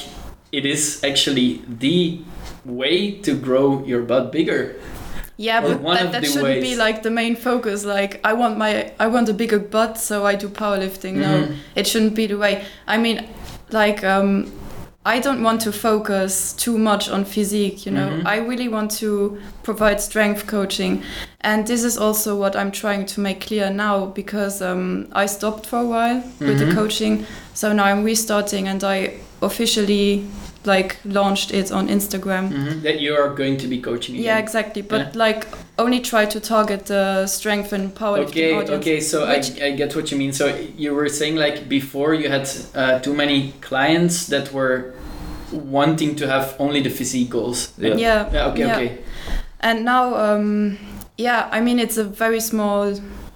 it 0.52 0.66
is 0.66 1.04
actually 1.04 1.62
the 1.68 2.22
way 2.64 3.12
to 3.22 3.36
grow 3.36 3.84
your 3.86 4.02
butt 4.02 4.32
bigger. 4.32 4.76
Yeah, 5.38 5.64
Or 5.66 5.76
but 5.76 5.94
that, 5.96 6.12
that 6.14 6.26
shouldn't 6.26 6.62
be 6.62 6.76
like 6.76 7.04
the 7.04 7.10
main 7.12 7.36
focus. 7.36 7.84
Like 7.86 8.20
I 8.24 8.34
want 8.34 8.58
my 8.58 8.92
I 9.00 9.08
want 9.08 9.30
a 9.30 9.34
bigger 9.34 9.60
butt, 9.60 9.98
so 9.98 10.26
I 10.26 10.36
do 10.36 10.48
powerlifting. 10.48 11.16
No, 11.16 11.28
Mhm. 11.48 11.56
it 11.76 11.88
shouldn't 11.88 12.16
be 12.16 12.28
the 12.28 12.38
way. 12.38 12.64
I 12.88 12.98
mean, 12.98 13.26
like 13.72 14.04
um, 14.04 14.52
I 15.06 15.20
don't 15.20 15.44
want 15.44 15.62
to 15.62 15.72
focus 15.72 16.54
too 16.54 16.78
much 16.78 17.10
on 17.10 17.26
physique. 17.26 17.86
You 17.86 17.92
know, 17.92 18.10
Mhm. 18.10 18.26
I 18.26 18.38
really 18.38 18.70
want 18.70 18.92
to 19.00 19.38
provide 19.64 20.00
strength 20.02 20.48
coaching, 20.48 21.04
and 21.42 21.68
this 21.68 21.84
is 21.84 21.98
also 21.98 22.36
what 22.40 22.56
I'm 22.56 22.72
trying 22.72 23.06
to 23.14 23.22
make 23.22 23.40
clear 23.48 23.70
now 23.70 24.06
because 24.16 24.62
um, 24.62 25.08
I 25.24 25.28
stopped 25.28 25.66
for 25.68 25.80
a 25.80 25.86
while 25.86 26.24
with 26.40 26.60
the 26.60 26.66
Mhm. 26.66 26.76
coaching, 26.76 27.26
so 27.54 27.74
now 27.74 27.84
I'm 27.86 28.04
restarting, 28.06 28.68
and 28.70 28.84
I 28.84 29.12
officially 29.42 30.24
like 30.66 30.98
launched 31.06 31.54
it 31.54 31.72
on 31.72 31.88
Instagram. 31.88 32.82
That 32.84 33.00
you 33.00 33.16
are 33.16 33.30
going 33.34 33.58
to 33.58 33.68
be 33.68 33.80
coaching 33.82 34.16
again. 34.16 34.26
Yeah, 34.26 34.38
exactly. 34.38 34.82
But 34.82 35.16
like 35.16 35.48
only 35.78 36.00
try 36.00 36.26
to 36.26 36.40
target 36.40 36.86
the 36.86 37.28
strength 37.28 37.74
and 37.74 37.94
powerlifting 37.94 38.28
Okay, 38.30 38.56
audience. 38.56 38.82
okay, 38.82 39.00
so 39.00 39.28
Which- 39.28 39.62
I, 39.62 39.68
I 39.68 39.72
get 39.72 39.96
what 39.96 40.12
you 40.12 40.18
mean. 40.18 40.34
So 40.34 40.48
you 40.78 40.94
were 40.94 41.10
saying 41.10 41.36
like 41.36 41.68
before 41.70 42.14
you 42.14 42.30
had 42.30 42.50
uh, 42.74 43.00
too 43.00 43.14
many 43.14 43.54
clients 43.62 44.28
that 44.28 44.52
were 44.54 44.94
wanting 45.52 46.16
to 46.18 46.28
have 46.28 46.56
only 46.60 46.82
the 46.82 46.90
physique 46.90 47.30
goals. 47.30 47.74
Yeah. 47.78 47.96
Yeah. 47.96 48.30
Yeah, 48.34 48.48
okay, 48.48 48.60
yeah. 48.60 48.76
okay. 48.76 48.98
And 49.62 49.86
now, 49.86 50.16
um, 50.16 50.78
yeah, 51.18 51.50
I 51.52 51.62
mean 51.62 51.80
it's 51.80 51.98
a 51.98 52.04
very 52.04 52.40
small 52.40 52.94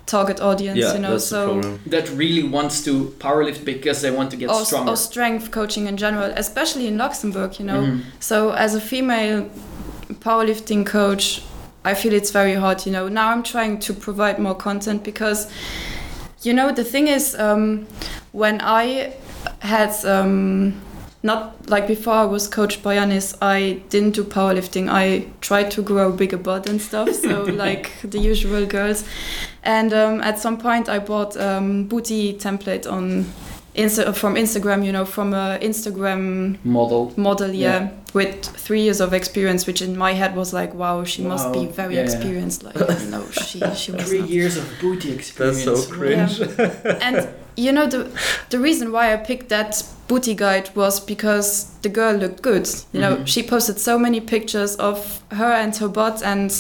target 0.10 0.39
audience, 0.41 0.80
Yeah, 0.80 0.93
you 0.93 1.00
know. 1.00 1.12
that's 1.12 1.26
so 1.26 1.45
problem. 1.45 1.80
That 1.86 2.10
really 2.10 2.43
wants 2.43 2.84
to 2.86 3.13
powerlift 3.19 3.63
because 3.63 4.02
they 4.02 4.12
want 4.12 4.32
to 4.32 4.38
get 4.38 4.50
or, 4.50 4.65
stronger. 4.65 4.91
or 4.91 4.98
strength 4.98 5.52
coaching 5.52 5.88
in 5.88 5.98
general, 5.98 6.32
especially 6.36 6.88
in 6.88 6.98
Luxembourg, 6.98 7.60
you 7.60 7.65
know. 7.65 7.82
Mhm. 7.82 8.02
So 8.19 8.50
as 8.52 8.76
a 8.76 8.82
female 8.82 9.45
powerlifting 10.19 10.86
coach, 10.86 11.41
I 11.86 11.93
feel 11.93 12.13
it's 12.13 12.32
very 12.32 12.56
hard, 12.56 12.86
you 12.86 12.91
know. 12.91 13.08
Now 13.08 13.28
I'm 13.34 13.43
trying 13.43 13.80
to 13.88 13.93
provide 13.93 14.39
more 14.39 14.56
content 14.56 15.04
because, 15.04 15.48
you 16.41 16.54
know, 16.54 16.72
the 16.72 16.84
thing 16.84 17.08
is, 17.08 17.36
um, 17.36 17.86
when 18.32 18.60
I 18.62 19.13
had, 19.60 19.91
um, 20.06 20.74
not 21.21 21.69
like 21.69 21.88
before 21.88 22.13
I 22.13 22.25
was 22.25 22.47
coached 22.47 22.82
by 22.82 22.95
Yanis, 22.95 23.38
I 23.41 23.82
didn't 23.89 24.12
do 24.12 24.23
powerlifting. 24.23 24.89
I 24.89 25.27
tried 25.41 25.69
to 25.71 25.82
grow 25.82 26.12
bigger 26.12 26.38
butt 26.38 26.67
and 26.69 26.82
stuff, 26.82 27.13
so 27.13 27.43
like 27.65 27.91
the 28.03 28.19
usual 28.19 28.65
girls. 28.65 29.03
And 29.63 29.93
um, 29.93 30.21
at 30.21 30.39
some 30.39 30.58
point, 30.58 30.88
I 30.88 30.99
bought 30.99 31.36
um, 31.36 31.86
booty 31.88 32.34
template 32.34 32.89
on 32.89 33.25
Insta- 33.84 34.13
from 34.15 34.36
Instagram, 34.36 34.86
you 34.86 34.92
know, 34.92 35.06
from 35.06 35.34
a 35.34 35.58
Instagram 35.62 36.58
Model. 36.63 37.13
model, 37.15 37.52
yeah, 37.52 37.80
Yeah. 37.80 37.89
with 38.13 38.46
three 38.65 38.82
years 38.82 39.00
of 39.02 39.13
experience, 39.13 39.65
which 39.68 39.82
in 39.82 39.98
my 39.98 40.13
head 40.13 40.36
was 40.36 40.54
like, 40.54 40.74
wow, 40.74 41.04
she 41.06 41.22
must 41.24 41.52
be 41.54 41.65
very 41.65 41.96
yeah, 41.96 42.02
yeah. 42.02 42.06
experienced. 42.10 42.63
Like, 42.63 42.76
you 43.04 43.10
know, 43.13 43.24
she 43.46 43.60
she 43.76 43.92
was 43.92 44.04
Three 44.10 44.20
not. 44.22 44.30
years 44.30 44.58
of 44.58 44.65
booty 44.82 45.12
experience. 45.12 45.65
That's 45.65 45.86
so 45.86 45.94
cringe. 45.96 46.42
And 47.02 47.28
you 47.58 47.72
know 47.72 47.88
the 47.88 48.02
the 48.50 48.60
reason 48.60 48.92
why 48.92 49.13
I 49.13 49.18
picked 49.18 49.50
that 49.50 49.84
booty 50.08 50.34
guide 50.36 50.70
was 50.76 51.00
because 51.00 51.65
the 51.82 51.89
girl 51.89 52.15
looked 52.18 52.42
good. 52.42 52.68
You 52.94 53.02
know, 53.02 53.15
Mhm. 53.18 53.28
she 53.28 53.44
posted 53.44 53.78
so 53.80 53.98
many 54.00 54.20
pictures 54.22 54.76
of 54.78 55.22
her 55.32 55.52
and 55.63 55.76
her 55.78 55.88
butt, 55.89 56.22
and 56.24 56.52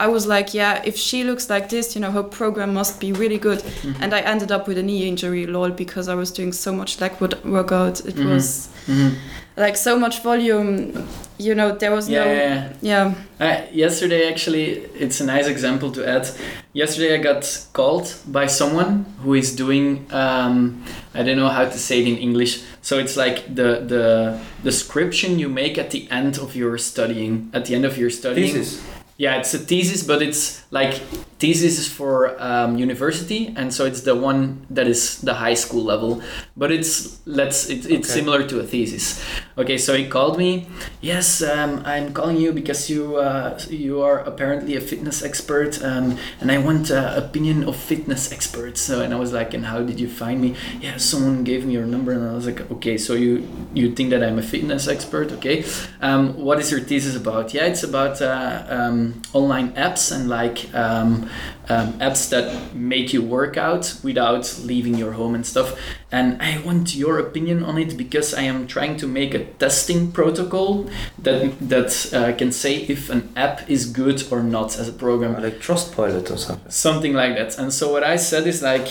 I 0.00 0.06
was 0.06 0.26
like, 0.26 0.54
yeah, 0.54 0.80
if 0.84 0.96
she 0.96 1.24
looks 1.24 1.50
like 1.50 1.68
this, 1.68 1.94
you 1.94 2.00
know, 2.00 2.10
her 2.12 2.22
program 2.22 2.72
must 2.72 3.00
be 3.00 3.12
really 3.12 3.38
good. 3.38 3.58
Mhm. 3.58 3.96
And 4.00 4.14
I 4.14 4.20
ended 4.20 4.52
up 4.52 4.68
with 4.68 4.78
a 4.78 4.82
knee 4.82 5.08
injury, 5.08 5.46
lol, 5.46 5.70
because 5.70 6.08
I 6.08 6.14
was 6.14 6.30
doing 6.30 6.52
so 6.52 6.72
much 6.72 7.00
leg 7.00 7.12
workout. 7.44 8.00
It 8.06 8.16
Mhm. 8.16 8.34
was 8.34 8.68
Mhm. 8.86 9.10
like 9.56 9.76
so 9.76 9.98
much 9.98 10.22
volume. 10.22 10.92
You 11.38 11.54
know, 11.54 11.74
there 11.76 11.90
was 11.94 12.08
Yeah, 12.08 12.24
no 12.24 12.32
yeah, 12.32 12.68
yeah. 12.82 13.14
yeah. 13.40 13.46
Uh, 13.46 13.60
yesterday, 13.72 14.28
actually, 14.28 14.82
it's 14.98 15.20
a 15.20 15.24
nice 15.24 15.46
example 15.48 15.90
to 15.92 16.06
add. 16.08 16.28
Yesterday, 16.72 17.14
I 17.14 17.18
got 17.18 17.44
called 17.72 18.12
by 18.26 18.46
someone 18.46 19.04
who 19.24 19.34
is 19.34 19.52
doing. 19.54 20.06
Um, 20.12 20.82
I 21.14 21.22
don't 21.24 21.36
know 21.36 21.48
how 21.48 21.64
to 21.64 21.78
say 21.78 22.00
it 22.00 22.06
in 22.08 22.16
English. 22.18 22.60
So 22.82 22.98
it's 22.98 23.16
like 23.16 23.54
the 23.54 23.82
the 23.94 24.38
description 24.64 25.38
you 25.38 25.48
make 25.48 25.78
at 25.78 25.90
the 25.90 26.06
end 26.10 26.38
of 26.38 26.54
your 26.56 26.78
studying. 26.78 27.50
At 27.52 27.64
the 27.66 27.74
end 27.74 27.84
of 27.84 27.96
your 27.98 28.10
studying. 28.10 28.52
Thesis. 28.54 28.80
Yeah, 29.18 29.38
it's 29.38 29.52
a 29.52 29.58
thesis, 29.58 30.04
but 30.04 30.22
it's 30.22 30.62
like 30.70 31.02
thesis 31.38 31.78
is 31.78 31.88
for 31.88 32.34
um, 32.42 32.76
university, 32.78 33.52
and 33.56 33.72
so 33.72 33.84
it's 33.86 34.02
the 34.02 34.14
one 34.14 34.66
that 34.70 34.86
is 34.86 35.20
the 35.20 35.34
high 35.34 35.54
school 35.54 35.82
level. 35.84 36.20
But 36.56 36.72
it's 36.72 37.18
let's 37.26 37.68
it, 37.70 37.86
it's 37.86 38.08
Okay. 38.10 38.18
similar 38.20 38.46
to 38.48 38.60
a 38.60 38.64
thesis. 38.64 39.22
Okay, 39.56 39.78
so 39.78 39.94
he 39.96 40.06
called 40.08 40.38
me. 40.38 40.66
Yes, 41.00 41.42
um, 41.42 41.82
I'm 41.84 42.12
calling 42.12 42.36
you 42.36 42.52
because 42.52 42.90
you 42.90 43.16
uh, 43.16 43.58
you 43.70 44.02
are 44.02 44.18
apparently 44.20 44.76
a 44.76 44.80
fitness 44.80 45.22
expert, 45.22 45.82
um, 45.82 46.16
and 46.40 46.50
I 46.50 46.58
want 46.58 46.90
uh, 46.90 47.14
opinion 47.16 47.64
of 47.68 47.76
fitness 47.76 48.32
experts. 48.32 48.80
So 48.80 49.00
and 49.02 49.12
I 49.14 49.18
was 49.18 49.32
like, 49.32 49.54
and 49.54 49.66
how 49.66 49.82
did 49.82 49.98
you 50.00 50.08
find 50.08 50.40
me? 50.40 50.54
Yeah, 50.80 50.96
someone 50.98 51.44
gave 51.44 51.64
me 51.66 51.74
your 51.74 51.86
number, 51.86 52.12
and 52.12 52.22
I 52.28 52.34
was 52.34 52.46
like, 52.46 52.70
okay, 52.70 52.98
so 52.98 53.14
you 53.14 53.46
you 53.74 53.94
think 53.94 54.10
that 54.10 54.22
I'm 54.22 54.38
a 54.38 54.42
fitness 54.42 54.88
expert? 54.88 55.32
Okay, 55.32 55.64
um, 56.00 56.34
what 56.36 56.58
is 56.58 56.70
your 56.70 56.80
thesis 56.80 57.14
about? 57.16 57.54
Yeah, 57.54 57.66
it's 57.66 57.82
about 57.82 58.20
uh, 58.22 58.64
um, 58.68 59.22
online 59.32 59.72
apps 59.74 60.10
and 60.14 60.28
like 60.28 60.72
um, 60.74 61.27
um, 61.68 61.92
apps 61.94 62.28
that 62.30 62.74
make 62.74 63.12
you 63.12 63.22
work 63.22 63.56
out 63.56 63.98
without 64.02 64.58
leaving 64.64 64.94
your 64.96 65.12
home 65.12 65.34
and 65.34 65.46
stuff. 65.46 65.78
And 66.10 66.40
I 66.40 66.60
want 66.64 66.94
your 66.94 67.18
opinion 67.18 67.62
on 67.62 67.78
it 67.78 67.96
because 67.96 68.32
I 68.34 68.42
am 68.42 68.66
trying 68.66 68.96
to 68.98 69.06
make 69.06 69.34
a 69.34 69.44
testing 69.44 70.10
protocol 70.12 70.88
that 71.18 71.58
that 71.68 72.14
uh, 72.14 72.36
can 72.36 72.52
say 72.52 72.76
if 72.76 73.10
an 73.10 73.30
app 73.36 73.68
is 73.68 73.86
good 73.86 74.22
or 74.30 74.42
not 74.42 74.78
as 74.78 74.88
a 74.88 74.92
program 74.92 75.34
Like 75.42 75.60
Trustpilot 75.60 76.30
or 76.30 76.36
something. 76.36 76.70
something 76.70 77.12
like 77.12 77.36
that. 77.36 77.58
And 77.58 77.72
so 77.72 77.92
what 77.92 78.02
I 78.04 78.16
said 78.16 78.46
is 78.46 78.62
like, 78.62 78.88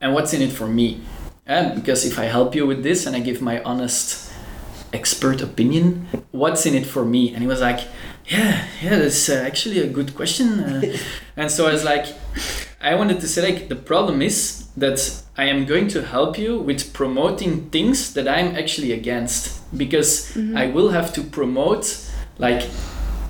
and 0.00 0.14
what's 0.14 0.32
in 0.32 0.42
it 0.42 0.52
for 0.52 0.66
me? 0.66 1.00
And 1.46 1.74
because 1.74 2.06
if 2.06 2.18
I 2.18 2.24
help 2.24 2.54
you 2.54 2.66
with 2.66 2.82
this 2.82 3.06
and 3.06 3.14
I 3.16 3.20
give 3.20 3.42
my 3.42 3.62
honest 3.64 4.32
expert 4.92 5.42
opinion, 5.42 6.06
what's 6.30 6.64
in 6.66 6.74
it 6.74 6.86
for 6.86 7.04
me? 7.04 7.32
And 7.34 7.42
he 7.42 7.46
was 7.46 7.60
like, 7.60 7.80
yeah, 8.26 8.66
yeah, 8.82 8.96
that's 8.96 9.28
uh, 9.28 9.34
actually 9.46 9.80
a 9.80 9.86
good 9.86 10.14
question. 10.14 10.60
Uh, 10.60 10.96
and 11.36 11.50
so 11.50 11.66
I 11.66 11.72
was 11.72 11.84
like, 11.84 12.06
I 12.80 12.94
wanted 12.94 13.20
to 13.20 13.28
say 13.28 13.52
like 13.52 13.68
the 13.68 13.76
problem 13.76 14.22
is 14.22 14.66
that 14.76 15.22
I 15.36 15.44
am 15.44 15.64
going 15.64 15.88
to 15.88 16.02
help 16.02 16.38
you 16.38 16.58
with 16.58 16.92
promoting 16.92 17.70
things 17.70 18.12
that 18.14 18.28
I'm 18.28 18.56
actually 18.56 18.92
against 18.92 19.62
because 19.76 20.36
I 20.54 20.66
will 20.66 20.90
have 20.90 21.12
to 21.14 21.22
promote 21.22 21.98
like 22.38 22.62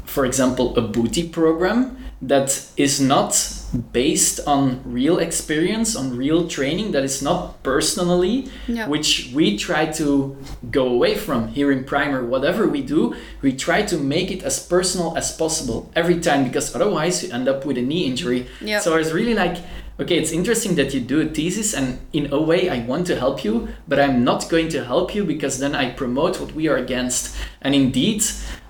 for 0.04 0.26
example 0.26 0.76
a 0.76 0.80
booty 0.80 1.28
program 1.28 1.96
that 2.20 2.66
is 2.76 3.00
not 3.00 3.33
based 3.74 4.40
on 4.46 4.80
real 4.84 5.18
experience 5.18 5.96
on 5.96 6.16
real 6.16 6.46
training 6.48 6.92
that 6.92 7.02
is 7.04 7.22
not 7.22 7.62
personally 7.62 8.49
Yeah. 8.68 8.88
which 8.88 9.30
we 9.34 9.57
try 9.59 9.86
to 9.86 10.36
go 10.70 10.86
away 10.86 11.14
from 11.16 11.49
here 11.49 11.72
in 11.72 11.84
primer 11.84 12.24
whatever 12.24 12.68
we 12.68 12.82
do 12.82 13.14
we 13.42 13.53
try 13.53 13.82
to 13.82 13.96
make 13.99 14.30
it 14.30 14.42
as 14.44 14.61
personal 14.64 15.16
as 15.16 15.32
possible 15.36 15.90
every 15.96 16.20
time 16.20 16.44
because 16.44 16.74
otherwise 16.74 17.22
you 17.24 17.32
end 17.32 17.49
up 17.49 17.64
with 17.66 17.76
a 17.78 17.82
knee 17.82 18.07
injury 18.07 18.46
Yeah. 18.61 18.78
so 18.80 18.94
i 18.94 18.99
was 18.99 19.12
really 19.12 19.34
like 19.34 19.57
okay 19.99 20.18
it's 20.18 20.32
interesting 20.32 20.74
that 20.76 20.94
you 20.94 21.01
do 21.01 21.20
a 21.20 21.26
thesis 21.26 21.74
and 21.74 21.99
in 22.12 22.32
a 22.32 22.40
way 22.40 22.68
i 22.70 22.78
want 22.86 23.07
to 23.09 23.16
help 23.18 23.44
you 23.44 23.68
but 23.88 23.99
i'm 23.99 24.22
not 24.24 24.49
going 24.49 24.68
to 24.70 24.84
help 24.84 25.14
you 25.14 25.24
because 25.24 25.59
then 25.59 25.74
i 25.74 25.90
promote 25.90 26.40
what 26.40 26.53
we 26.55 26.68
are 26.68 26.76
against 26.76 27.34
and 27.62 27.74
indeed 27.74 28.22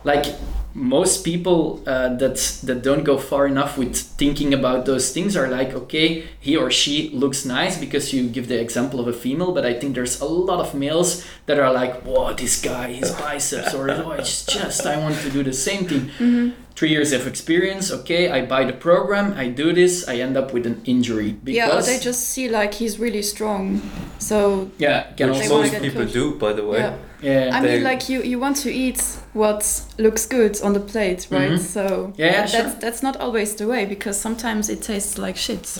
like 0.04 0.26
most 0.74 1.24
people 1.24 1.80
uh, 1.86 2.08
that 2.16 2.36
that 2.64 2.82
don't 2.82 3.04
go 3.04 3.16
far 3.16 3.46
enough 3.46 3.78
with 3.78 3.94
thinking 3.96 4.52
about 4.52 4.86
those 4.86 5.12
things 5.12 5.36
are 5.36 5.46
like, 5.48 5.72
okay, 5.72 6.24
he 6.40 6.56
or 6.56 6.70
she 6.70 7.10
looks 7.10 7.44
nice 7.44 7.78
because 7.78 8.12
you 8.12 8.28
give 8.28 8.48
the 8.48 8.60
example 8.60 8.98
of 8.98 9.06
a 9.06 9.12
female, 9.12 9.52
but 9.52 9.64
I 9.64 9.72
think 9.74 9.94
there's 9.94 10.20
a 10.20 10.24
lot 10.26 10.58
of 10.60 10.74
males 10.74 11.24
that 11.46 11.60
are 11.60 11.72
like, 11.72 12.02
whoa, 12.02 12.34
this 12.34 12.60
guy, 12.60 12.92
his 12.92 13.10
biceps, 13.20 13.72
or 13.72 13.88
oh, 13.90 14.10
it's 14.12 14.44
just 14.46 14.84
I 14.84 14.98
want 14.98 15.14
to 15.20 15.30
do 15.30 15.42
the 15.44 15.52
same 15.52 15.86
thing. 15.86 16.54
Three 16.74 16.90
years 16.90 17.12
of 17.12 17.28
experience, 17.28 17.92
okay, 17.92 18.28
I 18.32 18.44
buy 18.44 18.64
the 18.64 18.72
program, 18.72 19.34
I 19.34 19.46
do 19.46 19.72
this, 19.72 20.08
I 20.08 20.16
end 20.16 20.36
up 20.36 20.52
with 20.52 20.66
an 20.66 20.82
injury 20.84 21.30
because 21.30 21.54
Yeah, 21.54 21.78
or 21.78 21.82
they 21.82 22.00
just 22.00 22.22
see 22.30 22.48
like 22.48 22.74
he's 22.74 22.98
really 22.98 23.22
strong. 23.22 23.80
So 24.18 24.72
yeah, 24.78 25.12
can 25.12 25.30
Which 25.30 25.42
also 25.42 25.62
most 25.62 25.80
people 25.80 26.00
coached. 26.02 26.12
do, 26.14 26.34
by 26.34 26.52
the 26.52 26.66
way. 26.66 26.78
yeah. 26.78 26.96
Yeah, 27.24 27.50
I 27.56 27.60
They- 27.60 27.74
mean, 27.74 27.84
like 27.84 28.08
you, 28.10 28.22
you 28.22 28.38
want 28.40 28.56
to 28.64 28.70
eat 28.70 29.00
what 29.32 29.62
looks 29.98 30.26
good 30.26 30.60
on 30.62 30.72
the 30.74 30.80
plate, 30.80 31.26
right? 31.30 31.52
Mhm. 31.52 31.58
So 31.58 32.12
Yeah, 32.16 32.26
yeah, 32.26 32.32
that's 32.40 32.52
sure. 32.52 32.72
that's 32.80 33.02
not 33.02 33.16
always 33.20 33.54
the 33.56 33.66
way 33.66 33.86
because 33.86 34.16
sometimes 34.20 34.68
it 34.68 34.80
tastes 34.82 35.16
like 35.18 35.36
shit. 35.36 35.64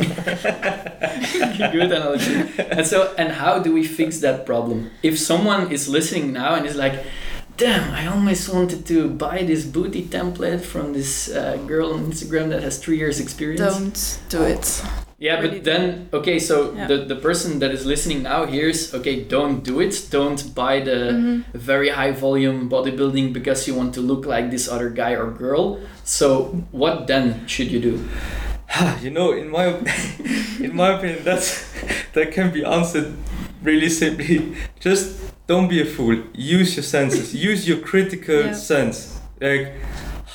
good 1.72 1.92
analogy. 1.92 2.34
And 2.70 2.86
so, 2.86 3.14
and 3.18 3.32
how 3.32 3.59
do 3.64 3.72
we 3.72 3.84
fix 3.84 4.20
that 4.20 4.45
problem? 4.47 4.90
If 5.03 5.18
someone 5.18 5.70
is 5.72 5.88
listening 5.88 6.32
now 6.32 6.55
and 6.57 6.66
is 6.66 6.74
like, 6.76 6.95
"Damn, 7.57 7.90
I 7.95 8.07
always 8.07 8.49
wanted 8.49 8.84
to 8.86 9.09
buy 9.09 9.45
this 9.47 9.64
booty 9.64 10.03
template 10.03 10.61
from 10.62 10.92
this 10.92 11.28
uh, 11.30 11.57
girl 11.66 11.92
on 11.95 12.11
Instagram 12.11 12.49
that 12.51 12.62
has 12.62 12.78
three 12.78 12.99
years 12.99 13.20
experience." 13.20 13.61
Don't 13.61 14.18
do 14.30 14.42
it. 14.55 14.82
Yeah, 15.18 15.40
Really 15.40 15.48
but 15.60 15.64
then 15.64 16.08
okay, 16.12 16.38
so 16.38 16.74
Yeah. 16.76 16.86
the 16.88 16.96
the 17.06 17.16
person 17.16 17.58
that 17.60 17.70
is 17.70 17.86
listening 17.86 18.22
now 18.22 18.46
hears 18.46 18.92
okay, 18.94 19.24
don't 19.24 19.62
do 19.64 19.80
it. 19.80 20.08
Don't 20.10 20.54
buy 20.54 20.80
the 20.80 21.12
Mhm. 21.12 21.44
very 21.54 21.88
high 21.90 22.12
volume 22.12 22.68
bodybuilding 22.68 23.32
because 23.32 23.68
you 23.68 23.74
want 23.78 23.94
to 23.94 24.00
look 24.00 24.26
like 24.26 24.50
this 24.50 24.68
other 24.68 24.90
guy 24.90 25.12
or 25.14 25.30
girl. 25.30 25.78
So 26.04 26.64
what 26.72 27.06
then 27.06 27.44
should 27.46 27.70
you 27.70 27.80
do? 27.80 27.94
you 29.02 29.10
know, 29.10 29.32
in 29.32 29.50
my 29.50 29.66
in 30.60 30.74
my 30.74 30.88
opinion, 30.98 31.22
that's 31.24 31.64
that 32.12 32.32
can 32.32 32.50
be 32.52 32.64
answered 32.64 33.12
really 33.62 33.88
simply. 33.88 34.54
Just 34.80 35.14
don't 35.46 35.68
be 35.68 35.80
a 35.80 35.84
fool. 35.86 36.16
Use 36.34 36.74
your 36.76 36.82
senses. 36.84 37.34
Use 37.34 37.68
your 37.68 37.78
critical 37.78 38.40
Yeah. 38.50 38.52
sense. 38.54 39.20
Like 39.40 39.72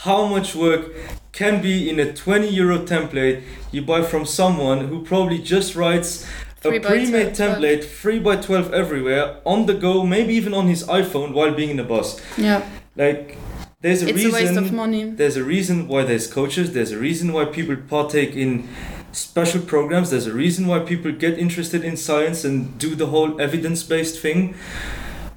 how 0.04 0.26
much 0.26 0.56
work 0.56 0.92
can 1.32 1.62
be 1.62 1.90
in 1.90 2.00
a 2.00 2.14
20 2.14 2.48
euro 2.50 2.80
template 2.80 3.44
you 3.72 3.82
buy 3.82 4.02
from 4.02 4.26
someone 4.26 4.88
who 4.88 5.04
probably 5.04 5.38
just 5.40 5.76
writes 5.76 6.26
Three 6.62 6.78
a 6.78 6.82
pre-made 6.82 7.36
12. 7.36 7.38
template 7.38 7.84
3 7.84 8.20
by 8.20 8.36
12 8.38 8.74
everywhere 8.74 9.38
on 9.46 9.66
the 9.66 9.74
go 9.74 10.06
maybe 10.06 10.34
even 10.34 10.54
on 10.54 10.68
his 10.68 10.84
iphone 10.88 11.34
while 11.34 11.54
being 11.54 11.70
in 11.72 11.78
the 11.78 11.84
bus 11.84 12.20
Yeah, 12.38 12.68
like 12.96 13.38
there's 13.82 14.04
a 14.04 14.10
it's 14.10 14.16
reason 14.24 14.32
a 14.32 14.34
waste 14.34 14.58
of 14.58 14.74
money. 14.74 15.04
there's 15.10 15.38
a 15.38 15.44
reason 15.44 15.88
why 15.88 16.04
there's 16.04 16.28
coaches 16.28 16.74
there's 16.74 16.92
a 16.92 16.98
reason 16.98 17.32
why 17.34 17.46
people 17.46 17.76
partake 17.76 18.36
in 18.36 18.68
special 19.12 19.62
programs 19.62 20.10
there's 20.12 20.28
a 20.28 20.34
reason 20.34 20.68
why 20.68 20.80
people 20.80 21.12
get 21.12 21.38
interested 21.40 21.84
in 21.84 21.96
science 21.98 22.44
and 22.44 22.78
do 22.78 22.96
the 22.96 23.08
whole 23.08 23.40
evidence-based 23.42 24.20
thing 24.20 24.54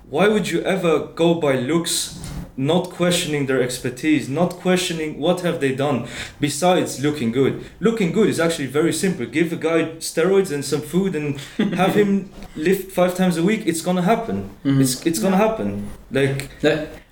why 0.09 0.29
would 0.29 0.49
you 0.51 0.61
ever 0.63 1.07
go 1.15 1.35
by 1.35 1.55
looks 1.57 2.19
not 2.57 2.91
questioning 2.91 3.47
their 3.47 3.63
expertise 3.63 4.29
not 4.29 4.51
questioning 4.61 5.19
what 5.19 5.41
have 5.41 5.61
they 5.61 5.75
done 5.75 6.07
besides 6.41 7.03
looking 7.03 7.33
good 7.33 7.65
looking 7.81 8.13
good 8.13 8.29
is 8.29 8.39
actually 8.41 8.67
very 8.67 8.93
simple 8.93 9.25
give 9.27 9.53
a 9.53 9.57
guy 9.57 9.85
steroids 9.99 10.51
and 10.53 10.65
some 10.65 10.81
food 10.81 11.15
and 11.17 11.39
have 11.75 11.95
him 11.95 12.29
lift 12.57 12.93
five 12.93 13.15
times 13.15 13.37
a 13.39 13.43
week 13.43 13.63
it's 13.67 13.81
gonna 13.83 14.03
happen 14.03 14.51
Mhm. 14.65 14.81
it's, 14.81 15.07
it's 15.07 15.19
gonna 15.19 15.37
Yeah. 15.39 15.49
happen 15.49 15.89
like 16.11 16.51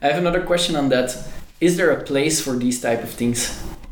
I 0.02 0.06
have 0.06 0.18
another 0.18 0.40
question 0.42 0.76
on 0.76 0.88
that. 0.90 1.16
Is 1.60 1.76
there 1.76 1.90
a 1.90 2.02
place 2.02 2.40
for 2.40 2.56
these 2.56 2.80
type 2.80 3.02
of 3.02 3.10
things 3.10 3.38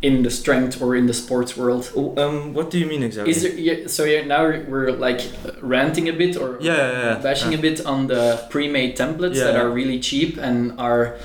in 0.00 0.22
the 0.22 0.30
strength 0.30 0.80
or 0.80 0.94
in 0.94 1.06
the 1.06 1.14
sports 1.14 1.56
world? 1.56 1.90
oh, 1.96 2.14
um, 2.16 2.54
what 2.54 2.70
do 2.70 2.78
you 2.78 2.86
mean 2.86 3.02
exactly 3.02 3.30
Is 3.32 3.42
there 3.42 3.54
yeah, 3.54 3.86
so 3.86 4.04
yeah, 4.04 4.24
now 4.24 4.42
we're 4.42 4.92
like 4.92 5.20
ranting 5.60 6.08
a 6.08 6.12
bit 6.12 6.36
or 6.36 6.58
Yeah, 6.60 6.76
yeah, 6.76 6.92
yeah. 6.92 7.18
bashing 7.22 7.54
a 7.54 7.58
bit 7.58 7.84
on 7.84 8.06
the 8.06 8.46
pre-made 8.50 8.96
templates 8.96 9.36
that 9.36 9.56
are 9.56 9.68
really 9.70 9.98
cheap 10.00 10.38
and 10.38 10.78
are 10.78 11.16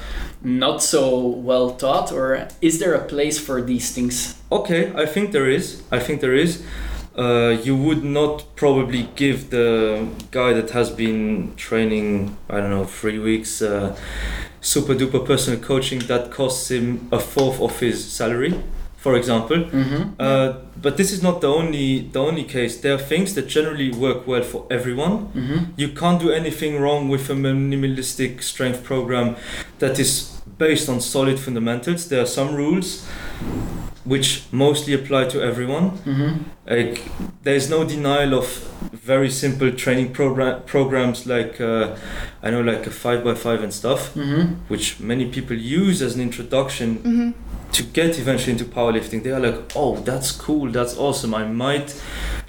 not 0.43 0.81
so 0.83 1.27
well 1.27 1.71
taught 1.75 2.11
or 2.11 2.47
is 2.61 2.79
there 2.79 2.93
a 2.93 3.05
place 3.05 3.39
for 3.39 3.61
these 3.61 3.91
things? 3.91 4.35
Okay, 4.51 4.91
I 4.95 5.05
think 5.05 5.31
there 5.31 5.49
is. 5.49 5.81
I 5.91 5.99
think 5.99 6.21
there 6.21 6.35
is. 6.35 6.63
Uh, 7.17 7.55
you 7.63 7.75
would 7.77 8.03
not 8.03 8.43
probably 8.55 9.07
give 9.15 9.51
the 9.51 10.07
guy 10.31 10.51
that 10.53 10.71
has 10.71 10.89
been 10.89 11.53
training, 11.55 12.35
I 12.49 12.59
don't 12.59 12.71
know, 12.71 12.85
three 12.85 13.19
weeks, 13.19 13.61
uh, 13.61 13.95
super 14.63 14.95
duper 14.95 15.25
personal 15.25 15.59
coaching 15.59 15.99
that 16.07 16.31
costs 16.31 16.71
him 16.71 17.09
a 17.11 17.19
fourth 17.19 17.59
of 17.59 17.77
his 17.79 18.03
salary, 18.11 18.55
for 19.03 19.15
example. 19.17 19.57
Mm-hmm. 19.57 20.01
Uh, 20.17 20.53
but 20.81 20.95
this 20.95 21.11
is 21.11 21.21
not 21.21 21.41
the 21.41 21.47
only 21.59 21.87
the 22.15 22.19
only 22.29 22.45
case. 22.45 22.73
There 22.81 22.93
are 22.95 23.03
things 23.13 23.33
that 23.35 23.47
generally 23.57 23.89
work 23.91 24.25
well 24.25 24.43
for 24.43 24.65
everyone. 24.71 25.15
Mm-hmm. 25.33 25.57
You 25.81 25.89
can't 25.89 26.19
do 26.21 26.29
anything 26.31 26.79
wrong 26.83 27.09
with 27.09 27.29
a 27.29 27.33
minimalistic 27.33 28.41
strength 28.41 28.81
program 28.83 29.35
that 29.79 29.99
is 29.99 30.41
based 30.57 30.87
on 30.89 31.01
solid 31.01 31.37
fundamentals. 31.39 32.07
There 32.07 32.21
are 32.21 32.31
some 32.39 32.55
rules 32.55 33.05
which 34.05 34.43
mostly 34.51 34.93
apply 34.93 35.25
to 35.33 35.41
everyone. 35.41 35.91
Mm-hmm. 35.91 36.31
Like 36.65 37.01
there's 37.43 37.69
no 37.69 37.83
denial 37.83 38.33
of 38.33 38.47
very 38.93 39.29
simple 39.29 39.71
training 39.71 40.13
program 40.13 40.63
programs 40.65 41.25
like 41.25 41.59
uh, 41.59 41.95
I 42.41 42.51
know 42.51 42.61
like 42.61 42.87
a 42.87 42.91
five 42.91 43.23
by 43.23 43.35
five 43.35 43.61
and 43.63 43.73
stuff, 43.73 44.13
Mm-hmm. 44.13 44.53
which 44.71 44.99
many 44.99 45.25
people 45.35 45.57
use 45.57 46.01
as 46.01 46.15
an 46.15 46.21
introduction 46.21 46.95
hmm 46.95 47.31
to 47.73 47.83
get 47.83 48.17
eventually 48.19 48.53
into 48.53 48.65
powerlifting. 48.65 49.23
They 49.23 49.31
are 49.31 49.39
like, 49.39 49.59
oh, 49.75 49.97
that's 49.97 50.31
cool, 50.31 50.71
that's 50.71 50.95
awesome. 50.97 51.33
I 51.33 51.45
might 51.45 51.99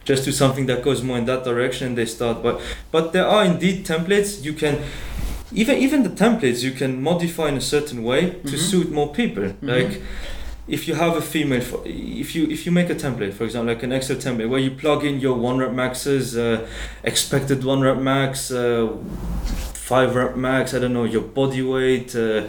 just 0.04 0.24
do 0.24 0.32
something 0.32 0.66
that 0.66 0.82
goes 0.82 1.02
more 1.02 1.18
in 1.18 1.24
that 1.26 1.44
direction. 1.44 1.88
And 1.88 1.98
they 1.98 2.06
start, 2.06 2.42
but 2.42 2.60
but 2.90 3.12
there 3.12 3.26
are 3.26 3.44
indeed 3.44 3.86
templates 3.86 4.44
you 4.44 4.52
can. 4.52 4.78
Even 5.52 5.76
even 5.78 6.02
the 6.02 6.10
templates 6.10 6.62
you 6.62 6.72
can 6.72 7.02
modify 7.02 7.48
in 7.48 7.56
a 7.56 7.60
certain 7.60 8.02
way 8.02 8.20
to 8.50 8.54
Mhm. 8.56 8.58
suit 8.70 8.90
more 8.92 9.12
people. 9.12 9.44
Mhm. 9.44 9.56
Like 9.62 10.02
if 10.66 10.88
you 10.88 10.94
have 10.94 11.16
a 11.16 11.20
female, 11.20 11.60
for, 11.60 11.80
if 11.84 12.34
you 12.34 12.46
if 12.50 12.66
you 12.66 12.72
make 12.72 12.90
a 12.90 12.94
template, 12.94 13.32
for 13.34 13.44
example, 13.44 13.72
like 13.74 13.82
an 13.84 13.92
Excel 13.92 14.16
template 14.16 14.48
where 14.48 14.60
you 14.60 14.70
plug 14.72 15.04
in 15.04 15.20
your 15.20 15.36
one 15.48 15.58
rep 15.58 15.72
maxes, 15.72 16.36
uh, 16.36 16.66
expected 17.04 17.64
one 17.64 17.80
rep 17.82 17.98
max, 17.98 18.50
uh, 18.50 18.88
five 19.74 20.14
rep 20.16 20.36
max, 20.36 20.74
I 20.74 20.78
don't 20.80 20.92
know, 20.92 21.04
your 21.04 21.22
body 21.22 21.62
weight, 21.62 22.16
uh, 22.16 22.42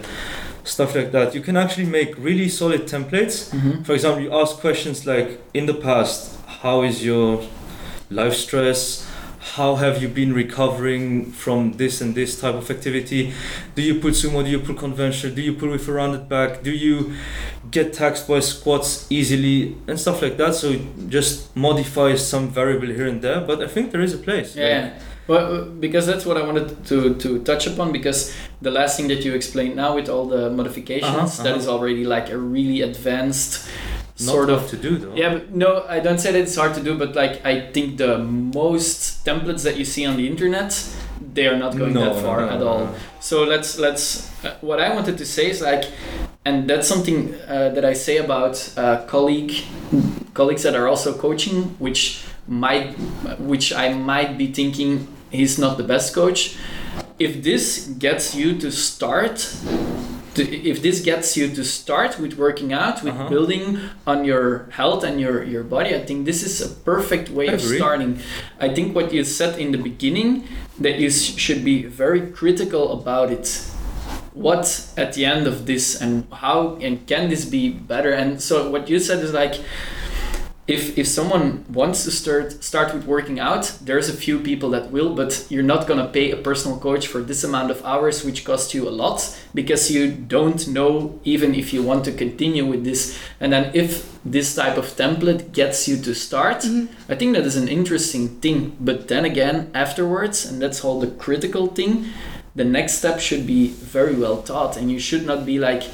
stuff 0.66 0.94
like 0.94 1.12
that. 1.12 1.34
You 1.34 1.40
can 1.40 1.56
actually 1.56 1.86
make 1.86 2.16
really 2.18 2.48
solid 2.48 2.82
templates. 2.82 3.50
Mm-hmm. 3.50 3.82
For 3.84 3.94
example, 3.94 4.22
you 4.22 4.32
ask 4.34 4.56
questions 4.58 5.06
like 5.06 5.40
in 5.54 5.66
the 5.66 5.74
past, 5.74 6.38
how 6.46 6.82
is 6.82 7.04
your 7.04 7.42
life 8.10 8.34
stress? 8.34 9.08
How 9.54 9.76
have 9.76 10.02
you 10.02 10.08
been 10.08 10.32
recovering 10.34 11.30
from 11.30 11.74
this 11.74 12.00
and 12.00 12.16
this 12.16 12.40
type 12.40 12.56
of 12.56 12.68
activity? 12.68 13.32
Do 13.76 13.82
you 13.82 14.00
put 14.00 14.14
sumo? 14.14 14.44
Do 14.44 14.50
you 14.50 14.58
put 14.58 14.76
conventional? 14.76 15.34
Do 15.36 15.40
you 15.40 15.52
put 15.52 15.70
with 15.70 15.86
a 15.88 15.92
rounded 15.92 16.28
back? 16.28 16.64
Do 16.64 16.72
you 16.72 17.14
get 17.70 17.92
taxed 17.92 18.26
by 18.26 18.40
squats 18.40 19.06
easily 19.08 19.76
and 19.86 20.00
stuff 20.00 20.20
like 20.20 20.36
that? 20.38 20.56
So 20.56 20.74
just 21.08 21.54
modify 21.56 22.16
some 22.16 22.48
variable 22.48 22.88
here 22.88 23.06
and 23.06 23.22
there. 23.22 23.40
But 23.40 23.62
I 23.62 23.68
think 23.68 23.92
there 23.92 24.02
is 24.02 24.14
a 24.14 24.18
place. 24.18 24.56
Yeah. 24.56 24.98
Well, 25.28 25.64
because 25.64 26.06
that's 26.06 26.24
what 26.24 26.36
I 26.36 26.42
wanted 26.44 26.84
to, 26.86 27.14
to 27.14 27.42
touch 27.42 27.66
upon. 27.66 27.92
Because 27.92 28.34
the 28.62 28.70
last 28.70 28.96
thing 28.96 29.08
that 29.08 29.24
you 29.24 29.34
explained 29.34 29.74
now 29.76 29.94
with 29.94 30.08
all 30.08 30.26
the 30.26 30.50
modifications, 30.50 31.14
Uh-huh, 31.40 31.48
uh-huh. 31.48 31.58
is 31.58 31.66
already 31.68 32.04
like 32.04 32.30
a 32.30 32.38
really 32.38 32.82
advanced 32.82 33.68
Not 34.20 34.32
sort 34.34 34.48
hard 34.48 34.62
of. 34.62 34.70
to 34.70 34.76
do 34.76 34.98
though. 34.98 35.14
Yeah, 35.14 35.32
but 35.34 35.54
no, 35.54 35.84
I 35.88 36.00
don't 36.00 36.18
say 36.18 36.32
that 36.32 36.38
it's 36.40 36.56
hard 36.56 36.74
to 36.74 36.82
do, 36.82 36.96
but 36.96 37.14
like 37.16 37.44
I 37.44 37.70
think 37.72 37.98
the 37.98 38.18
most 38.18 39.24
templates 39.26 39.62
that 39.64 39.76
you 39.76 39.84
see 39.84 40.06
on 40.06 40.16
the 40.16 40.26
internet, 40.26 40.72
they 41.34 41.46
are 41.48 41.58
not 41.58 41.76
going 41.76 41.92
No, 41.92 42.14
that 42.14 42.22
far 42.22 42.40
no, 42.40 42.48
at 42.48 42.60
no, 42.60 42.68
all. 42.68 42.78
no. 42.86 42.94
So 43.20 43.42
let's 43.44 43.78
let's. 43.78 44.30
Uh, 44.44 44.54
what 44.60 44.78
I 44.80 44.94
wanted 44.94 45.18
to 45.18 45.26
say 45.26 45.50
is 45.50 45.60
like, 45.60 45.84
and 46.44 46.70
that's 46.70 46.86
something 46.86 47.34
uh, 47.48 47.70
that 47.74 47.84
I 47.84 47.94
say 47.94 48.18
about 48.18 48.54
uh, 48.76 49.04
colleague 49.06 49.52
colleagues 50.34 50.62
that 50.62 50.74
are 50.76 50.86
also 50.88 51.12
coaching, 51.18 51.74
which 51.80 52.22
might 52.46 52.94
which 53.40 53.72
I 53.72 53.92
might 53.92 54.38
be 54.38 54.46
thinking 54.52 55.08
he's 55.30 55.58
not 55.58 55.76
the 55.76 55.84
best 55.84 56.14
coach. 56.14 56.56
If 57.18 57.42
this 57.42 57.86
gets 57.98 58.34
you 58.34 58.58
to 58.58 58.70
start. 58.70 59.36
To, 60.34 60.42
if 60.42 60.82
this 60.82 61.00
gets 61.00 61.34
you 61.34 61.48
to 61.54 61.64
start 61.64 62.20
with 62.20 62.34
working 62.36 62.70
out, 62.70 63.02
with 63.02 63.14
Uh-huh. 63.14 63.30
building 63.30 63.78
on 64.06 64.26
your 64.26 64.68
health 64.70 65.02
and 65.02 65.18
your, 65.18 65.42
your 65.42 65.64
body, 65.64 65.94
I 65.94 66.04
think 66.04 66.26
this 66.26 66.42
is 66.42 66.60
a 66.60 66.68
perfect 66.68 67.30
way 67.30 67.48
I 67.48 67.52
of 67.54 67.64
agree. 67.64 67.78
starting. 67.78 68.18
I 68.60 68.68
think 68.68 68.94
what 68.94 69.14
you 69.14 69.24
said 69.24 69.58
in 69.58 69.72
the 69.72 69.78
beginning 69.78 70.44
that 70.78 70.98
you 70.98 71.08
sh- 71.10 71.36
should 71.38 71.64
be 71.64 71.84
very 71.84 72.20
critical 72.32 72.92
about 73.00 73.30
it. 73.32 73.48
What 74.34 74.90
at 74.98 75.14
the 75.14 75.24
end 75.24 75.46
of 75.46 75.64
this 75.64 75.98
and 76.02 76.26
how 76.30 76.76
and 76.82 77.06
can 77.06 77.30
this 77.30 77.46
be 77.46 77.70
better? 77.70 78.12
And 78.12 78.38
so 78.42 78.70
what 78.70 78.90
you 78.90 78.98
said 78.98 79.24
is 79.24 79.32
like 79.32 79.54
if 80.66 80.98
if 80.98 81.06
someone 81.06 81.64
wants 81.68 82.02
to 82.04 82.10
start 82.10 82.64
start 82.64 82.92
with 82.92 83.04
working 83.06 83.38
out, 83.38 83.72
there's 83.82 84.08
a 84.08 84.12
few 84.12 84.40
people 84.40 84.70
that 84.70 84.90
will, 84.90 85.14
but 85.14 85.46
you're 85.48 85.62
not 85.62 85.86
gonna 85.86 86.08
pay 86.08 86.32
a 86.32 86.36
personal 86.36 86.78
coach 86.78 87.06
for 87.06 87.20
this 87.20 87.44
amount 87.44 87.70
of 87.70 87.84
hours, 87.84 88.24
which 88.24 88.44
costs 88.44 88.74
you 88.74 88.88
a 88.88 88.90
lot 88.90 89.38
because 89.54 89.90
you 89.90 90.10
don't 90.10 90.66
know 90.66 91.20
even 91.22 91.54
if 91.54 91.72
you 91.72 91.82
want 91.82 92.04
to 92.06 92.12
continue 92.12 92.66
with 92.66 92.82
this. 92.82 93.16
And 93.38 93.52
then 93.52 93.70
if 93.74 94.18
this 94.24 94.56
type 94.56 94.76
of 94.76 94.86
template 94.96 95.52
gets 95.52 95.86
you 95.86 95.96
to 96.02 96.14
start, 96.14 96.58
mm-hmm. 96.58 96.86
I 97.08 97.14
think 97.14 97.36
that 97.36 97.46
is 97.46 97.56
an 97.56 97.68
interesting 97.68 98.40
thing. 98.40 98.76
But 98.80 99.06
then 99.06 99.24
again, 99.24 99.70
afterwards, 99.72 100.44
and 100.44 100.60
that's 100.60 100.84
all 100.84 100.98
the 100.98 101.12
critical 101.12 101.68
thing, 101.68 102.06
the 102.56 102.64
next 102.64 102.94
step 102.94 103.20
should 103.20 103.46
be 103.46 103.68
very 103.68 104.16
well 104.16 104.42
taught, 104.42 104.76
and 104.76 104.90
you 104.90 104.98
should 104.98 105.26
not 105.26 105.46
be 105.46 105.58
like 105.58 105.84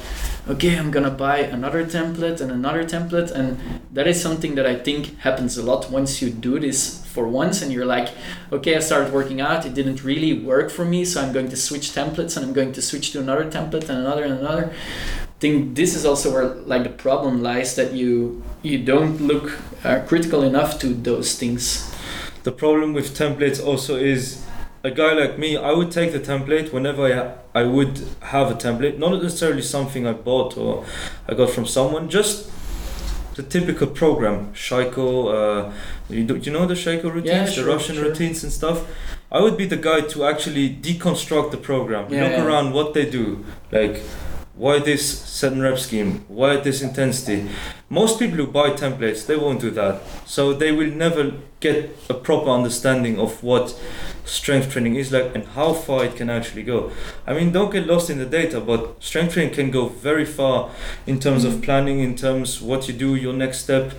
okay, 0.47 0.77
I'm 0.77 0.91
gonna 0.91 1.11
buy 1.11 1.39
another 1.39 1.85
template 1.85 2.41
and 2.41 2.51
another 2.51 2.83
template. 2.83 3.31
And 3.31 3.81
that 3.91 4.07
is 4.07 4.21
something 4.21 4.55
that 4.55 4.65
I 4.65 4.75
think 4.75 5.19
happens 5.19 5.57
a 5.57 5.63
lot 5.63 5.89
once 5.89 6.21
you 6.21 6.29
do 6.29 6.59
this 6.59 7.05
for 7.07 7.27
once 7.27 7.61
and 7.61 7.71
you're 7.71 7.85
like, 7.85 8.09
okay, 8.51 8.75
I 8.75 8.79
started 8.79 9.13
working 9.13 9.39
out, 9.39 9.65
it 9.65 9.73
didn't 9.73 10.03
really 10.03 10.33
work 10.33 10.71
for 10.71 10.83
me, 10.83 11.05
so 11.05 11.21
I'm 11.21 11.31
going 11.31 11.49
to 11.49 11.55
switch 11.55 11.91
templates 11.91 12.35
and 12.35 12.45
I'm 12.45 12.53
going 12.53 12.73
to 12.73 12.81
switch 12.81 13.11
to 13.11 13.19
another 13.19 13.45
template 13.45 13.87
and 13.89 13.99
another 13.99 14.23
and 14.23 14.39
another. 14.39 14.73
I 14.73 15.39
think 15.39 15.75
this 15.75 15.95
is 15.95 16.05
also 16.05 16.33
where 16.33 16.45
like 16.45 16.83
the 16.83 16.89
problem 16.89 17.43
lies 17.43 17.75
that 17.75 17.93
you 17.93 18.41
you 18.63 18.83
don't 18.83 19.21
look 19.21 19.59
uh, 19.83 19.99
critical 20.07 20.43
enough 20.43 20.79
to 20.79 20.87
those 20.87 21.37
things. 21.37 21.93
The 22.43 22.51
problem 22.51 22.93
with 22.93 23.17
templates 23.17 23.63
also 23.63 23.95
is 23.95 24.43
a 24.83 24.91
guy 24.91 25.13
like 25.13 25.39
me, 25.39 25.55
I 25.55 25.71
would 25.71 25.91
take 25.91 26.11
the 26.11 26.19
template 26.19 26.73
whenever 26.73 27.05
I, 27.05 27.35
I 27.55 27.63
would 27.63 28.01
have 28.21 28.49
a 28.51 28.55
template, 28.55 28.97
not 28.97 29.21
necessarily 29.21 29.61
something 29.61 30.07
I 30.07 30.13
bought 30.13 30.57
or 30.57 30.85
I 31.27 31.33
got 31.35 31.49
from 31.51 31.65
someone, 31.65 32.09
just 32.09 32.49
the 33.35 33.43
typical 33.43 33.87
program, 33.87 34.53
Sheiko, 34.53 35.67
uh, 35.69 35.73
you, 36.09 36.23
do, 36.23 36.37
you 36.37 36.51
know 36.51 36.65
the 36.65 36.73
Sheiko 36.75 37.05
routines, 37.13 37.55
Yeah, 37.57 37.63
the 37.63 37.69
Russian 37.69 37.95
sure. 37.95 38.05
routines 38.05 38.43
and 38.43 38.51
stuff. 38.51 38.85
I 39.31 39.41
would 39.41 39.57
be 39.57 39.65
the 39.65 39.77
guy 39.77 40.01
to 40.01 40.25
actually 40.25 40.69
deconstruct 40.69 41.51
the 41.51 41.57
program, 41.57 42.11
Yeah, 42.11 42.23
look 42.23 42.31
yeah. 42.33 42.45
around 42.45 42.73
what 42.73 42.93
they 42.93 43.09
do, 43.09 43.43
like 43.71 44.01
why 44.55 44.77
this 44.77 45.19
set 45.19 45.51
and 45.53 45.63
rep 45.63 45.79
scheme, 45.79 46.25
why 46.27 46.57
this 46.57 46.81
intensity. 46.83 47.49
Most 47.89 48.19
people 48.19 48.37
who 48.37 48.45
buy 48.47 48.69
templates, 48.69 49.25
they 49.25 49.35
won't 49.35 49.59
do 49.61 49.71
that. 49.71 50.01
So 50.27 50.53
they 50.53 50.71
will 50.71 50.91
never 50.91 51.33
get 51.59 51.89
a 52.09 52.13
proper 52.13 52.49
understanding 52.51 53.19
of 53.19 53.41
what 53.41 53.75
strength 54.25 54.71
training 54.71 54.95
is 54.95 55.11
like 55.11 55.35
and 55.35 55.45
how 55.47 55.73
far 55.73 56.05
it 56.05 56.15
can 56.15 56.29
actually 56.29 56.63
go. 56.63 56.91
I 57.27 57.33
mean, 57.33 57.51
don't 57.51 57.71
get 57.71 57.87
lost 57.87 58.09
in 58.09 58.17
the 58.17 58.25
data, 58.25 58.59
but 58.59 59.01
strength 59.03 59.33
training 59.33 59.53
can 59.53 59.71
go 59.71 59.87
very 59.87 60.25
far 60.25 60.71
in 61.05 61.19
terms 61.19 61.43
of 61.43 61.61
planning, 61.61 61.99
in 61.99 62.15
terms 62.15 62.61
what 62.61 62.87
you 62.87 62.93
do, 62.93 63.15
your 63.15 63.33
next 63.33 63.59
step, 63.59 63.93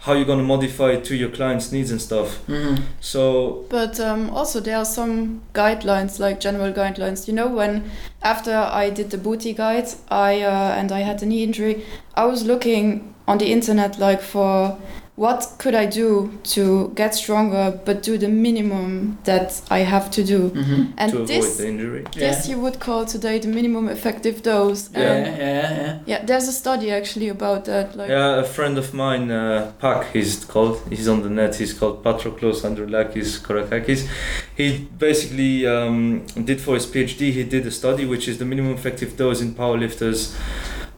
how 0.00 0.12
you're 0.12 0.24
gonna 0.24 0.42
modify 0.42 0.92
it 0.92 1.04
to 1.04 1.16
your 1.16 1.30
client's 1.30 1.72
needs 1.72 1.90
and 1.90 2.00
stuff. 2.00 2.44
Mm-hmm. 2.46 2.82
So 3.00 3.66
But 3.68 3.98
um, 4.00 4.30
also 4.30 4.60
there 4.60 4.76
are 4.76 4.84
some 4.84 5.42
guidelines, 5.54 6.18
like 6.18 6.40
general 6.40 6.72
guidelines. 6.72 7.28
You 7.28 7.34
know, 7.34 7.48
when 7.48 7.90
after 8.22 8.54
I 8.54 8.90
did 8.90 9.10
the 9.10 9.18
booty 9.18 9.52
guide, 9.52 9.88
I 10.10 10.42
uh, 10.42 10.74
and 10.76 10.92
I 10.92 11.00
had 11.00 11.22
a 11.22 11.26
knee 11.26 11.42
injury, 11.42 11.84
I 12.14 12.24
was 12.24 12.44
looking 12.44 13.14
on 13.26 13.38
the 13.38 13.52
internet 13.52 13.98
like 13.98 14.20
for 14.20 14.78
what 15.20 15.52
could 15.58 15.74
I 15.74 15.84
do 15.84 16.32
to 16.54 16.92
get 16.94 17.14
stronger, 17.14 17.78
but 17.84 18.02
do 18.02 18.16
the 18.16 18.28
minimum 18.46 19.18
that 19.24 19.60
I 19.70 19.80
have 19.80 20.10
to 20.12 20.24
do. 20.24 20.48
Mm-hmm. 20.48 20.92
And 20.96 21.12
to 21.12 21.16
avoid 21.18 21.28
this, 21.28 21.58
the 21.58 21.68
injury. 21.68 22.06
this 22.14 22.48
you 22.48 22.58
would 22.58 22.80
call 22.80 23.04
today 23.04 23.38
the 23.38 23.48
minimum 23.48 23.90
effective 23.90 24.42
dose. 24.42 24.90
Yeah, 24.90 25.00
And 25.00 25.26
yeah, 25.26 25.74
yeah. 25.82 25.98
yeah, 26.06 26.24
there's 26.24 26.48
a 26.48 26.52
study 26.52 26.90
actually 26.90 27.28
about 27.28 27.66
that. 27.66 27.94
Like, 27.98 28.08
Yeah, 28.08 28.40
a 28.40 28.44
friend 28.44 28.78
of 28.78 28.94
mine, 28.94 29.30
uh, 29.30 29.72
Pak, 29.78 30.10
he's 30.14 30.42
called. 30.46 30.80
He's 30.88 31.06
on 31.06 31.20
the 31.22 31.28
net. 31.28 31.54
He's 31.56 31.74
called 31.74 32.02
Patroklos 32.02 32.62
Androulakis 32.68 33.40
Korakakis. 33.46 34.08
He 34.56 34.88
basically 34.98 35.66
um, 35.66 36.24
did 36.48 36.62
for 36.62 36.72
his 36.76 36.86
PhD. 36.86 37.30
He 37.30 37.44
did 37.44 37.66
a 37.66 37.70
study 37.70 38.06
which 38.06 38.26
is 38.26 38.38
the 38.38 38.46
minimum 38.46 38.72
effective 38.72 39.18
dose 39.18 39.42
in 39.42 39.54
powerlifters. 39.54 40.34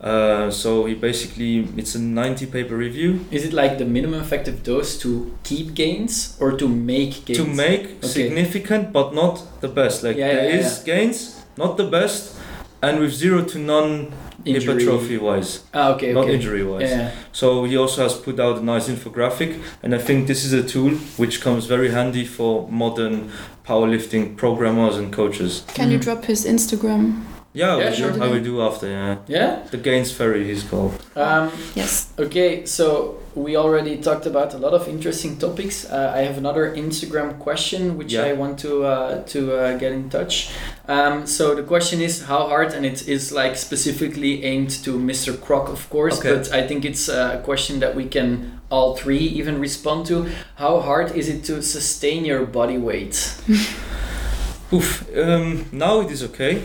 Uh, 0.03 0.50
so 0.50 0.84
he 0.86 0.94
basically 0.94 1.68
it's 1.76 1.94
a 1.94 1.98
90 2.00 2.46
paper 2.46 2.76
review 2.76 3.20
Is 3.30 3.44
it 3.44 3.53
like 3.53 3.78
the 3.78 3.84
minimum 3.84 4.20
effective 4.20 4.64
dose 4.64 4.98
to 4.98 5.30
keep 5.44 5.74
gains 5.74 6.36
or 6.40 6.50
to 6.59 6.66
make 6.68 7.24
gains? 7.24 7.38
to 7.38 7.44
make 7.46 7.82
Okay. 7.98 8.09
significant 8.09 8.92
but 8.92 9.14
not 9.14 9.61
the 9.61 9.68
best. 9.68 10.03
Like 10.03 10.16
Yeah, 10.16 10.32
there 10.34 10.50
yeah, 10.50 10.66
is 10.66 10.78
gains, 10.84 11.36
not 11.57 11.76
the 11.76 11.84
best, 11.84 12.34
and 12.82 12.98
with 12.98 13.12
zero 13.14 13.42
to 13.44 13.59
none 13.59 14.12
Injury. 14.44 14.74
hypertrophy 14.84 15.18
wise, 15.18 15.61
Ah, 15.72 15.94
okay, 15.94 16.12
not 16.12 16.24
okay. 16.24 16.34
injury 16.34 16.64
wise. 16.64 16.90
Yeah. 16.90 17.11
So 17.30 17.62
he 17.64 17.76
also 17.76 18.03
has 18.03 18.14
put 18.14 18.40
out 18.40 18.59
a 18.59 18.64
nice 18.64 18.88
infographic, 18.88 19.55
and 19.84 19.94
I 19.94 19.98
think 19.98 20.26
this 20.26 20.44
is 20.44 20.53
a 20.53 20.64
tool 20.64 20.94
which 21.16 21.40
comes 21.40 21.66
very 21.66 21.90
handy 21.90 22.24
for 22.24 22.66
modern 22.68 23.30
powerlifting 23.64 24.36
programmers 24.36 24.96
and 24.96 25.12
coaches. 25.12 25.62
can 25.74 25.90
you 25.92 25.98
Mhm. 25.98 26.03
drop 26.03 26.24
his 26.24 26.44
Instagram? 26.44 27.22
Yeah, 27.55 27.76
Yeah, 27.78 27.88
I 27.88 27.92
sure. 27.92 28.11
will- 28.12 28.22
I 28.22 28.28
will 28.28 28.42
do 28.42 28.62
after. 28.62 28.88
Yeah, 28.88 29.16
Yeah. 29.28 29.57
the 29.70 29.76
Gaines 29.76 30.11
Ferry 30.11 30.44
he's 30.44 30.62
called. 30.62 30.92
Um, 31.14 31.50
Yes. 31.74 32.07
Okay, 32.18 32.64
so 32.64 33.16
we 33.34 33.57
already 33.57 33.96
talked 33.98 34.26
about 34.26 34.55
a 34.55 34.59
lot 34.59 34.72
of 34.72 34.88
interesting 34.88 35.36
topics. 35.36 35.84
Uh, 35.84 36.12
I 36.14 36.20
have 36.22 36.38
another 36.38 36.72
Instagram 36.74 37.38
question 37.38 37.98
which 37.98 38.12
Yeah. 38.14 38.24
I 38.30 38.32
want 38.32 38.59
to 38.61 38.84
uh, 38.84 39.22
to 39.34 39.38
uh, 39.55 39.76
get 39.78 39.92
in 39.92 40.09
touch. 40.09 40.48
Um, 40.88 41.26
so 41.26 41.55
the 41.55 41.62
question 41.62 42.00
is 42.00 42.22
how 42.22 42.46
hard, 42.48 42.72
and 42.74 42.86
it 42.86 43.07
is 43.07 43.32
like 43.32 43.57
specifically 43.57 44.44
aimed 44.44 44.70
to 44.84 44.98
Mr. 44.98 45.32
Croc, 45.38 45.68
of 45.68 45.88
course, 45.90 46.18
Okay. 46.18 46.32
but 46.34 46.53
I 46.53 46.66
think 46.66 46.84
it's 46.84 47.09
uh, 47.09 47.38
a 47.38 47.42
question 47.44 47.80
that 47.80 47.94
we 47.94 48.05
can 48.09 48.61
all 48.70 48.96
three 48.96 49.26
even 49.40 49.61
respond 49.61 50.07
to. 50.07 50.26
How 50.57 50.80
hard 50.80 51.12
is 51.14 51.28
it 51.28 51.44
to 51.44 51.61
sustain 51.62 52.24
your 52.24 52.46
body 52.46 52.78
weight? 52.78 53.14
Oof. 54.72 55.05
Um, 55.16 55.66
now 55.72 56.00
it 56.00 56.11
is 56.11 56.22
okay. 56.22 56.59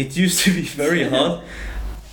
It 0.00 0.16
used 0.16 0.38
to 0.44 0.50
be 0.52 0.62
very 0.62 1.04
hard. 1.12 1.40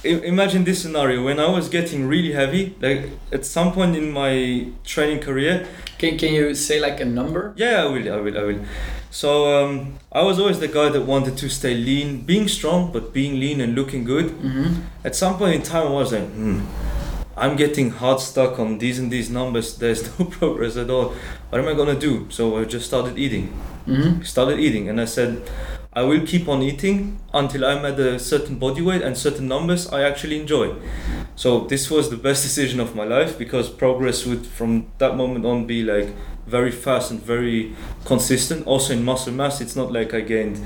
I- 0.04 0.22
imagine 0.34 0.64
this 0.64 0.82
scenario 0.82 1.24
when 1.24 1.40
I 1.40 1.50
was 1.58 1.70
getting 1.70 2.08
really 2.08 2.34
heavy, 2.34 2.76
like 2.82 3.10
at 3.32 3.46
some 3.46 3.72
point 3.72 3.96
in 3.96 4.12
my 4.12 4.68
training 4.84 5.20
career, 5.28 5.66
Can, 5.98 6.18
can 6.18 6.34
you 6.34 6.54
say 6.54 6.80
like 6.80 7.00
a 7.02 7.06
number? 7.06 7.54
Yeah, 7.56 7.84
I 7.84 7.88
will. 7.94 8.08
I 8.14 8.20
will. 8.26 8.38
I 8.38 8.44
will. 8.44 8.62
So 9.10 9.30
um, 9.58 9.98
I 10.12 10.22
was 10.22 10.38
always 10.40 10.60
the 10.60 10.68
guy 10.68 10.90
that 10.90 11.02
wanted 11.14 11.36
to 11.38 11.50
stay 11.50 11.74
lean, 11.74 12.22
being 12.22 12.48
strong, 12.48 12.92
but 12.92 13.14
being 13.14 13.40
lean 13.40 13.62
and 13.62 13.74
looking 13.74 14.04
good. 14.04 14.26
Mm-hmm. 14.28 14.82
At 15.04 15.16
some 15.16 15.38
point 15.38 15.56
in 15.56 15.64
time, 15.64 15.88
I 15.88 15.92
was 16.02 16.12
like, 16.12 16.30
hmm, 16.30 16.60
I'm 17.36 17.56
getting 17.56 17.90
hard 17.92 18.20
stuck 18.20 18.60
on 18.60 18.78
these 18.78 19.00
and 19.00 19.10
these 19.12 19.30
numbers. 19.30 19.78
There's 19.82 20.04
no 20.20 20.26
progress 20.26 20.76
at 20.78 20.90
all. 20.90 21.16
What 21.50 21.62
am 21.62 21.68
I 21.68 21.74
gonna 21.74 22.00
do? 22.00 22.28
So 22.30 22.58
I 22.60 22.66
just 22.66 22.86
started 22.86 23.18
eating. 23.18 23.48
Mm-hmm. 23.88 24.22
Started 24.24 24.60
eating, 24.60 24.90
and 24.90 25.00
I 25.02 25.06
said, 25.06 25.32
I 25.98 26.04
will 26.04 26.24
keep 26.28 26.48
on 26.48 26.62
eating 26.62 27.18
until 27.34 27.66
I'm 27.66 27.84
at 27.84 28.00
a 28.00 28.20
certain 28.20 28.60
body 28.60 28.84
weight 28.84 29.02
and 29.02 29.18
certain 29.18 29.48
numbers 29.48 29.90
I 29.92 30.04
actually 30.04 30.40
enjoy. 30.40 30.76
So 31.36 31.62
this 31.62 31.90
was 31.90 32.12
the 32.12 32.18
best 32.18 32.44
decision 32.44 32.80
of 32.80 32.96
my 32.96 33.04
life 33.04 33.36
because 33.40 33.68
progress 33.68 34.24
would 34.28 34.46
from 34.46 34.86
that 35.00 35.16
moment 35.18 35.44
on 35.46 35.66
be 35.66 35.82
like 35.82 36.10
very 36.46 36.70
fast 36.72 37.10
and 37.12 37.20
very 37.20 37.74
consistent. 38.06 38.68
Also 38.68 38.94
in 38.94 39.04
muscle 39.04 39.34
mass, 39.34 39.60
it's 39.60 39.76
not 39.76 39.92
like 39.92 40.14
I 40.14 40.22
gained 40.22 40.60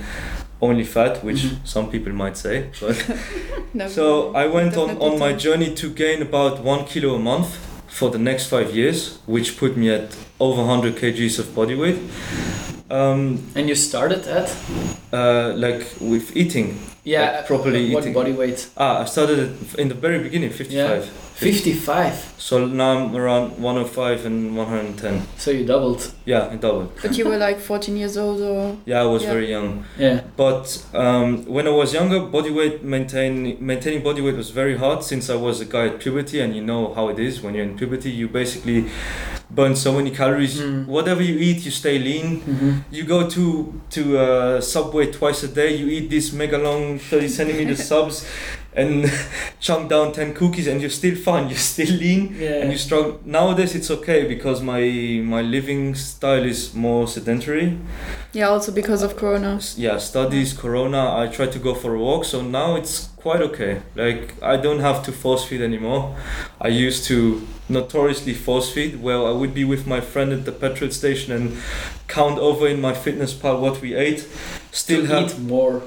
only 0.61 0.83
fat, 0.83 1.23
which 1.23 1.41
Mhm. 1.43 1.57
some 1.65 1.87
people 1.89 2.11
might 2.13 2.35
say. 2.37 2.65
But 2.81 2.95
No. 3.73 3.87
so 3.87 4.33
I 4.35 4.47
went 4.47 4.75
on, 4.75 4.89
on 4.97 5.17
my 5.17 5.31
journey 5.45 5.73
to 5.75 5.87
gain 5.89 6.21
about 6.21 6.59
one 6.63 6.83
kilo 6.85 7.15
a 7.15 7.19
month 7.19 7.47
for 7.87 8.09
the 8.11 8.19
next 8.19 8.47
five 8.47 8.75
years, 8.75 9.17
which 9.25 9.57
put 9.57 9.77
me 9.77 9.89
at 9.89 10.15
over 10.39 10.61
100 10.61 10.95
kgs 10.97 11.39
of 11.39 11.55
body 11.55 11.75
weight. 11.75 11.99
Um, 12.91 13.39
And 13.55 13.69
you 13.69 13.75
started 13.75 14.27
at? 14.27 14.49
uh, 15.13 15.53
like 15.55 15.85
with 16.01 16.35
eating. 16.35 16.77
Yeah, 17.03 17.21
Like 17.37 17.47
properly 17.47 17.93
what 17.93 18.03
eating. 18.03 18.13
body 18.13 18.31
weight? 18.33 18.67
Ah, 18.77 19.01
I 19.01 19.05
started 19.05 19.49
in 19.77 19.87
the 19.89 19.95
very 19.95 20.19
beginning, 20.19 20.51
55. 20.51 21.09
55. 21.41 22.35
So 22.37 22.65
now 22.67 22.97
I'm 22.97 23.15
around 23.15 23.57
105 23.61 24.25
and 24.25 24.55
110. 24.57 25.25
So 25.37 25.51
you 25.51 25.65
doubled. 25.65 26.11
Yeah, 26.25 26.49
I 26.51 26.55
doubled. 26.55 26.91
But 27.01 27.17
you 27.17 27.25
were 27.27 27.37
like 27.37 27.59
14 27.59 27.97
years 27.97 28.17
old 28.17 28.41
or 28.41 28.77
Yeah, 28.85 29.01
I 29.01 29.05
was 29.05 29.23
Yeah. 29.23 29.33
very 29.33 29.49
young. 29.49 29.85
Yeah. 29.97 30.21
But 30.37 30.85
um, 30.93 31.45
when 31.45 31.67
I 31.67 31.71
was 31.71 31.93
younger, 31.93 32.19
body 32.19 32.51
weight 32.51 32.83
maintain 32.83 33.57
maintaining 33.59 34.03
body 34.03 34.21
weight 34.21 34.37
was 34.37 34.51
very 34.51 34.77
hard 34.77 35.03
since 35.03 35.29
I 35.29 35.35
was 35.35 35.61
a 35.61 35.65
guy 35.65 35.87
at 35.87 35.99
puberty, 35.99 36.39
and 36.41 36.55
you 36.55 36.63
know 36.63 36.93
how 36.93 37.09
it 37.09 37.19
is 37.19 37.41
when 37.41 37.55
you're 37.55 37.65
in 37.65 37.77
puberty. 37.77 38.11
You 38.11 38.27
basically 38.27 38.89
burn 39.49 39.75
so 39.75 39.91
many 39.93 40.11
calories. 40.11 40.59
Mm. 40.61 40.85
Whatever 40.87 41.21
you 41.23 41.37
eat, 41.39 41.65
you 41.65 41.71
stay 41.71 41.97
lean. 41.99 42.41
Mm-hmm. 42.41 42.71
You 42.91 43.03
go 43.03 43.29
to 43.29 43.81
to 43.91 44.01
uh, 44.17 44.61
Subway 44.61 45.11
twice 45.11 45.43
a 45.43 45.47
day. 45.47 45.75
You 45.75 45.87
eat 45.87 46.09
these 46.09 46.33
mega 46.33 46.57
long, 46.57 46.99
thirty 46.99 47.27
centimeter 47.27 47.75
subs, 47.89 48.25
and 48.73 49.11
chunk 49.59 49.89
down 49.89 50.11
ten 50.13 50.33
cookies, 50.33 50.67
and 50.67 50.79
you're 50.81 50.89
still 50.89 51.15
fine. 51.15 51.49
You're 51.51 51.57
still 51.57 51.89
lean, 51.95 52.35
Yeah. 52.39 52.61
and 52.61 52.71
you 52.71 52.77
struggle. 52.77 53.19
Nowadays, 53.25 53.75
it's 53.75 53.91
okay 53.91 54.25
because 54.27 54.61
my 54.61 54.81
my 55.23 55.41
living 55.41 55.95
style 55.95 56.43
is 56.45 56.73
more 56.73 57.07
sedentary. 57.07 57.77
yeah, 58.33 58.47
also 58.49 58.71
because 58.71 59.03
of 59.03 59.15
Corona. 59.17 59.59
Yeah, 59.77 59.97
studies, 59.99 60.53
Corona. 60.53 61.15
I 61.21 61.27
try 61.27 61.47
to 61.47 61.59
go 61.59 61.73
for 61.75 61.95
a 61.95 61.99
walk, 61.99 62.25
so 62.25 62.41
now 62.41 62.75
it's 62.75 63.09
quite 63.17 63.41
okay. 63.41 63.81
Like 63.95 64.33
I 64.41 64.57
don't 64.57 64.79
have 64.79 65.03
to 65.03 65.11
force 65.11 65.43
feed 65.45 65.61
anymore. 65.61 66.15
I 66.59 66.69
used 66.69 67.05
to 67.07 67.45
notoriously 67.69 68.33
force 68.33 68.69
feed 68.73 69.01
well 69.01 69.25
I 69.25 69.31
would 69.31 69.53
be 69.53 69.63
with 69.63 69.87
my 69.87 70.01
friend 70.01 70.33
at 70.33 70.43
the 70.45 70.51
petrol 70.51 70.91
station 70.91 71.31
and 71.31 71.55
count 72.09 72.37
over 72.39 72.67
in 72.67 72.81
MyFitnessPal 72.81 73.61
what 73.61 73.79
we 73.81 73.95
ate. 73.95 74.27
Still 74.71 75.01
to 75.01 75.07
have 75.07 75.31
eat 75.31 75.39
more. 75.39 75.81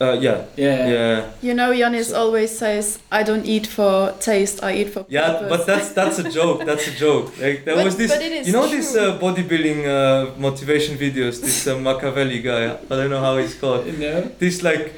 Uh, 0.00 0.16
yeah 0.20 0.44
Yeah. 0.56 0.88
yeah 0.88 1.24
You 1.42 1.54
know, 1.54 1.70
Yanis 1.72 2.06
So- 2.10 2.16
always 2.20 2.50
says, 2.58 2.98
"I 3.12 3.22
don't 3.22 3.44
eat 3.46 3.66
for 3.66 4.12
taste. 4.20 4.62
I 4.62 4.70
eat 4.80 4.88
for 4.94 5.04
yeah 5.08 5.46
but 5.48 5.66
that's 5.66 5.88
that's 5.98 6.18
a 6.18 6.28
joke 6.38 6.64
that's 6.64 6.86
a 6.88 6.94
joke 7.04 7.26
like 7.44 7.64
there 7.64 7.76
But- 7.76 7.84
was 7.84 7.96
this 7.96 8.10
but 8.12 8.22
it 8.22 8.32
is 8.32 8.46
you 8.46 8.52
know 8.52 8.66
this 8.76 8.96
uh, 8.96 9.18
bodybuilding 9.24 9.80
uh, 9.86 10.38
motivation 10.38 10.96
videos 10.96 11.40
this 11.40 11.66
uh, 11.66 11.76
Machiavelli 11.86 12.40
guy 12.42 12.62
I 12.90 12.94
don't 12.98 13.10
know 13.10 13.20
how 13.20 13.36
he's 13.42 13.54
called 13.54 13.86
No. 13.98 14.30
this 14.38 14.62
like 14.62 14.92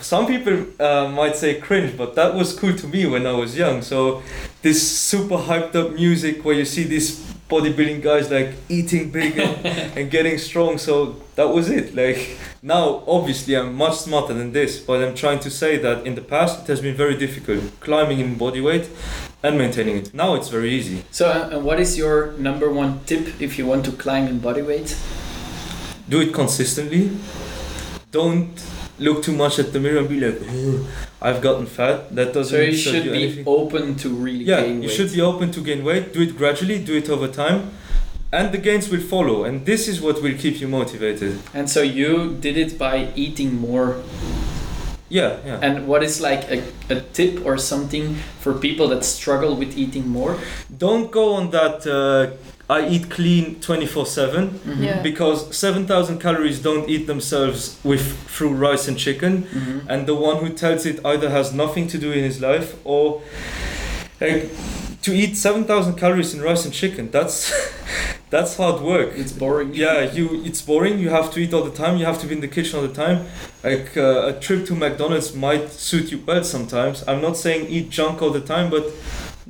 some 0.00 0.26
people 0.26 0.56
uh, 0.80 1.08
might 1.08 1.36
say 1.36 1.60
cringe 1.60 1.92
but 1.96 2.14
that 2.14 2.34
was 2.34 2.48
cool 2.58 2.72
to 2.74 2.86
me 2.88 3.04
when 3.04 3.26
i 3.26 3.32
was 3.32 3.54
young 3.54 3.82
so 3.82 4.22
this 4.62 4.80
super 5.10 5.36
hyped 5.36 5.74
up 5.74 5.92
music 5.92 6.42
where 6.44 6.56
you 6.56 6.64
see 6.64 6.84
these 6.84 7.20
bodybuilding 7.50 8.00
guys 8.02 8.30
like 8.30 8.50
eating 8.68 9.10
big 9.10 9.36
and, 9.38 9.66
and 9.96 10.10
getting 10.10 10.38
strong 10.38 10.78
so 10.78 11.16
that 11.34 11.48
was 11.48 11.68
it 11.68 11.94
like 11.94 12.38
now 12.62 13.02
obviously 13.06 13.54
i'm 13.56 13.74
much 13.74 13.96
smarter 13.96 14.32
than 14.34 14.52
this 14.52 14.78
but 14.78 15.02
i'm 15.02 15.14
trying 15.14 15.40
to 15.40 15.50
say 15.50 15.76
that 15.76 16.06
in 16.06 16.14
the 16.14 16.22
past 16.22 16.60
it 16.62 16.66
has 16.68 16.80
been 16.80 16.96
very 16.96 17.16
difficult 17.16 17.62
climbing 17.80 18.20
in 18.20 18.36
body 18.36 18.60
weight 18.60 18.88
and 19.42 19.58
maintaining 19.58 19.96
it 19.96 20.14
now 20.14 20.34
it's 20.34 20.48
very 20.48 20.70
easy 20.70 21.02
So, 21.10 21.24
uh, 21.28 21.58
what 21.58 21.78
is 21.80 21.96
your 21.98 22.32
number 22.38 22.68
one 22.70 23.00
tip 23.06 23.40
if 23.40 23.58
you 23.58 23.66
want 23.66 23.84
to 23.86 23.92
climb 23.92 24.26
in 24.28 24.38
body 24.38 24.62
weight? 24.62 24.96
do 26.08 26.20
it 26.20 26.34
consistently. 26.34 27.10
Don't 28.10 28.50
look 29.00 29.22
too 29.24 29.32
much 29.32 29.58
at 29.58 29.72
the 29.72 29.80
mirror 29.80 29.98
and 29.98 30.08
be 30.08 30.20
like, 30.20 30.38
I've 31.20 31.40
gotten 31.42 31.66
fat. 31.66 32.14
That 32.14 32.32
doesn't 32.34 32.56
So 32.56 32.62
you 32.62 32.76
should 32.76 33.04
you 33.06 33.10
be 33.12 33.22
anything. 33.24 33.44
open 33.46 33.94
to 34.02 34.08
really 34.10 34.44
yeah, 34.44 34.64
you 34.64 34.80
weight. 34.80 34.90
should 34.90 35.12
be 35.12 35.20
open 35.20 35.50
to 35.52 35.60
gain 35.60 35.82
weight. 35.84 36.12
Do 36.14 36.20
it 36.22 36.36
gradually. 36.36 36.78
Do 36.84 36.94
it 36.96 37.08
over 37.08 37.28
time, 37.28 37.70
and 38.32 38.52
the 38.54 38.58
gains 38.58 38.88
will 38.92 39.00
follow. 39.14 39.44
And 39.44 39.64
this 39.66 39.88
is 39.88 40.00
what 40.00 40.22
will 40.22 40.36
keep 40.44 40.60
you 40.60 40.68
motivated. 40.68 41.38
And 41.54 41.68
so 41.74 41.80
you 41.82 42.36
did 42.40 42.56
it 42.64 42.78
by 42.78 43.08
eating 43.16 43.50
more. 43.68 43.88
Yeah, 45.08 45.38
yeah. 45.44 45.58
And 45.60 45.88
what 45.88 46.02
is 46.04 46.20
like 46.20 46.42
a, 46.50 46.62
a 46.88 47.00
tip 47.00 47.44
or 47.44 47.58
something 47.58 48.14
for 48.42 48.52
people 48.54 48.86
that 48.88 49.04
struggle 49.04 49.56
with 49.56 49.76
eating 49.76 50.06
more? 50.06 50.38
Don't 50.84 51.10
go 51.10 51.34
on 51.34 51.50
that. 51.50 51.84
Uh, 51.86 52.36
I 52.76 52.88
eat 52.94 53.04
clean 53.10 53.44
24 53.60 54.06
7 54.06 54.48
Mhm. 54.66 54.84
Yeah. 54.84 55.02
because 55.02 55.38
7,000 55.56 56.18
calories 56.20 56.58
don't 56.60 56.88
eat 56.88 57.06
themselves 57.06 57.76
with 57.84 58.04
through 58.34 58.54
rice 58.68 58.88
and 58.88 58.96
chicken. 59.06 59.32
Mhm. 59.52 59.80
and 59.92 60.06
the 60.06 60.14
one 60.28 60.36
who 60.42 60.48
tells 60.62 60.86
it 60.86 60.98
either 61.04 61.28
has 61.30 61.52
nothing 61.52 61.88
to 61.92 61.98
do 61.98 62.10
in 62.12 62.22
his 62.30 62.38
life 62.40 62.68
or 62.84 63.04
like 64.20 64.42
to 65.02 65.10
eat 65.22 65.36
7000 65.36 65.94
calories 65.96 66.34
in 66.34 66.40
rice 66.42 66.64
and 66.66 66.74
chicken 66.74 67.08
that's 67.10 67.36
that's 68.34 68.52
hard 68.56 68.78
work 68.82 69.08
It's 69.22 69.32
boring. 69.32 69.70
yeah 69.74 69.98
you 70.16 70.24
it's 70.48 70.62
boring 70.70 70.98
you 71.04 71.10
have 71.18 71.28
to 71.34 71.40
eat 71.40 71.52
all 71.54 71.64
the 71.70 71.76
time 71.82 71.92
you 72.00 72.04
have 72.10 72.18
to 72.22 72.26
be 72.30 72.34
in 72.38 72.40
the 72.46 72.52
kitchen 72.56 72.72
all 72.78 72.86
the 72.90 72.98
time 73.06 73.18
like 73.68 73.88
uh, 73.96 74.30
a 74.32 74.34
trip 74.44 74.60
to 74.68 74.74
mcdonald's 74.74 75.30
might 75.34 75.66
suit 75.88 76.06
you 76.12 76.18
well 76.28 76.44
sometimes 76.44 76.96
i'm 77.08 77.20
not 77.28 77.36
saying 77.44 77.60
eat 77.76 77.86
junk 77.98 78.14
all 78.22 78.30
the 78.40 78.46
time 78.54 78.66
but 78.76 78.84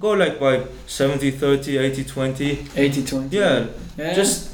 go 0.00 0.10
like 0.12 0.40
by 0.40 0.64
70 0.86 1.30
30 1.32 1.78
80 1.78 2.04
20 2.04 2.58
80 2.76 3.04
20. 3.04 3.36
yeah 3.36 3.66
Yeah. 3.98 4.14
just 4.14 4.48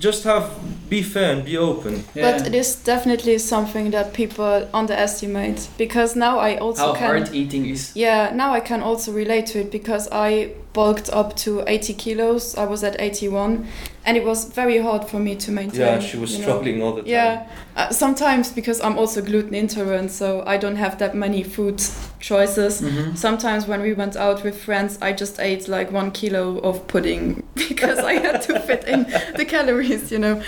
just 0.00 0.24
have 0.24 0.50
be 0.88 1.02
fair 1.02 1.32
and 1.32 1.44
be 1.44 1.56
open 1.58 2.04
Yeah. 2.14 2.38
But 2.38 2.46
it 2.46 2.54
is 2.54 2.76
definitely 2.76 3.38
something 3.38 3.90
that 3.92 4.12
people 4.14 4.68
underestimate 4.72 5.68
because 5.78 6.16
now 6.18 6.38
I 6.38 6.58
also 6.58 6.86
How 6.86 6.94
can. 6.94 7.06
hard 7.08 7.34
eating 7.34 7.66
is. 7.66 7.92
Yeah, 7.96 8.30
now 8.34 8.52
I 8.54 8.60
can 8.60 8.82
also 8.82 9.12
relate 9.12 9.46
to 9.52 9.58
it 9.60 9.70
because 9.72 10.08
I 10.12 10.52
bulked 10.72 11.10
up 11.12 11.34
to 11.44 11.64
80 11.66 11.94
kilos. 11.94 12.54
I 12.56 12.64
was 12.66 12.84
at 12.84 13.00
81, 13.00 13.66
and 14.04 14.16
it 14.16 14.24
was 14.24 14.44
very 14.54 14.78
hard 14.78 15.08
for 15.08 15.18
me 15.18 15.34
to 15.36 15.50
maintain. 15.50 15.80
yeah 15.80 15.98
she 16.00 16.18
was 16.18 16.30
you 16.32 16.38
know. 16.38 16.44
struggling 16.44 16.82
all 16.82 16.92
the 16.94 17.02
time 17.02 17.10
Yeah, 17.10 17.46
uh, 17.76 17.90
sometimes 17.90 18.52
because 18.52 18.80
I'm 18.80 18.96
also 18.98 19.20
gluten 19.22 19.54
intolerant, 19.54 20.10
so 20.12 20.44
I 20.46 20.56
don't 20.58 20.76
have 20.76 20.96
that 20.98 21.14
many 21.14 21.42
food 21.42 21.82
choices. 22.20 22.80
Mhm. 22.80 23.16
Sometimes 23.16 23.66
when 23.66 23.82
we 23.82 23.92
went 23.92 24.16
out 24.16 24.42
with 24.44 24.56
friends, 24.62 24.98
I 25.02 25.12
just 25.12 25.38
ate 25.40 25.68
like 25.68 25.92
one 25.92 26.10
kilo 26.10 26.58
of 26.58 26.86
pudding 26.88 27.42
because 27.54 27.98
I 27.98 28.14
had 28.14 28.42
to 28.42 28.60
fit 28.60 28.84
in 28.88 29.06
the 29.36 29.44
calories, 29.44 30.10
you 30.10 30.18
know, 30.18 30.40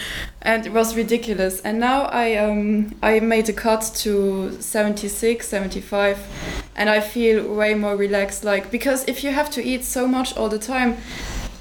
and 0.42 0.66
it 0.66 0.72
was 0.72 0.96
ridiculous. 0.96 1.60
And 1.60 1.78
now 1.78 2.02
I 2.12 2.36
um 2.36 2.94
I 3.02 3.20
made 3.20 3.48
a 3.48 3.52
cut 3.52 3.90
to 4.02 4.52
76, 4.60 5.46
75, 5.48 6.18
and 6.76 6.88
I 6.88 7.00
feel 7.00 7.42
way 7.54 7.74
more 7.74 7.96
relaxed. 7.96 8.44
Like 8.44 8.70
because 8.70 9.04
if 9.06 9.22
you 9.24 9.30
have 9.32 9.50
to 9.50 9.62
eat 9.62 9.84
so 9.84 10.06
much 10.06 10.36
all 10.36 10.48
the 10.48 10.58
time. 10.58 10.96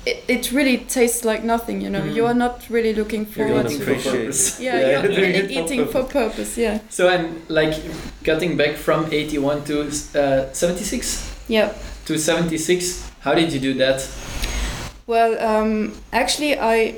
It, 0.07 0.23
it 0.27 0.51
really 0.53 0.77
tastes 0.77 1.25
like 1.25 1.43
nothing, 1.43 1.81
you 1.81 1.89
know. 1.89 2.01
Mm. 2.01 2.15
You 2.15 2.25
are 2.27 2.33
not 2.33 2.65
really 2.69 2.93
looking 2.93 3.25
forward 3.25 3.67
to 3.67 3.75
it 3.75 4.01
for 4.01 4.61
yeah, 4.63 4.79
Yeah, 4.79 5.03
you're 5.03 5.11
really 5.21 5.53
for 5.53 5.63
eating 5.63 5.85
for 5.87 6.03
purpose. 6.03 6.57
Yeah, 6.57 6.79
So 6.89 7.09
and 7.09 7.41
like 7.49 7.75
cutting 8.23 8.55
back 8.55 8.77
from 8.77 9.11
81 9.11 9.65
to 9.65 9.81
uh, 10.15 10.53
76 10.53 11.35
yeah. 11.49 11.73
to 12.05 12.17
76. 12.17 13.11
How 13.19 13.33
did 13.33 13.51
you 13.51 13.59
do 13.59 13.73
that? 13.75 14.07
Well, 15.07 15.37
um, 15.39 15.93
actually, 16.13 16.57
I 16.59 16.95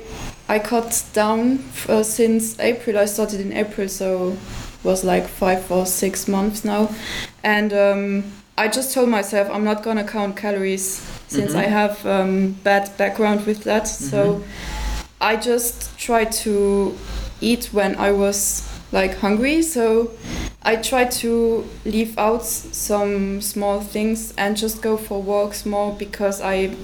I 0.48 0.58
cut 0.58 1.04
down 1.12 1.64
uh, 1.88 2.02
since 2.02 2.58
April. 2.58 2.98
I 2.98 3.06
started 3.06 3.40
in 3.40 3.52
April, 3.52 3.88
so 3.88 4.32
it 4.32 4.84
was 4.84 5.04
like 5.04 5.26
five 5.26 5.70
or 5.70 5.86
six 5.86 6.26
months 6.26 6.64
now, 6.64 6.90
and 7.44 7.72
um, 7.72 8.24
I 8.58 8.68
just 8.68 8.92
told 8.92 9.08
myself 9.08 9.48
I'm 9.48 9.64
not 9.64 9.82
gonna 9.82 10.04
count 10.04 10.36
calories 10.36 11.06
since. 11.30 11.54
I 11.54 11.64
have 11.64 12.04
um, 12.04 12.52
bad 12.64 12.90
background 12.96 13.46
with 13.46 13.64
that. 13.64 13.86
So 13.86 14.42
I 15.20 15.36
just 15.36 15.96
tried 15.98 16.32
to 16.44 16.96
eat 17.40 17.66
when 17.72 17.96
I 17.96 18.10
was 18.12 18.68
like 18.92 19.16
hungry. 19.18 19.62
So 19.62 20.10
I 20.62 20.76
tried 20.76 21.10
to 21.22 21.64
leave 21.84 22.18
out 22.18 22.44
some 22.44 23.40
small 23.40 23.80
things 23.80 24.34
and 24.36 24.56
just 24.56 24.82
go 24.82 24.96
for 24.96 25.22
walks 25.22 25.64
more 25.64 25.94
because 25.96 26.40
I 26.40 26.76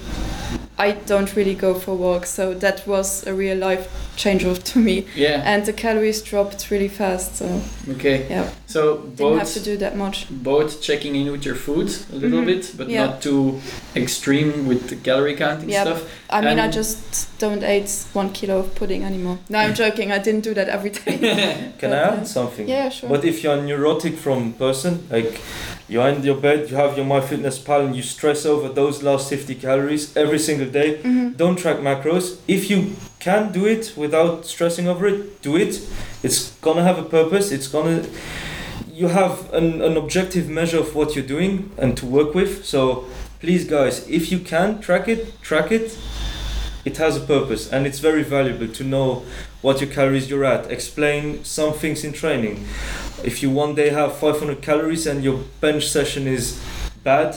I 0.79 0.91
don't 0.91 1.35
really 1.35 1.55
go 1.55 1.73
for 1.73 1.95
walks. 1.95 2.29
So 2.29 2.53
that 2.53 2.87
was 2.87 3.25
a 3.27 3.33
real 3.33 3.57
life 3.57 4.06
changer 4.17 4.55
to 4.55 4.79
me. 4.79 5.05
Yeah. 5.15 5.41
And 5.45 5.65
the 5.65 5.73
calories 5.73 6.21
dropped 6.21 6.69
really 6.71 6.89
fast. 6.89 7.37
So 7.37 7.61
Okay. 7.91 8.25
yeah, 8.29 8.49
So 8.65 8.97
both 8.97 9.15
didn't 9.17 9.37
have 9.39 9.53
to 9.53 9.59
both 9.59 9.65
do 9.65 9.77
that 9.77 9.95
much. 9.95 10.25
both 10.29 10.81
checking 10.81 11.15
in 11.15 11.31
with 11.31 11.45
your 11.45 11.55
food 11.55 11.89
a 12.11 12.15
little 12.17 12.41
Mhm. 12.41 12.45
bit, 12.45 12.71
but 12.77 12.89
Yeah. 12.89 13.05
not 13.05 13.21
too 13.21 13.61
extreme 13.95 14.67
with 14.67 14.89
the 14.89 14.95
calorie 14.95 15.35
counting 15.35 15.69
Yeah. 15.69 15.83
stuff. 15.83 16.01
I 16.29 16.41
mean, 16.41 16.59
I 16.59 16.67
just 16.69 16.99
don't 17.39 17.63
eat 17.63 17.89
one 18.13 18.29
kilo 18.31 18.57
of 18.59 18.75
pudding 18.75 19.03
anymore. 19.03 19.37
No, 19.49 19.59
I'm 19.59 19.73
joking. 19.83 20.11
I 20.11 20.17
didn't 20.19 20.43
do 20.43 20.53
that 20.55 20.67
every 20.67 20.89
day. 20.89 21.17
can 21.79 21.93
i 21.97 21.97
add 21.97 22.27
something 22.27 22.67
yeah, 22.67 22.89
sure. 22.89 23.09
But 23.09 23.23
if 23.23 23.43
you're 23.43 23.57
a 23.57 23.61
neurotic 23.61 24.17
from 24.17 24.53
person, 24.53 24.93
like 25.11 25.39
you're 25.89 26.09
in 26.09 26.23
your 26.23 26.35
bed, 26.47 26.69
you 26.69 26.75
have 26.75 26.97
your 26.97 27.05
MyFitnessPal, 27.05 27.85
and 27.85 27.95
you 27.95 28.03
stress 28.03 28.45
over 28.45 28.67
those 28.67 29.03
last 29.03 29.29
50 29.29 29.55
calories 29.55 30.03
every 30.17 30.39
single 30.39 30.67
day, 30.67 30.89
Mhm. 31.03 31.37
don't 31.37 31.55
track 31.57 31.77
macros. 31.79 32.25
If 32.47 32.69
you 32.69 32.79
can 33.27 33.51
do 33.51 33.65
it 33.65 33.93
without 33.97 34.45
stressing 34.45 34.87
over 34.87 35.05
it, 35.05 35.41
do 35.41 35.57
it. 35.57 35.73
It's 36.23 36.51
gonna 36.65 36.83
have 36.83 36.97
a 36.97 37.03
purpose. 37.03 37.51
It's 37.51 37.67
gonna. 37.67 38.05
You 38.99 39.09
have 39.09 39.53
an, 39.53 39.81
an 39.81 39.97
objective 39.97 40.47
measure 40.47 40.79
of 40.79 40.95
what 40.95 41.13
you're 41.13 41.31
doing 41.35 41.71
and 41.77 41.97
to 41.97 42.05
work 42.05 42.33
with. 42.33 42.63
So 42.63 43.05
please, 43.41 43.65
guys, 43.65 44.07
if 44.07 44.31
you 44.31 44.39
can 44.39 44.79
track 44.79 45.09
it, 45.09 45.41
track 45.41 45.73
it. 45.73 45.99
It 46.85 46.95
has 46.97 47.17
a 47.17 47.25
purpose 47.35 47.69
and 47.73 47.85
it's 47.85 47.99
very 47.99 48.23
valuable 48.23 48.69
to 48.69 48.83
know 48.83 49.25
what 49.61 49.81
your 49.81 49.89
calories 49.89 50.29
you're 50.29 50.45
at. 50.45 50.71
Explain 50.71 51.43
some 51.43 51.73
things 51.73 52.05
in 52.05 52.13
training. 52.13 52.65
If 53.25 53.43
you 53.43 53.49
one 53.51 53.75
day 53.75 53.89
have 53.89 54.15
500 54.15 54.61
calories 54.61 55.05
and 55.05 55.21
your 55.21 55.39
bench 55.59 55.89
session 55.89 56.27
is 56.27 56.57
bad, 57.03 57.35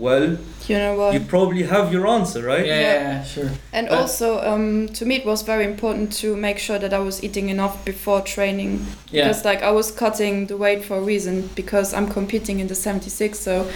well, 0.00 0.38
you 0.66 0.76
know 0.78 0.94
what? 0.96 1.12
you 1.14 1.20
probably 1.20 1.62
have 1.64 1.92
your 1.92 2.06
answer, 2.06 2.42
right? 2.42 2.64
Yeah, 2.66 2.80
Yeah. 2.80 3.24
sure. 3.24 3.50
And 3.72 3.88
But- 3.88 3.98
also, 3.98 4.40
um, 4.40 4.88
to 4.94 5.04
me, 5.04 5.16
it 5.16 5.26
was 5.26 5.42
very 5.42 5.64
important 5.64 6.10
to 6.22 6.36
make 6.36 6.58
sure 6.58 6.78
that 6.78 6.92
I 6.94 6.98
was 6.98 7.22
eating 7.22 7.50
enough 7.50 7.84
before 7.84 8.22
training. 8.22 8.86
Yeah. 9.10 9.28
Because, 9.28 9.44
like, 9.44 9.62
I 9.62 9.70
was 9.70 9.90
cutting 9.90 10.46
the 10.46 10.56
weight 10.56 10.84
for 10.84 10.96
a 10.96 11.00
reason 11.00 11.50
because 11.54 11.92
I'm 11.92 12.08
competing 12.08 12.60
in 12.60 12.66
the 12.68 12.74
76. 12.74 13.38
So, 13.40 13.66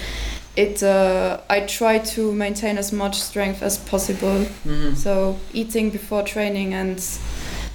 it 0.57 0.83
uh, 0.83 1.39
I 1.51 1.61
try 1.61 1.99
to 2.15 2.33
maintain 2.33 2.79
as 2.79 2.91
much 2.93 3.17
strength 3.21 3.63
as 3.63 3.77
possible. 3.77 4.47
Mhm. 4.67 4.97
So, 4.97 5.37
eating 5.53 5.91
before 5.91 6.23
training 6.23 6.73
and 6.75 6.99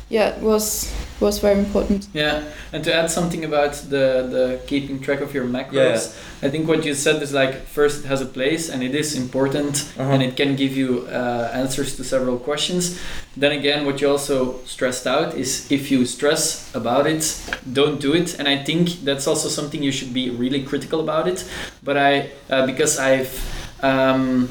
yeah, 0.10 0.30
it 0.38 0.42
was 0.42 0.88
was 1.20 1.40
very 1.40 1.60
important. 1.60 2.08
Yeah, 2.14 2.44
and 2.74 2.84
to 2.84 2.94
add 2.94 3.10
something 3.12 3.44
about 3.46 3.74
the 3.90 4.06
the 4.36 4.60
keeping 4.68 5.00
track 5.02 5.22
of 5.22 5.34
your 5.34 5.46
macros, 5.46 5.74
Yeah. 5.74 6.48
I 6.48 6.50
think 6.50 6.68
what 6.68 6.86
you 6.86 6.94
said 6.96 7.22
is 7.22 7.32
like 7.34 7.54
first 7.68 8.06
it 8.06 8.08
has 8.08 8.22
a 8.22 8.26
place 8.26 8.70
and 8.74 8.82
it 8.84 8.96
is 8.96 9.16
important 9.16 9.74
Uh-huh. 9.98 10.14
and 10.14 10.22
it 10.24 10.36
can 10.38 10.56
give 10.56 10.78
you 10.78 11.08
uh, 11.12 11.52
answers 11.54 11.96
to 11.98 12.04
several 12.04 12.38
questions. 12.38 12.98
Then 13.38 13.52
again, 13.52 13.86
what 13.86 14.02
you 14.02 14.10
also 14.12 14.56
stressed 14.66 15.08
out 15.08 15.34
is 15.36 15.72
if 15.72 15.92
you 15.92 16.06
stress 16.06 16.70
about 16.74 17.06
it, 17.08 17.24
don't 17.74 18.00
do 18.02 18.14
it. 18.14 18.40
And 18.40 18.48
I 18.48 18.64
think 18.64 18.90
that's 19.06 19.28
also 19.28 19.50
something 19.50 19.84
you 19.84 19.92
should 19.92 20.14
be 20.14 20.30
really 20.30 20.64
critical 20.64 21.00
about 21.00 21.28
it. 21.28 21.46
But 21.84 21.96
I, 21.98 22.30
uh, 22.50 22.66
because 22.66 23.00
I've 23.00 23.32
um, 23.84 24.50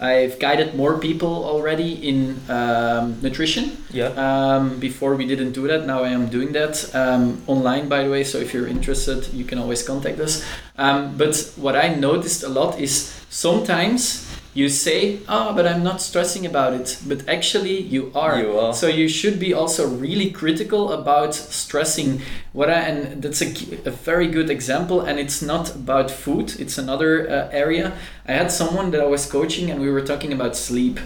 I've 0.00 0.38
guided 0.38 0.74
more 0.74 0.98
people 0.98 1.44
already 1.44 1.92
in 2.08 2.40
um, 2.48 3.20
nutrition. 3.20 3.76
Yeah. 3.90 4.08
Um, 4.16 4.78
before 4.80 5.14
we 5.14 5.26
didn't 5.26 5.52
do 5.52 5.68
that. 5.68 5.86
Now 5.86 6.04
I 6.04 6.08
am 6.08 6.28
doing 6.28 6.52
that 6.52 6.94
um, 6.94 7.42
online, 7.46 7.88
by 7.88 8.04
the 8.04 8.10
way. 8.10 8.24
So 8.24 8.38
if 8.38 8.54
you're 8.54 8.66
interested, 8.66 9.28
you 9.34 9.44
can 9.44 9.58
always 9.58 9.82
contact 9.82 10.18
us. 10.20 10.44
Um, 10.78 11.16
but 11.18 11.52
what 11.56 11.76
I 11.76 11.94
noticed 11.94 12.42
a 12.42 12.48
lot 12.48 12.80
is 12.80 13.12
sometimes 13.28 14.29
you 14.52 14.68
say, 14.68 15.20
"Oh, 15.28 15.52
but 15.54 15.66
I'm 15.66 15.82
not 15.84 16.00
stressing 16.00 16.44
about 16.44 16.72
it," 16.74 16.98
but 17.06 17.28
actually 17.28 17.80
you 17.80 18.10
are. 18.14 18.40
You 18.40 18.58
are. 18.58 18.74
So 18.74 18.86
you 18.88 19.08
should 19.08 19.38
be 19.38 19.54
also 19.54 19.86
really 19.86 20.30
critical 20.30 20.92
about 20.92 21.34
stressing. 21.34 22.22
What 22.52 22.68
I 22.68 22.80
and 22.80 23.22
that's 23.22 23.42
a, 23.42 23.50
a 23.86 23.90
very 23.90 24.26
good 24.26 24.50
example. 24.50 25.00
And 25.00 25.18
it's 25.20 25.40
not 25.42 25.74
about 25.74 26.10
food. 26.10 26.58
It's 26.58 26.78
another 26.78 27.28
uh, 27.30 27.48
area. 27.52 27.92
I 28.26 28.32
had 28.32 28.50
someone 28.50 28.90
that 28.90 29.00
I 29.00 29.06
was 29.06 29.26
coaching, 29.26 29.70
and 29.70 29.80
we 29.80 29.90
were 29.90 30.02
talking 30.02 30.32
about 30.32 30.56
sleep. 30.56 30.98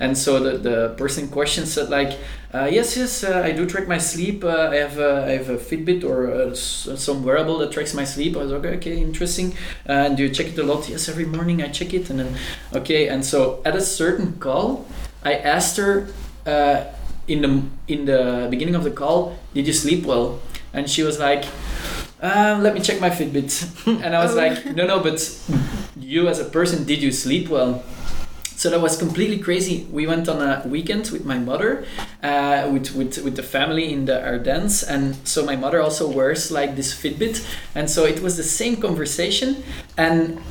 And 0.00 0.16
so 0.18 0.40
the, 0.40 0.58
the 0.58 0.88
person 0.96 1.24
in 1.24 1.30
question 1.30 1.66
said 1.66 1.90
like, 1.90 2.18
uh, 2.52 2.64
yes, 2.72 2.96
yes, 2.96 3.22
uh, 3.22 3.42
I 3.44 3.52
do 3.52 3.64
track 3.66 3.86
my 3.86 3.98
sleep. 3.98 4.42
Uh, 4.42 4.70
I 4.72 4.76
have 4.76 4.98
a, 4.98 5.24
I 5.26 5.30
have 5.38 5.50
a 5.50 5.56
Fitbit 5.58 6.02
or 6.02 6.52
some 6.56 7.22
wearable 7.22 7.58
that 7.58 7.70
tracks 7.70 7.94
my 7.94 8.04
sleep. 8.04 8.34
I 8.36 8.40
was 8.42 8.50
like, 8.50 8.64
okay, 8.64 8.76
okay, 8.78 8.96
interesting. 9.00 9.52
Uh, 9.88 9.92
and 10.08 10.16
do 10.16 10.24
you 10.24 10.30
check 10.30 10.46
it 10.48 10.58
a 10.58 10.64
lot? 10.64 10.88
Yes, 10.88 11.08
every 11.08 11.26
morning 11.26 11.62
I 11.62 11.68
check 11.68 11.94
it. 11.94 12.10
And 12.10 12.18
then, 12.18 12.34
okay. 12.74 13.06
And 13.08 13.24
so 13.24 13.60
at 13.64 13.76
a 13.76 13.80
certain 13.80 14.32
call, 14.40 14.86
I 15.22 15.34
asked 15.34 15.76
her 15.76 16.08
uh, 16.46 16.84
in 17.28 17.42
the 17.42 17.62
in 17.86 18.06
the 18.06 18.48
beginning 18.50 18.74
of 18.74 18.82
the 18.84 18.90
call, 18.90 19.38
did 19.54 19.66
you 19.66 19.72
sleep 19.74 20.04
well? 20.06 20.40
And 20.72 20.88
she 20.90 21.02
was 21.04 21.18
like, 21.20 21.44
uh, 22.22 22.58
let 22.62 22.74
me 22.74 22.80
check 22.80 23.00
my 23.00 23.10
Fitbit. 23.10 23.86
and 24.04 24.16
I 24.16 24.22
was 24.24 24.32
Oh. 24.32 24.36
like, 24.36 24.64
no, 24.74 24.86
no, 24.86 25.00
but 25.00 25.20
you 25.96 26.26
as 26.26 26.40
a 26.40 26.44
person, 26.46 26.84
did 26.84 27.02
you 27.02 27.12
sleep 27.12 27.48
well? 27.48 27.84
So 28.60 28.68
that 28.68 28.82
was 28.82 28.98
completely 28.98 29.38
crazy. 29.38 29.86
We 29.90 30.06
went 30.06 30.28
on 30.28 30.42
a 30.42 30.62
weekend 30.68 31.08
with 31.12 31.24
my 31.24 31.38
mother, 31.38 31.86
uh, 32.22 32.68
with, 32.70 32.94
with 32.94 33.16
with 33.24 33.36
the 33.36 33.42
family 33.42 33.90
in 33.90 34.04
the 34.04 34.22
Ardennes, 34.22 34.82
and 34.82 35.16
so 35.26 35.46
my 35.46 35.56
mother 35.56 35.80
also 35.80 36.06
wears 36.06 36.50
like 36.50 36.76
this 36.76 36.92
Fitbit, 36.92 37.42
and 37.74 37.88
so 37.88 38.04
it 38.04 38.20
was 38.20 38.36
the 38.36 38.42
same 38.42 38.76
conversation. 38.76 39.64
And 39.96 40.42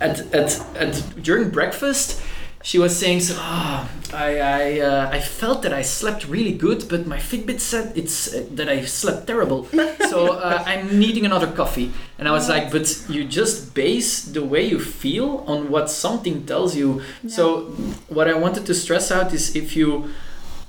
at 0.00 0.20
at, 0.32 0.50
at 0.76 1.02
during 1.20 1.50
breakfast, 1.50 2.22
she 2.68 2.78
was 2.78 2.94
saying, 2.94 3.20
"So, 3.20 3.34
oh, 3.38 3.88
I 4.12 4.28
I 4.40 4.80
uh, 4.80 5.08
I 5.10 5.20
felt 5.20 5.62
that 5.62 5.72
I 5.72 5.80
slept 5.80 6.28
really 6.28 6.52
good, 6.52 6.86
but 6.92 7.06
my 7.06 7.16
Fitbit 7.16 7.60
said 7.60 7.96
it's 7.96 8.34
uh, 8.34 8.44
that 8.56 8.68
I 8.68 8.84
slept 8.84 9.26
terrible. 9.26 9.64
so 10.12 10.18
uh, 10.36 10.62
I'm 10.66 10.98
needing 10.98 11.24
another 11.24 11.50
coffee." 11.60 11.90
And 12.18 12.28
I 12.28 12.32
was 12.32 12.46
like, 12.46 12.70
"But 12.70 12.86
you 13.08 13.24
just 13.24 13.72
base 13.72 14.12
the 14.36 14.44
way 14.44 14.68
you 14.68 14.78
feel 14.78 15.44
on 15.46 15.70
what 15.72 15.88
something 15.88 16.44
tells 16.44 16.76
you." 16.76 17.00
So 17.26 17.72
what 18.16 18.28
I 18.28 18.34
wanted 18.34 18.66
to 18.66 18.74
stress 18.74 19.10
out 19.10 19.32
is 19.32 19.56
if 19.56 19.74
you 19.74 20.12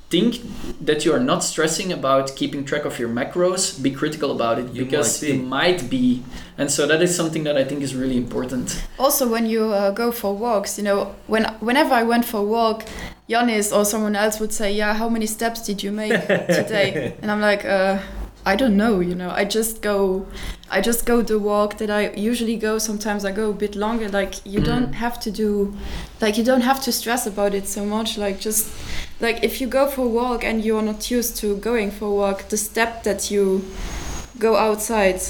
think 0.10 0.42
that 0.82 1.06
you 1.06 1.14
are 1.14 1.20
not 1.20 1.44
stressing 1.44 1.92
about 1.94 2.36
keeping 2.36 2.66
track 2.66 2.84
of 2.86 2.98
your 3.00 3.10
macros, 3.10 3.82
be 3.82 3.92
critical 3.92 4.32
about 4.32 4.58
it 4.60 4.74
You 4.74 4.86
because 4.86 5.22
might 5.22 5.28
be. 5.28 5.34
you 5.38 5.44
might 5.44 5.90
be. 5.90 6.24
And 6.58 6.72
so 6.72 6.88
that 6.88 7.02
is 7.02 7.16
something 7.16 7.44
that 7.44 7.58
I 7.58 7.64
think 7.64 7.82
is 7.84 7.94
really 7.96 8.18
important. 8.18 8.84
Also, 8.98 9.28
when 9.30 9.46
you 9.46 9.66
uh, 9.72 9.92
go 9.92 10.12
for 10.12 10.36
walks, 10.36 10.78
you 10.78 10.84
know, 10.84 11.16
when 11.28 11.46
whenever 11.60 11.94
I 11.94 12.04
went 12.04 12.26
for 12.26 12.38
a 12.40 12.44
walk, 12.44 12.86
Janis 13.30 13.72
or 13.72 13.86
someone 13.86 14.16
else 14.16 14.40
would 14.40 14.52
say, 14.52 14.74
"Yeah, 14.74 14.94
how 14.96 15.10
many 15.10 15.28
steps 15.28 15.62
did 15.62 15.84
you 15.84 15.92
make 15.92 16.20
today?" 16.28 17.14
and 17.22 17.30
I'm 17.32 17.40
like, 17.42 17.64
uh, 17.64 18.00
"I 18.46 18.56
don't 18.56 18.76
know." 18.76 19.00
You 19.02 19.16
know, 19.16 19.30
I 19.30 19.46
just 19.46 19.82
go, 19.84 20.26
I 20.72 20.82
just 20.82 21.06
go 21.06 21.22
the 21.22 21.38
walk 21.38 21.78
that 21.78 21.90
I 21.92 22.10
usually 22.16 22.58
go. 22.58 22.80
Sometimes 22.80 23.24
I 23.26 23.32
go 23.32 23.52
a 23.52 23.54
bit 23.54 23.76
longer. 23.76 24.10
Like 24.10 24.34
you 24.46 24.60
Mm. 24.62 24.66
don't 24.66 24.94
have 24.94 25.20
to 25.22 25.32
do, 25.32 25.74
like 26.20 26.38
you 26.40 26.44
don't 26.44 26.62
have 26.64 26.82
to 26.86 26.92
stress 26.92 27.28
about 27.28 27.54
it 27.54 27.68
so 27.68 27.86
much. 27.86 28.18
Like 28.18 28.40
just, 28.40 28.68
like 29.20 29.44
if 29.44 29.60
you 29.62 29.68
go 29.68 29.88
for 29.88 30.06
a 30.06 30.08
walk 30.08 30.44
and 30.44 30.64
you 30.64 30.78
are 30.78 30.82
not 30.82 31.12
used 31.12 31.38
to 31.38 31.58
going 31.58 31.92
for 31.92 32.06
a 32.06 32.12
walk, 32.14 32.50
the 32.50 32.58
step 32.58 33.04
that 33.04 33.30
you 33.32 33.64
go 34.40 34.56
outside 34.56 35.22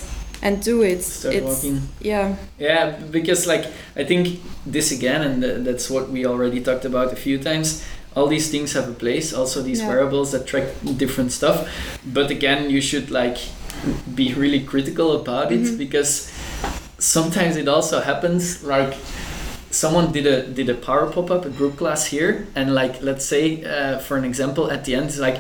and 0.42 0.62
do 0.64 0.82
it, 0.84 1.02
Start 1.04 1.36
it's 1.36 1.46
walking. 1.64 1.82
yeah. 2.00 2.36
Yeah, 2.60 2.92
because 3.12 3.48
like 3.48 3.66
I 3.96 4.04
think 4.06 4.40
this 4.66 4.92
again, 4.92 5.22
and 5.22 5.42
th- 5.42 5.64
that's 5.66 5.90
what 5.90 6.10
we 6.10 6.26
already 6.26 6.62
talked 6.62 6.86
about 6.86 7.12
a 7.12 7.16
few 7.16 7.38
times. 7.38 7.84
All 8.16 8.28
these 8.28 8.50
things 8.50 8.74
have 8.74 8.90
a 8.90 8.94
place. 8.94 9.34
Also, 9.34 9.62
these 9.62 9.80
Yeah. 9.82 9.90
wearables 9.90 10.32
that 10.32 10.46
track 10.48 10.66
different 10.98 11.32
stuff. 11.32 11.68
But 12.06 12.32
again, 12.32 12.70
you 12.70 12.82
should 12.82 13.12
like 13.12 13.38
be 14.16 14.34
really 14.34 14.60
critical 14.62 15.14
about 15.22 15.52
it 15.52 15.62
Mhm. 15.62 15.78
because 15.78 16.30
sometimes 16.98 17.56
it 17.56 17.68
also 17.68 18.02
happens 18.02 18.64
like 18.64 18.94
someone 19.72 20.12
did 20.12 20.26
a 20.26 20.48
did 20.48 20.70
a 20.70 20.74
power 20.74 21.06
pop 21.12 21.30
up 21.30 21.46
a 21.46 21.50
group 21.50 21.78
class 21.78 22.08
here 22.08 22.48
and 22.56 22.74
like 22.74 23.02
let's 23.02 23.26
say 23.26 23.64
uh, 23.64 24.00
for 24.00 24.18
an 24.18 24.26
example 24.26 24.72
at 24.72 24.84
the 24.86 24.96
end 24.96 25.06
it's 25.06 25.20
like 25.20 25.38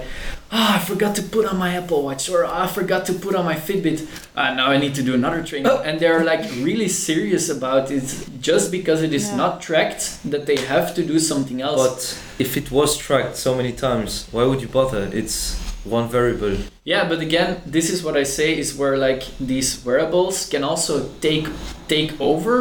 oh 0.51 0.67
i 0.77 0.80
forgot 0.80 1.15
to 1.15 1.23
put 1.23 1.45
on 1.47 1.57
my 1.57 1.75
apple 1.75 2.03
watch 2.03 2.30
or 2.30 2.45
"Oh, 2.45 2.51
i 2.53 2.67
forgot 2.67 3.05
to 3.07 3.13
put 3.13 3.34
on 3.36 3.43
my 3.45 3.55
fitbit 3.55 4.07
uh, 4.36 4.53
now 4.53 4.67
i 4.69 4.77
need 4.77 4.93
to 4.95 5.03
do 5.03 5.13
another 5.15 5.41
training 5.43 5.71
and 5.84 5.99
they're 5.99 6.23
like 6.23 6.41
really 6.61 6.88
serious 6.88 7.49
about 7.49 7.89
it 7.89 8.03
just 8.39 8.71
because 8.71 9.01
it 9.01 9.13
is 9.13 9.30
Yeah. 9.30 9.38
not 9.38 9.61
tracked 9.61 10.19
that 10.32 10.45
they 10.45 10.57
have 10.57 10.93
to 10.95 11.01
do 11.03 11.17
something 11.19 11.59
else 11.61 11.82
But 11.88 11.99
if 12.45 12.55
it 12.55 12.71
was 12.71 12.97
tracked 12.97 13.36
so 13.36 13.53
many 13.55 13.73
times, 13.73 14.27
why 14.32 14.43
would 14.45 14.61
you 14.61 14.69
bother? 14.69 15.09
It's 15.11 15.57
one 15.84 16.07
variable. 16.07 16.55
Yeah, 16.86 17.03
but 17.09 17.19
again, 17.19 17.61
this 17.65 17.89
is 17.89 18.01
what 18.03 18.15
I 18.15 18.23
say 18.23 18.57
is 18.57 18.75
where 18.80 18.95
like 18.97 19.23
these 19.39 19.84
wearables 19.86 20.47
can 20.49 20.63
also 20.63 21.09
take 21.19 21.47
take 21.89 22.11
over, 22.21 22.55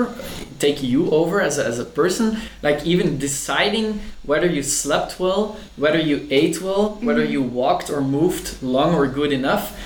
take 0.59 0.83
you 0.83 1.11
over 1.11 1.41
as 1.41 1.59
a, 1.59 1.65
as 1.65 1.79
a 1.79 1.85
person. 1.85 2.39
Like 2.63 2.85
even 2.87 3.19
deciding 3.19 4.01
whether 4.25 4.47
you 4.47 4.63
slept 4.63 5.19
well, 5.21 5.57
whether 5.77 5.99
you 5.99 6.27
ate 6.31 6.61
well, 6.61 6.99
whether 7.03 7.25
you 7.25 7.43
walked 7.43 7.91
or 7.91 8.01
moved 8.01 8.63
long 8.63 8.95
or 8.95 9.07
good 9.07 9.33
enough, 9.33 9.77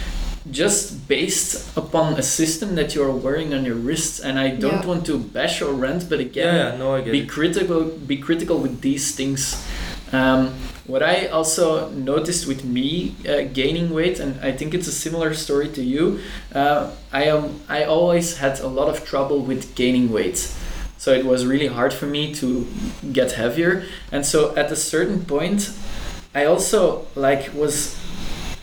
just 0.50 1.06
based 1.08 1.76
upon 1.76 2.14
a 2.14 2.22
system 2.22 2.74
that 2.74 2.94
you 2.94 3.02
are 3.04 3.12
wearing 3.12 3.54
on 3.54 3.64
your 3.64 3.76
wrists. 3.76 4.18
And 4.20 4.38
I 4.38 4.48
don't 4.48 4.82
Yeah. 4.82 4.86
want 4.86 5.06
to 5.06 5.18
bash 5.18 5.62
or 5.62 5.72
rant, 5.72 6.08
but 6.10 6.18
Yeah, 6.18 6.26
again, 6.26 6.54
yeah, 6.54 6.76
no, 6.78 6.94
I 6.96 7.00
get 7.02 7.12
be 7.12 7.20
it. 7.20 7.28
critical 7.28 7.84
be 7.84 8.16
critical 8.16 8.58
with 8.58 8.80
these 8.80 9.14
things 9.14 9.54
um, 10.12 10.50
what 10.86 11.02
i 11.02 11.26
also 11.26 11.88
noticed 11.90 12.46
with 12.46 12.64
me 12.64 13.14
uh, 13.26 13.42
gaining 13.54 13.88
weight 13.94 14.20
and 14.20 14.32
i 14.42 14.52
think 14.52 14.74
it's 14.74 14.86
a 14.88 14.92
similar 14.92 15.32
story 15.32 15.68
to 15.68 15.82
you 15.82 16.18
uh, 16.54 16.90
i 17.12 17.22
am 17.24 17.60
i 17.68 17.84
always 17.84 18.36
had 18.38 18.58
a 18.60 18.66
lot 18.66 18.88
of 18.88 19.04
trouble 19.06 19.40
with 19.40 19.74
gaining 19.74 20.12
weight 20.12 20.38
so 21.02 21.12
it 21.12 21.26
was 21.26 21.44
really 21.44 21.66
hard 21.66 21.92
for 21.92 22.06
me 22.06 22.32
to 22.32 22.64
get 23.12 23.32
heavier 23.32 23.84
and 24.12 24.24
so 24.24 24.54
at 24.54 24.70
a 24.70 24.76
certain 24.76 25.24
point 25.24 25.72
i 26.32 26.44
also 26.44 27.04
like 27.16 27.52
was 27.54 27.98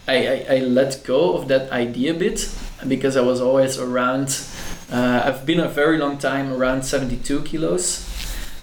i 0.08 0.16
i, 0.26 0.56
I 0.56 0.60
let 0.60 1.04
go 1.04 1.34
of 1.34 1.50
that 1.50 1.70
idea 1.70 2.16
a 2.16 2.18
bit 2.18 2.50
because 2.88 3.18
i 3.18 3.22
was 3.22 3.42
always 3.42 3.78
around 3.78 4.42
uh, 4.90 5.24
i've 5.26 5.46
been 5.46 5.60
a 5.60 5.68
very 5.68 5.98
long 5.98 6.18
time 6.18 6.54
around 6.54 6.84
72 6.84 7.42
kilos 7.42 8.06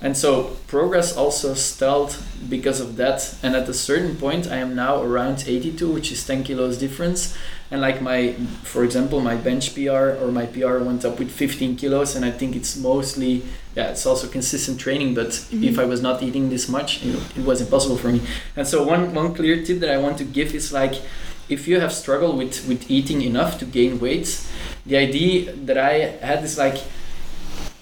and 0.01 0.16
so 0.16 0.57
progress 0.68 1.16
also 1.16 1.55
stalled 1.55 2.16
because 2.49 2.81
of 2.81 2.97
that. 2.97 3.35
And 3.43 3.57
at 3.57 3.68
a 3.68 3.74
certain 3.74 4.16
point, 4.16 4.47
I 4.47 4.57
am 4.57 4.74
now 4.74 5.03
around 5.03 5.45
82, 5.47 5.91
which 5.91 6.12
is 6.12 6.24
10 6.27 6.45
kilos 6.45 6.77
difference. 6.77 7.37
And 7.71 7.81
like 7.81 8.01
my, 8.01 8.33
for 8.62 8.85
example, 8.85 9.21
my 9.21 9.35
bench 9.35 9.75
PR 9.75 10.17
or 10.23 10.31
my 10.31 10.47
PR 10.47 10.79
went 10.79 11.05
up 11.05 11.19
with 11.19 11.31
15 11.31 11.77
kilos. 11.77 12.14
And 12.14 12.25
I 12.25 12.31
think 12.31 12.55
it's 12.55 12.77
mostly, 12.77 13.43
yeah, 13.75 13.91
it's 13.91 14.07
also 14.07 14.29
consistent 14.29 14.79
training. 14.79 15.14
But 15.14 15.29
mm-hmm. 15.29 15.64
if 15.64 15.79
I 15.79 15.85
was 15.85 16.01
not 16.01 16.23
eating 16.23 16.49
this 16.49 16.69
much, 16.69 17.05
it, 17.05 17.14
it 17.37 17.45
was 17.45 17.61
impossible 17.61 17.97
for 17.97 18.09
me. 18.09 18.21
And 18.57 18.67
so 18.67 18.85
one, 18.85 19.14
one 19.14 19.35
clear 19.35 19.64
tip 19.64 19.81
that 19.81 19.91
I 19.91 19.99
want 19.99 20.19
to 20.19 20.25
give 20.25 20.55
is 20.55 20.73
like, 20.73 21.03
if 21.49 21.69
you 21.69 21.81
have 21.81 21.93
struggled 21.93 22.37
with, 22.37 22.67
with 22.69 22.91
eating 22.91 23.23
enough 23.23 23.59
to 23.61 23.64
gain 23.64 24.01
weight, 24.01 24.45
the 24.85 24.97
idea 24.97 25.53
that 25.53 25.79
I 25.79 26.17
had 26.21 26.43
is 26.45 26.59
like, 26.59 26.83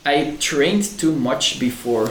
I 0.07 0.37
trained 0.39 0.85
too 0.85 1.14
much 1.14 1.59
before. 1.59 2.11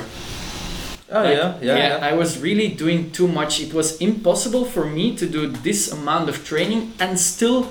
Oh 1.13 1.23
Like, 1.23 1.37
yeah, 1.37 1.57
yeah, 1.61 1.77
yeah. 1.77 1.99
I 2.01 2.13
was 2.13 2.39
really 2.41 2.67
doing 2.69 3.11
too 3.11 3.27
much. 3.27 3.61
It 3.61 3.73
was 3.73 3.97
impossible 4.01 4.65
for 4.65 4.85
me 4.85 5.15
to 5.17 5.25
do 5.27 5.47
this 5.47 5.91
amount 5.91 6.27
of 6.29 6.43
training 6.43 6.93
and 6.99 7.19
still 7.19 7.69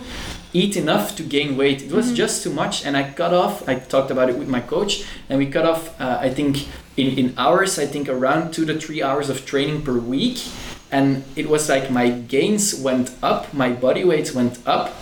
eat 0.53 0.77
enough 0.77 1.17
to 1.17 1.23
gain 1.25 1.57
weight. 1.57 1.83
It 1.83 1.91
was 1.93 2.13
just 2.13 2.43
too 2.45 2.53
much, 2.53 2.85
and 2.87 2.97
I 2.97 3.11
cut 3.11 3.33
off. 3.35 3.69
I 3.69 3.75
talked 3.77 4.11
about 4.11 4.29
it 4.31 4.39
with 4.39 4.49
my 4.49 4.61
coach, 4.61 5.05
and 5.29 5.39
we 5.39 5.47
cut 5.47 5.67
off. 5.67 5.99
Uh, 6.01 6.19
I 6.21 6.31
think 6.31 6.69
in 6.97 7.19
in 7.19 7.35
hours. 7.37 7.79
I 7.79 7.87
think 7.87 8.09
around 8.09 8.53
two 8.55 8.65
to 8.67 8.79
three 8.79 9.03
hours 9.03 9.29
of 9.29 9.45
training 9.45 9.83
per 9.83 9.99
week. 9.99 10.39
and 10.93 11.25
it 11.37 11.49
was 11.49 11.69
like 11.71 11.91
my 11.91 12.11
gains 12.11 12.75
went 12.75 13.11
up, 13.23 13.49
my 13.55 13.71
body 13.73 14.05
weight 14.05 14.35
went 14.35 14.59
up 14.67 14.93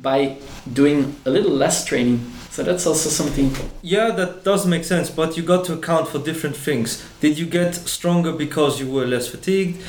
by 0.00 0.36
doing 0.72 1.16
a 1.26 1.30
little 1.30 1.50
less 1.50 1.84
training. 1.84 2.20
So 2.52 2.62
that's 2.62 2.86
also 2.86 3.08
something. 3.08 3.50
Yeah, 3.80 4.10
that 4.10 4.44
does 4.44 4.66
make 4.66 4.84
sense, 4.84 5.08
but 5.08 5.38
you 5.38 5.42
got 5.42 5.64
to 5.64 5.72
account 5.72 6.08
for 6.08 6.18
different 6.18 6.54
things. 6.54 7.02
Did 7.18 7.38
you 7.38 7.46
get 7.46 7.74
stronger 7.74 8.30
because 8.30 8.78
you 8.78 8.90
were 8.90 9.06
less 9.06 9.26
fatigued? 9.26 9.80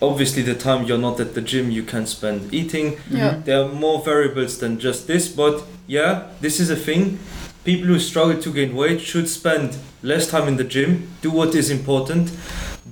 Obviously, 0.00 0.40
the 0.40 0.54
time 0.54 0.86
you're 0.86 0.96
not 0.96 1.20
at 1.20 1.34
the 1.34 1.42
gym, 1.42 1.70
you 1.70 1.82
can 1.82 2.06
spend 2.06 2.54
eating. 2.54 2.96
Yeah. 3.10 3.42
There 3.44 3.62
are 3.62 3.68
more 3.68 4.02
variables 4.02 4.58
than 4.58 4.78
just 4.78 5.06
this, 5.06 5.28
but 5.28 5.62
yeah, 5.86 6.28
this 6.40 6.60
is 6.60 6.70
a 6.70 6.76
thing. 6.76 7.18
People 7.64 7.88
who 7.88 7.98
struggle 7.98 8.40
to 8.40 8.52
gain 8.54 8.74
weight 8.74 9.02
should 9.02 9.28
spend 9.28 9.76
less 10.02 10.30
time 10.30 10.48
in 10.48 10.56
the 10.56 10.64
gym, 10.64 11.10
do 11.20 11.30
what 11.30 11.54
is 11.54 11.68
important. 11.68 12.32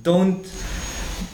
Don't 0.03 0.45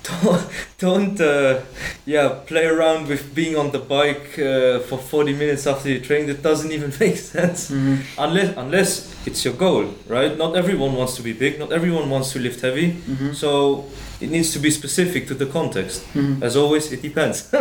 don't 0.07 0.47
don't 0.77 1.21
uh, 1.21 1.59
yeah 2.05 2.29
play 2.47 2.65
around 2.65 3.07
with 3.07 3.33
being 3.35 3.55
on 3.57 3.71
the 3.71 3.79
bike 3.79 4.37
uh, 4.39 4.79
for 4.87 4.97
40 4.97 5.33
minutes 5.33 5.65
after 5.67 5.89
you 5.89 5.99
train 5.99 6.27
that 6.27 6.41
doesn't 6.43 6.71
even 6.71 6.89
make 6.99 7.17
sense 7.17 7.71
Mhm. 7.71 7.97
unless 8.17 8.57
unless 8.57 9.15
it's 9.27 9.43
your 9.45 9.53
goal 9.55 9.85
right 10.07 10.37
not 10.37 10.55
everyone 10.55 10.93
wants 10.95 11.15
to 11.15 11.21
be 11.23 11.33
big 11.33 11.59
not 11.59 11.71
everyone 11.71 12.09
wants 12.09 12.31
to 12.33 12.39
lift 12.39 12.61
heavy 12.61 12.91
Mhm. 13.07 13.33
so 13.35 13.85
it 14.21 14.29
needs 14.29 14.51
to 14.53 14.59
be 14.59 14.69
specific 14.71 15.27
to 15.27 15.33
the 15.33 15.45
context 15.45 16.03
Mhm. 16.13 16.41
as 16.43 16.55
always 16.55 16.91
it 16.91 17.01
depends 17.01 17.49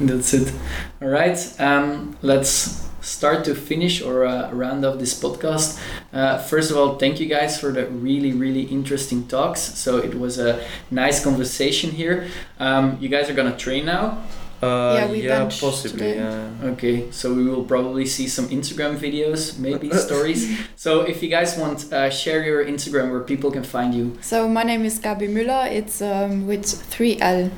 That's 0.00 0.34
it. 0.34 0.52
All 1.00 1.08
right. 1.08 1.38
Um, 1.60 2.16
let's 2.22 2.88
start 3.02 3.44
to 3.44 3.54
finish 3.54 4.00
or 4.00 4.24
uh, 4.24 4.50
round 4.52 4.84
off 4.84 4.98
this 4.98 5.12
podcast. 5.20 5.78
Uh, 6.12 6.38
first 6.38 6.70
of 6.70 6.76
all, 6.78 6.96
thank 6.98 7.20
you 7.20 7.26
guys 7.26 7.60
for 7.60 7.70
the 7.72 7.86
really, 7.86 8.32
really 8.32 8.62
interesting 8.62 9.26
talks. 9.28 9.60
So 9.60 9.98
it 9.98 10.14
was 10.14 10.38
a 10.38 10.64
nice 10.90 11.22
conversation 11.22 11.90
here. 11.90 12.28
Um, 12.58 12.96
you 13.00 13.08
guys 13.08 13.28
are 13.28 13.34
gonna 13.34 13.56
train 13.56 13.84
now. 13.86 14.22
uh, 14.62 14.94
Yeah, 14.94 15.10
we 15.10 15.22
yeah 15.26 15.44
possibly 15.50 15.98
today. 15.98 16.16
yeah 16.22 16.70
Okay, 16.72 17.10
so 17.10 17.34
we 17.34 17.44
will 17.50 17.64
probably 17.64 18.06
see 18.06 18.28
some 18.28 18.46
Instagram 18.48 18.96
videos, 18.96 19.58
maybe 19.58 19.90
stories. 20.08 20.46
So 20.76 21.00
if 21.02 21.20
you 21.22 21.28
guys 21.28 21.58
want, 21.58 21.92
uh, 21.92 22.10
share 22.10 22.44
your 22.44 22.64
Instagram 22.64 23.10
where 23.10 23.24
people 23.32 23.50
can 23.50 23.64
find 23.64 23.92
you. 23.92 24.16
So 24.20 24.46
my 24.48 24.62
name 24.62 24.84
is 24.84 25.00
Gabi 25.00 25.26
Müller. 25.28 25.66
It's 25.66 26.00
um, 26.00 26.46
with 26.46 26.64
three 26.64 27.18
L. 27.20 27.50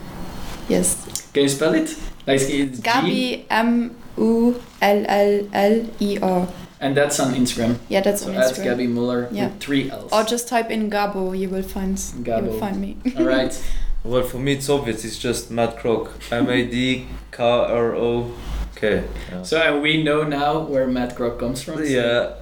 Yes. 0.68 0.96
Can 1.34 1.42
you 1.42 1.48
spell 1.50 1.74
it? 1.74 1.94
Like 2.26 2.40
it's 2.40 2.78
G, 2.80 2.88
Gabi 2.88 3.44
M 3.50 3.94
U 4.16 4.60
L 4.80 5.04
L 5.08 5.48
L 5.52 5.86
E 6.00 6.18
R. 6.20 6.48
and 6.80 6.96
that's 6.96 7.18
on 7.20 7.34
Instagram. 7.34 7.78
Yeah, 7.88 8.00
that's 8.02 8.22
So 8.22 8.30
on 8.30 8.36
at 8.36 8.52
Instagram. 8.52 8.64
Gabby 8.64 8.86
Muller 8.86 9.28
Yeah. 9.32 9.46
with 9.48 9.60
three 9.60 9.90
L's. 9.90 10.12
Or 10.12 10.22
just 10.24 10.48
type 10.48 10.70
in 10.70 10.90
Gabo. 10.90 11.36
You 11.38 11.48
will 11.48 11.62
find. 11.62 11.98
You 12.26 12.32
will 12.34 12.58
find 12.58 12.80
me. 12.80 12.96
All 13.18 13.24
right. 13.24 13.54
well 14.04 14.22
for 14.22 14.38
me 14.38 14.52
it's 14.52 14.68
obvious 14.68 15.04
it's 15.04 15.18
just 15.18 15.50
Mad 15.50 15.76
Croc 15.78 16.10
m-a-d-k-r-o-k 16.30 17.04
yeah. 19.32 19.42
So 19.42 19.58
uh, 19.60 19.80
we 19.80 20.02
know 20.02 20.24
now 20.24 20.58
where 20.60 20.86
Mad 20.86 21.14
Croc 21.16 21.38
comes 21.38 21.62
from. 21.62 21.76
so- 21.78 21.82
yeah 21.84 22.34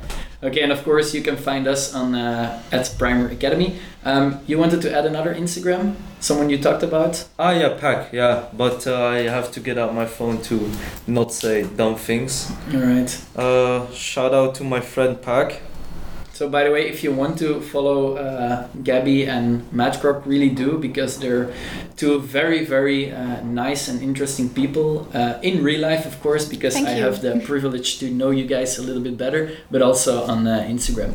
Okay, 0.43 0.61
and 0.63 0.73
of 0.73 0.83
course 0.83 1.15
you 1.15 1.23
can 1.23 1.37
find 1.37 1.69
us 1.69 1.95
on 1.95 2.15
uh, 2.17 2.61
at 2.73 2.93
Primer 2.99 3.29
Academy. 3.29 3.79
Um, 4.05 4.41
you 4.49 4.59
wanted 4.59 4.83
to 4.83 4.93
add 4.93 5.07
another 5.07 5.33
Instagram? 5.33 5.95
Someone 6.19 6.51
you 6.51 6.59
talked 6.59 6.83
about? 6.83 7.25
Ah, 7.39 7.53
yeah, 7.53 7.77
Pak, 7.79 8.13
yeah. 8.13 8.47
But 8.53 8.87
uh, 8.87 9.05
I 9.05 9.19
have 9.29 9.53
to 9.53 9.61
get 9.61 9.79
out 9.79 9.95
my 9.95 10.07
phone 10.07 10.43
to 10.43 10.69
not 11.07 11.33
say 11.33 11.63
dumb 11.63 11.95
things. 11.95 12.51
All 12.75 12.81
right. 12.81 13.25
Uh, 13.37 13.89
shout 13.93 14.35
out 14.35 14.57
to 14.57 14.65
my 14.65 14.81
friend 14.81 15.21
Pak. 15.23 15.61
So 16.33 16.49
by 16.49 16.65
the 16.65 16.71
way, 16.71 16.89
if 16.89 17.05
you 17.05 17.13
want 17.13 17.39
to 17.39 17.61
follow 17.61 18.17
uh, 18.17 18.67
Gabby 18.83 19.27
and 19.27 19.71
Matt 19.73 20.03
really 20.27 20.49
do 20.49 20.79
because 20.79 21.19
they're 21.19 21.53
two 21.97 22.21
very 22.21 22.65
very 22.65 23.13
uh, 23.13 23.43
nice 23.43 23.89
and 23.89 24.03
interesting 24.03 24.49
people 24.49 25.07
uh, 25.15 25.39
in 25.43 25.63
real 25.63 25.81
life, 25.81 26.07
of 26.07 26.21
course, 26.23 26.47
because 26.49 26.75
Thank 26.75 26.89
I 26.89 26.97
you. 26.97 27.03
have 27.05 27.21
the 27.21 27.41
privilege 27.47 27.99
to 27.99 28.11
know 28.11 28.31
you 28.31 28.47
guys 28.47 28.79
a 28.79 28.83
little 28.83 29.03
bit 29.03 29.17
better, 29.19 29.51
but 29.71 29.83
also 29.83 30.25
on 30.25 30.47
uh, 30.47 30.67
Instagram. 30.69 31.15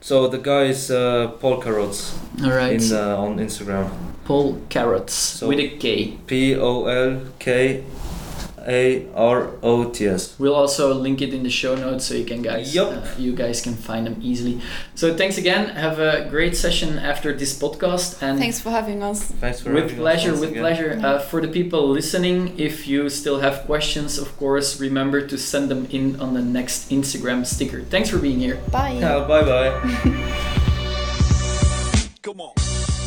So 0.00 0.26
the 0.28 0.38
guy 0.38 0.64
is 0.72 0.90
uh, 0.90 1.28
Paul 1.40 1.60
Carrots 1.60 2.18
All 2.42 2.50
right. 2.50 2.80
in 2.82 2.92
uh, 2.96 3.16
on 3.18 3.36
Instagram. 3.38 3.90
Paul 4.24 4.58
Carrots 4.70 5.12
So- 5.12 5.48
with 5.48 5.58
a 5.60 5.68
K. 5.76 6.16
P 6.26 6.56
O 6.56 6.86
L 6.86 7.20
K 7.38 7.84
A 8.66 9.06
R 9.14 9.50
O 9.62 9.84
T 9.90 10.06
S. 10.06 10.34
We'll 10.38 10.54
also 10.54 10.94
link 10.94 11.20
it 11.20 11.32
in 11.34 11.42
the 11.42 11.50
show 11.50 11.74
notes 11.74 12.04
so 12.04 12.14
you 12.14 12.24
can 12.24 12.42
guys 12.42 12.74
Yup. 12.74 12.92
uh, 12.92 13.06
you 13.18 13.32
guys 13.34 13.60
can 13.62 13.74
find 13.74 14.06
them 14.06 14.16
easily. 14.22 14.60
So 14.94 15.14
thanks 15.16 15.38
again. 15.38 15.68
Have 15.76 15.98
a 15.98 16.28
great 16.30 16.56
session 16.56 16.98
after 16.98 17.32
this 17.36 17.58
podcast 17.58 18.22
and 18.22 18.38
Thanks 18.38 18.60
for 18.60 18.70
having 18.70 19.02
us. 19.02 19.22
Thanks 19.40 19.60
for 19.60 19.72
with 19.72 19.82
having 19.84 19.98
pleasure, 19.98 20.28
once 20.30 20.40
with 20.40 20.50
again. 20.50 20.62
pleasure. 20.62 20.96
Yeah. 21.00 21.06
Uh, 21.06 21.18
for 21.18 21.40
the 21.40 21.48
people 21.48 21.88
listening, 21.88 22.52
if 22.58 22.86
you 22.86 23.08
still 23.08 23.40
have 23.40 23.64
questions, 23.66 24.18
of 24.18 24.36
course, 24.36 24.80
remember 24.80 25.20
to 25.26 25.36
send 25.38 25.68
them 25.70 25.86
in 25.90 26.20
on 26.20 26.34
the 26.34 26.42
next 26.42 26.90
Instagram 26.90 27.44
sticker. 27.46 27.82
Thanks 27.90 28.08
for 28.10 28.18
being 28.18 28.38
here. 28.40 28.58
Bye. 28.70 28.98
Yeah, 29.00 29.26
bye 29.26 29.42
bye. 29.44 29.72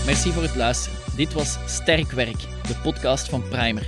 Merci 0.05 0.31
voor 0.31 0.43
het 0.43 0.55
luisteren. 0.55 0.97
Dit 1.15 1.33
was 1.33 1.57
Sterk 1.65 2.11
Werk, 2.11 2.39
de 2.67 2.75
podcast 2.83 3.29
van 3.29 3.43
Primer. 3.49 3.87